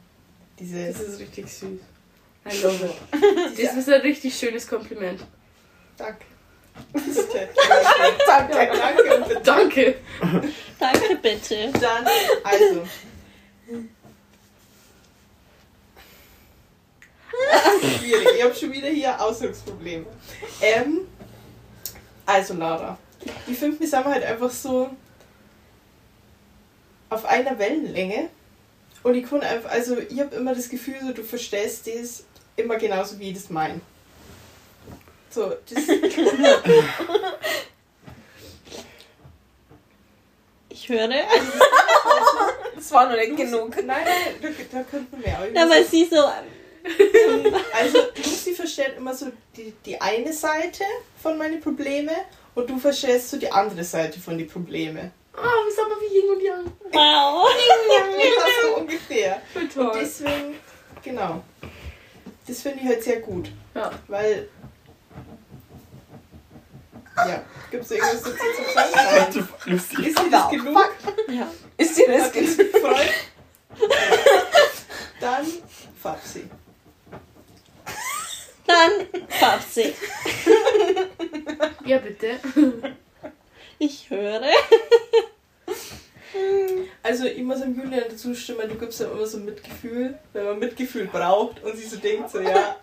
Diese, 0.58 0.86
Das 0.92 1.00
ist 1.00 1.20
richtig 1.20 1.46
süß. 1.52 1.68
I 2.44 2.62
love 2.62 2.84
it. 2.86 2.92
Das 3.66 3.76
ist 3.76 3.88
ein 3.88 4.00
richtig 4.00 4.36
schönes 4.36 4.66
Kompliment. 4.66 5.20
Danke. 5.96 6.24
Danke, 6.94 8.70
danke 8.76 9.24
bitte. 9.28 9.40
Danke. 9.44 9.94
Danke, 10.80 11.16
bitte. 11.20 11.70
Dann, 11.78 12.06
also. 12.42 12.82
Schwierig. 17.98 18.28
Ich 18.36 18.44
habe 18.44 18.54
schon 18.54 18.72
wieder 18.72 18.88
hier 18.88 19.20
Ausdrucksprobleme. 19.20 20.06
Ähm, 20.60 21.08
also 22.26 22.54
Lara, 22.54 22.98
die 23.46 23.54
fünf 23.54 23.80
wir 23.80 23.88
sind 23.88 24.04
halt 24.04 24.24
einfach 24.24 24.50
so 24.50 24.90
auf 27.10 27.24
einer 27.24 27.58
Wellenlänge. 27.58 28.30
Und 29.02 29.14
ich 29.14 29.28
kann 29.28 29.40
einfach, 29.40 29.70
also 29.70 29.98
ich 29.98 30.20
habe 30.20 30.36
immer 30.36 30.54
das 30.54 30.68
Gefühl, 30.68 30.96
so 31.00 31.12
du 31.12 31.24
verstehst 31.24 31.88
das 31.88 32.24
immer 32.56 32.76
genauso 32.76 33.18
wie 33.18 33.30
ich 33.30 33.34
das 33.34 33.50
meine. 33.50 33.80
So, 35.30 35.52
das, 35.68 35.82
Ich 40.82 40.88
höre. 40.88 41.08
Das 42.74 42.90
war 42.90 43.08
noch 43.08 43.16
nicht 43.16 43.36
genug. 43.36 43.76
Nein, 43.76 43.86
nein, 43.86 44.06
da, 44.40 44.48
da 44.78 44.82
könnte 44.82 45.12
man 45.12 45.20
mehr. 45.20 45.36
Aber 45.36 45.48
ich 45.48 45.54
Ja, 45.54 45.70
weil 45.70 45.84
sie 45.84 46.08
so. 46.10 46.16
Also 47.72 47.98
Lucy 48.16 48.54
versteht 48.54 48.96
immer 48.96 49.14
so 49.14 49.26
die, 49.56 49.72
die 49.84 50.00
eine 50.00 50.32
Seite 50.32 50.84
von 51.22 51.38
meinen 51.38 51.60
Problemen 51.60 52.14
und 52.54 52.68
du 52.68 52.78
verstehst 52.78 53.30
so 53.30 53.36
die 53.38 53.50
andere 53.50 53.84
Seite 53.84 54.18
von 54.20 54.36
den 54.36 54.48
Problemen. 54.48 55.12
Oh, 55.34 55.40
wir 55.40 55.72
sind 55.72 55.88
mal 55.88 55.96
wie 56.00 56.14
Yin 56.18 56.30
und 56.30 56.42
Yang. 56.42 56.72
Wow. 56.92 57.48
Ja, 58.18 58.68
so 58.68 58.76
ungefähr. 58.80 59.42
Voll 59.52 59.62
Und 59.62 59.72
toll. 59.74 59.92
deswegen, 60.00 60.54
genau. 61.02 61.42
Das 62.46 62.62
finde 62.62 62.80
ich 62.80 62.86
halt 62.86 63.02
sehr 63.02 63.20
gut. 63.20 63.50
Ja. 63.74 63.90
Weil. 64.08 64.48
Ja, 67.16 67.42
gibt 67.70 67.84
es 67.84 67.90
irgendwas 67.92 68.22
dazu 68.22 68.30
zu 68.32 68.72
sagen? 68.74 69.48
Lucy. 69.66 70.06
Ist 70.08 70.18
dir 70.18 70.30
das 70.30 70.50
genug? 70.50 70.90
Ja. 71.28 71.46
Ist 71.76 71.96
dir 71.98 72.08
das 72.08 72.32
genug? 72.32 72.56
gefreut? 72.72 73.12
Dann 75.20 75.46
Fabsi. 76.02 76.44
Dann 78.72 79.24
Fabsi. 79.28 79.92
Ja, 81.84 81.98
bitte. 81.98 82.38
Ich 83.78 84.08
höre. 84.08 84.40
Also 87.02 87.24
ich 87.26 87.42
muss 87.42 87.60
dem 87.60 87.76
Julian 87.78 88.04
dazu 88.08 88.34
stimmen, 88.34 88.68
du 88.68 88.76
gibst 88.76 89.00
ja 89.00 89.10
immer 89.10 89.26
so 89.26 89.38
Mitgefühl, 89.38 90.18
wenn 90.32 90.44
man 90.44 90.58
Mitgefühl 90.58 91.06
braucht 91.06 91.62
und 91.62 91.76
sie 91.76 91.86
so 91.86 91.96
denkt, 91.96 92.30
so 92.30 92.40
ja, 92.40 92.76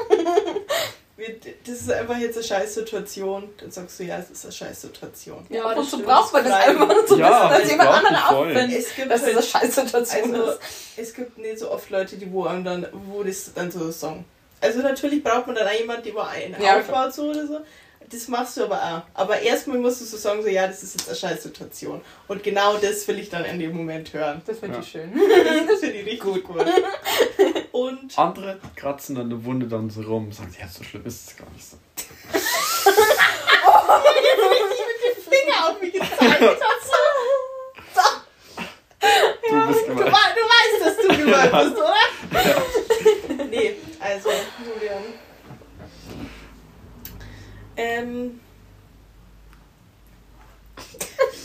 das 1.65 1.81
ist 1.81 1.91
einfach 1.91 2.17
jetzt 2.17 2.37
eine 2.37 2.45
scheiß 2.45 2.75
Situation. 2.75 3.49
Dann 3.57 3.71
sagst 3.71 3.99
du, 3.99 4.03
ja, 4.03 4.19
es 4.19 4.29
ist 4.29 4.45
eine 4.45 4.51
scheiß 4.53 4.81
Situation. 4.81 5.45
Ja, 5.49 5.63
Ab 5.63 5.69
das 5.71 5.77
und 5.79 5.83
zu 5.85 5.89
stimmt. 5.95 6.05
braucht 6.05 6.33
man 6.33 6.43
das 6.43 6.53
einfach 6.53 7.05
zu 7.05 7.17
Ja, 7.17 7.29
wissen, 7.29 7.49
dass 7.49 7.61
das 7.61 7.71
jemand 7.71 7.89
anderen 7.89 8.53
findet, 8.55 8.79
Es 8.79 8.95
gibt 8.95 9.11
dass 9.11 9.21
das 9.21 9.29
eine 9.29 9.35
halt, 9.37 9.45
Scheißsituation 9.45 10.35
also, 10.35 10.51
ist. 10.51 10.59
es 10.97 11.13
gibt 11.13 11.37
nicht 11.39 11.59
so 11.59 11.71
oft 11.71 11.89
Leute, 11.89 12.17
die 12.17 12.31
wo 12.31 12.43
einem 12.45 12.63
dann, 12.63 12.87
wo 13.07 13.23
das 13.23 13.51
dann 13.53 13.71
so 13.71 13.89
sagen. 13.91 14.25
Also 14.61 14.79
natürlich 14.79 15.23
braucht 15.23 15.47
man 15.47 15.55
dann 15.55 15.67
auch 15.67 15.71
jemanden, 15.79 16.03
der 16.03 16.13
wo 16.15 16.19
einen 16.19 16.61
Ja, 16.61 16.79
aufbaut 16.79 17.13
so 17.13 17.29
oder 17.29 17.47
so. 17.47 17.59
Das 18.11 18.27
machst 18.27 18.57
du 18.57 18.63
aber 18.63 18.81
auch. 18.81 19.01
Aber 19.21 19.39
erstmal 19.39 19.77
musst 19.77 20.01
du 20.01 20.05
so 20.05 20.17
sagen, 20.17 20.41
so 20.41 20.47
ja, 20.49 20.65
das 20.65 20.81
ist 20.81 20.95
jetzt 20.95 21.07
eine 21.09 21.15
scheiß 21.17 21.43
Situation. 21.43 22.01
Und 22.27 22.41
genau 22.43 22.75
das 22.77 23.07
will 23.07 23.19
ich 23.19 23.29
dann 23.29 23.45
in 23.45 23.59
dem 23.59 23.75
Moment 23.77 24.11
hören. 24.13 24.41
Das 24.47 24.57
finde 24.59 24.77
Ja. 24.77 24.81
ich 24.81 24.89
schön. 24.89 25.13
Das 25.67 25.79
finde 25.79 25.99
ich 25.99 26.05
richtig 26.07 26.43
gut. 26.43 26.65
Und 27.71 28.17
Andere 28.17 28.59
kratzen 28.75 29.15
an 29.17 29.29
der 29.29 29.43
Wunde 29.45 29.67
dann 29.67 29.89
so 29.91 30.01
rum 30.01 30.25
und 30.25 30.33
sagen, 30.33 30.55
ja, 30.59 30.67
so 30.67 30.83
schlimm 30.83 31.05
ist 31.05 31.29
es 31.29 31.37
gar 31.37 31.47
nicht 31.51 31.65
so. 31.65 31.77
Finger 35.29 35.69
auf 35.69 35.81
mich 35.81 35.93
gezeigt. 35.93 36.41
Du 39.49 39.67
bist 39.67 39.87
Du, 39.87 39.93
du 39.95 40.03
weißt, 40.03 40.79
dass 40.85 40.97
du 40.97 41.07
gemeint 41.17 41.51
bist, 41.51 41.77
oder? 41.77 41.95
Also, 44.09 44.29
Julian. 44.65 45.03
Ähm, 47.77 48.39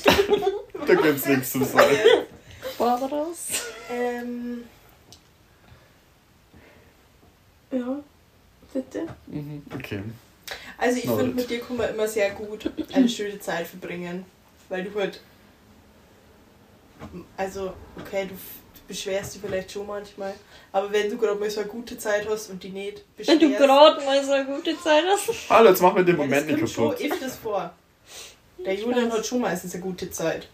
Da 0.86 0.94
gibt's 0.94 1.26
nichts 1.26 1.52
zu 1.52 1.62
sagen. 1.64 1.96
Barbaros. 2.78 3.48
ähm, 3.90 4.64
Ja, 7.70 7.98
bitte. 8.72 9.06
Mhm, 9.26 9.62
Okay. 9.74 10.02
also 10.78 10.96
ich 10.98 11.04
finde, 11.04 11.34
mit 11.34 11.50
dir 11.50 11.60
kann 11.60 11.76
man 11.76 11.90
immer 11.90 12.08
sehr 12.08 12.30
gut 12.30 12.70
eine 12.94 13.08
schöne 13.08 13.38
Zeit 13.40 13.66
verbringen. 13.66 14.24
Weil 14.70 14.84
du 14.84 14.98
halt. 14.98 15.20
Also, 17.36 17.74
okay, 18.00 18.26
du 18.26 18.34
beschwerst 18.86 19.34
dich 19.34 19.40
vielleicht 19.42 19.72
schon 19.72 19.86
manchmal. 19.86 20.34
Aber 20.72 20.90
wenn 20.92 21.10
du 21.10 21.16
gerade 21.16 21.38
mal 21.38 21.48
so 21.50 21.60
eine 21.60 21.68
gute 21.68 21.96
Zeit 21.98 22.26
hast 22.28 22.50
und 22.50 22.62
die 22.62 22.68
nicht 22.70 23.02
Wenn 23.16 23.38
beschwerst. 23.38 23.42
du 23.42 23.66
gerade 23.66 24.04
mal 24.04 24.24
so 24.24 24.32
eine 24.32 24.44
gute 24.44 24.78
Zeit 24.80 25.04
hast. 25.06 25.30
Hallo, 25.50 25.70
jetzt 25.70 25.80
machen 25.82 25.96
wir 25.96 26.04
den 26.04 26.16
Ja, 26.16 26.22
Moment 26.22 26.50
das 26.50 26.58
nicht 26.60 26.74
kaputt. 26.76 26.98
schon 26.98 27.10
öfters 27.12 27.36
vor. 27.36 27.72
Der 28.64 28.74
Ich 28.74 28.80
Julian 28.82 29.10
weiß. 29.10 29.18
hat 29.18 29.26
schon 29.26 29.40
meistens 29.40 29.74
eine 29.74 29.82
gute 29.82 30.10
Zeit. 30.10 30.48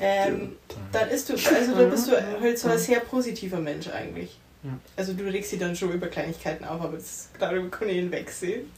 Ähm, 0.00 0.56
dann 0.90 1.08
ist 1.10 1.28
du, 1.28 1.34
also 1.34 1.74
da 1.76 1.84
bist 1.84 2.08
du 2.08 2.40
halt 2.40 2.58
so 2.58 2.68
ein 2.68 2.78
sehr 2.78 3.00
positiver 3.00 3.58
Mensch 3.58 3.86
eigentlich. 3.88 4.36
Ja. 4.64 4.70
Also 4.96 5.12
du 5.12 5.24
regst 5.24 5.52
dich 5.52 5.60
dann 5.60 5.76
schon 5.76 5.92
über 5.92 6.08
Kleinigkeiten 6.08 6.64
auf, 6.64 6.80
aber 6.80 6.96
das, 6.96 7.28
darüber 7.38 7.68
kann 7.68 7.88
ich 7.88 7.96
hinwegsehen. 7.96 8.70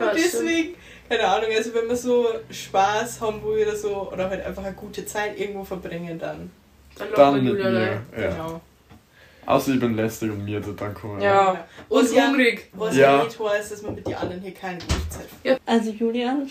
Ja, 0.00 0.10
Und 0.10 0.16
deswegen, 0.16 0.74
keine 1.08 1.26
Ahnung, 1.28 1.50
also 1.54 1.74
wenn 1.74 1.88
wir 1.88 1.96
so 1.96 2.26
Spaß 2.50 3.20
haben 3.20 3.44
will 3.44 3.66
oder 3.66 3.76
so, 3.76 4.10
oder 4.12 4.28
halt 4.30 4.44
einfach 4.44 4.64
eine 4.64 4.74
gute 4.74 5.04
Zeit 5.06 5.38
irgendwo 5.38 5.62
verbringen, 5.64 6.18
dann 6.18 6.50
Dann, 7.14 7.34
mit 7.44 7.52
Julia 7.52 7.70
mir. 7.70 8.02
Ja. 8.18 8.30
genau. 8.30 8.60
Außer 9.46 9.74
ich 9.74 9.78
bin 9.80 9.94
lästig 9.94 10.32
und 10.32 10.44
mir, 10.44 10.60
dann 10.60 10.92
kommen 10.92 11.20
wir. 11.20 11.24
Ja. 11.26 11.64
Und 11.88 12.02
Was 12.04 12.12
ja, 12.12 12.26
hungrig. 12.26 12.68
was 12.72 12.96
Ja. 12.96 13.18
ja 13.18 13.24
nicht 13.24 13.38
heißt, 13.38 13.70
dass 13.72 13.82
man 13.82 13.94
mit 13.94 14.04
den 14.04 14.14
anderen 14.16 14.40
hier 14.42 14.52
keine 14.54 14.78
gute 14.78 15.08
Zeit 15.08 15.26
verbringt. 15.28 15.60
Also 15.66 15.90
Julian, 15.90 16.50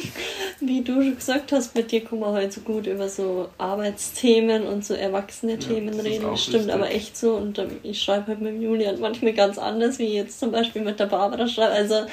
wie 0.60 0.82
du 0.82 0.92
schon 1.02 1.16
gesagt 1.16 1.52
hast, 1.52 1.74
mit 1.74 1.90
dir 1.90 2.04
kann 2.04 2.18
man 2.18 2.32
heute 2.34 2.52
so 2.52 2.60
gut 2.60 2.86
über 2.86 3.08
so 3.08 3.48
Arbeitsthemen 3.56 4.66
und 4.66 4.84
so 4.84 4.92
erwachsene 4.92 5.52
Ja, 5.52 5.58
Themen 5.58 5.94
ist 5.98 6.04
reden. 6.04 6.36
stimmt 6.36 6.54
richtig. 6.56 6.74
aber 6.74 6.90
echt 6.90 7.16
so. 7.16 7.36
Und 7.36 7.58
ähm, 7.58 7.70
ich 7.82 8.02
schreibe 8.02 8.26
halt 8.26 8.42
mit 8.42 8.52
dem 8.52 8.60
Julian 8.60 9.00
manchmal 9.00 9.32
ganz 9.32 9.56
anders, 9.56 9.98
wie 9.98 10.14
jetzt 10.14 10.38
zum 10.38 10.52
Beispiel 10.52 10.82
mit 10.82 11.00
der 11.00 11.06
Barbara 11.06 11.48
schreibe. 11.48 11.72
Also 11.72 12.04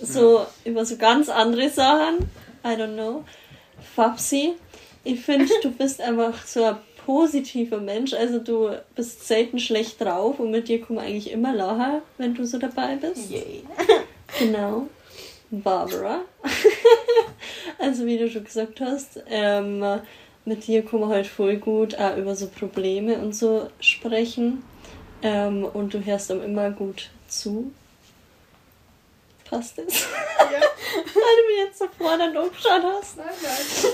so 0.00 0.46
über 0.64 0.84
so 0.84 0.96
ganz 0.96 1.28
andere 1.28 1.70
Sachen. 1.70 2.18
I 2.64 2.68
don't 2.80 2.94
know. 2.94 3.24
Fabsi, 3.96 4.52
ich 5.04 5.20
finde, 5.20 5.52
du 5.62 5.70
bist 5.70 6.00
einfach 6.00 6.46
so 6.46 6.64
ein 6.64 6.76
positiver 7.04 7.78
Mensch. 7.78 8.14
Also 8.14 8.38
du 8.38 8.70
bist 8.94 9.26
selten 9.26 9.58
schlecht 9.58 10.00
drauf 10.00 10.38
und 10.40 10.50
mit 10.50 10.68
dir 10.68 10.84
man 10.88 11.04
eigentlich 11.04 11.30
immer 11.30 11.54
lachen, 11.54 12.02
wenn 12.18 12.34
du 12.34 12.44
so 12.44 12.58
dabei 12.58 12.96
bist. 12.96 13.30
Yay. 13.30 13.62
Genau. 14.38 14.88
Barbara. 15.50 16.22
also 17.78 18.04
wie 18.04 18.18
du 18.18 18.28
schon 18.28 18.42
gesagt 18.42 18.80
hast, 18.80 19.22
ähm, 19.28 20.00
mit 20.44 20.66
dir 20.66 20.84
kann 20.84 21.00
man 21.00 21.10
halt 21.10 21.28
voll 21.28 21.58
gut 21.58 21.96
auch 21.96 22.16
über 22.16 22.34
so 22.34 22.48
Probleme 22.48 23.18
und 23.18 23.34
so 23.34 23.68
sprechen. 23.78 24.64
Ähm, 25.22 25.64
und 25.64 25.94
du 25.94 26.04
hörst 26.04 26.30
ihm 26.30 26.42
immer 26.42 26.70
gut 26.70 27.10
zu. 27.28 27.70
passt 29.48 29.78
das? 29.78 30.06
Ja. 30.38 30.60
Weil 31.14 31.36
du 31.36 31.54
mir 31.54 31.64
jetzt 31.66 31.78
so 31.78 31.86
fordernd 31.96 32.36
umgeschaut 32.36 32.82
hast. 32.82 33.16
Nein, 33.16 33.26
nein. 33.42 33.92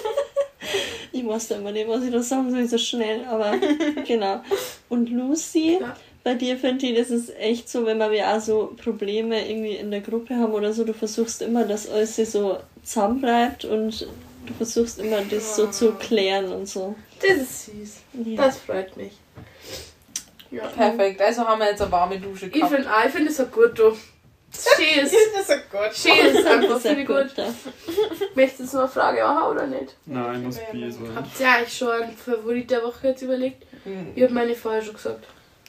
Ich 1.12 1.24
wusste 1.24 1.54
immer 1.54 1.72
nicht, 1.72 1.88
was 1.88 2.04
ich 2.04 2.12
da 2.12 2.22
sagen 2.22 2.50
soll, 2.50 2.66
so 2.68 2.78
schnell, 2.78 3.24
aber 3.24 3.54
genau. 4.06 4.42
Und 4.88 5.10
Lucy, 5.10 5.78
Ja. 5.80 5.96
bei 6.22 6.34
dir 6.34 6.56
finde 6.56 6.86
ich, 6.86 6.96
das 6.98 7.10
ist 7.10 7.36
echt 7.36 7.68
so, 7.68 7.84
wenn 7.84 7.98
wir 7.98 8.28
auch 8.28 8.40
so 8.40 8.72
Probleme 8.82 9.48
irgendwie 9.48 9.74
in 9.74 9.90
der 9.90 10.00
Gruppe 10.02 10.36
haben 10.36 10.52
oder 10.52 10.72
so, 10.72 10.84
du 10.84 10.92
versuchst 10.94 11.42
immer, 11.42 11.64
dass 11.64 11.88
alles 11.88 12.14
so 12.16 12.58
zusammenbleibt 12.84 13.64
und 13.64 14.02
du 14.46 14.54
versuchst 14.54 14.98
immer, 15.00 15.20
das 15.22 15.56
so 15.56 15.66
zu 15.66 15.92
klären 15.92 16.52
und 16.52 16.68
so. 16.68 16.94
Das 17.20 17.38
ist 17.38 17.66
süß. 17.66 17.96
Ja. 18.26 18.44
Das 18.46 18.58
freut 18.58 18.96
mich. 18.96 19.12
Ja. 20.52 20.66
Perfekt, 20.68 21.20
also 21.22 21.42
haben 21.46 21.60
wir 21.60 21.70
jetzt 21.70 21.82
eine 21.82 21.92
warme 21.92 22.18
Dusche 22.18 22.46
Ich 22.46 22.52
gehabt. 22.52 22.72
ich 23.06 23.12
finde 23.12 23.30
es 23.30 23.40
auch 23.40 23.50
gut, 23.50 23.78
du. 23.78 23.96
Ist. 24.52 24.66
Das 24.66 25.12
ist 25.12 25.46
so 25.46 25.54
gut. 25.78 25.90
Ist 26.34 26.46
einfach, 26.46 26.80
finde 26.80 27.00
ich 27.02 27.06
gut. 27.06 27.26
Möchtest 28.34 28.72
du 28.72 28.76
noch 28.78 28.84
eine 28.84 28.92
Frage 28.92 29.22
machen 29.22 29.50
oder 29.52 29.66
nicht? 29.66 29.94
Nein, 30.06 30.42
muss 30.42 30.58
Bier 30.72 30.90
sein. 30.90 31.14
Habt 31.14 31.40
ihr 31.40 31.48
eigentlich 31.48 31.76
schon 31.76 31.88
einen 31.90 32.16
Favorit 32.16 32.70
der 32.70 32.82
Woche 32.82 33.08
jetzt 33.08 33.22
überlegt? 33.22 33.64
Mhm. 33.84 34.12
Ich 34.14 34.22
habe 34.22 34.34
meine 34.34 34.54
vorher 34.54 34.82
schon 34.82 34.94
gesagt. 34.94 35.24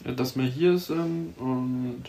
Ja, 0.05 0.11
dass 0.13 0.35
wir 0.35 0.45
hier 0.45 0.77
sind 0.77 1.35
und 1.37 2.03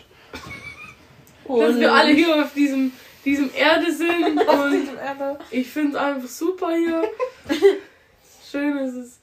Dass 1.47 1.79
wir 1.79 1.93
alle 1.93 2.11
hier 2.11 2.43
auf 2.43 2.53
diesem, 2.53 2.91
diesem 3.23 3.51
Erde 3.53 3.91
sind 3.93 4.41
und 4.47 4.97
Erde. 4.97 5.39
ich 5.51 5.67
finde 5.69 5.97
es 5.97 6.03
einfach 6.03 6.29
super 6.29 6.71
hier. 6.75 7.03
Schön 8.51 8.77
ist 8.79 8.95
es. 8.95 9.19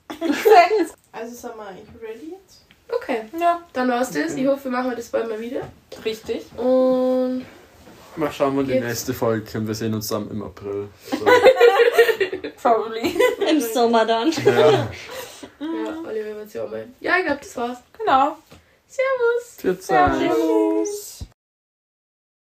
Also 1.12 1.34
sind 1.34 1.57
wir 1.57 1.66
eigentlich 1.66 1.88
ready 2.01 2.32
jetzt? 2.32 2.64
Okay, 2.97 3.22
Ja, 3.38 3.62
dann 3.72 3.88
war's 3.88 4.11
das. 4.11 4.34
Ich 4.34 4.47
hoffe, 4.47 4.64
wir 4.64 4.70
machen 4.72 4.93
das 4.97 5.09
bald 5.09 5.28
mal 5.28 5.41
wieder. 5.41 5.62
richtig. 6.05 6.45
Und 6.57 7.45
mal 8.16 8.32
schauen 8.32 8.57
wir 8.57 8.64
die 8.64 8.72
Jetzt. 8.72 8.84
nächste 8.84 9.14
Folge 9.14 9.59
und 9.59 9.66
wir 9.66 9.74
sehen 9.74 9.95
uns 9.95 10.09
dann 10.09 10.30
im 10.30 10.43
April. 10.43 10.88
So. 11.11 11.16
Probably. 12.62 13.16
Im 13.49 13.61
Sommer 13.61 14.05
dann. 14.05 14.30
ja, 14.32 14.70
ja, 14.70 14.88
Oliver 16.07 16.45
ja 16.53 16.64
auch 16.64 16.70
mal. 16.70 16.88
Ja, 17.01 17.18
ich 17.18 17.26
glaube, 17.26 17.41
das 17.43 17.57
war's. 17.57 17.78
Genau. 17.99 18.36
Servus. 18.86 19.57
viel 19.59 19.78
Zeit. 19.78 20.18
Servus. 20.18 21.19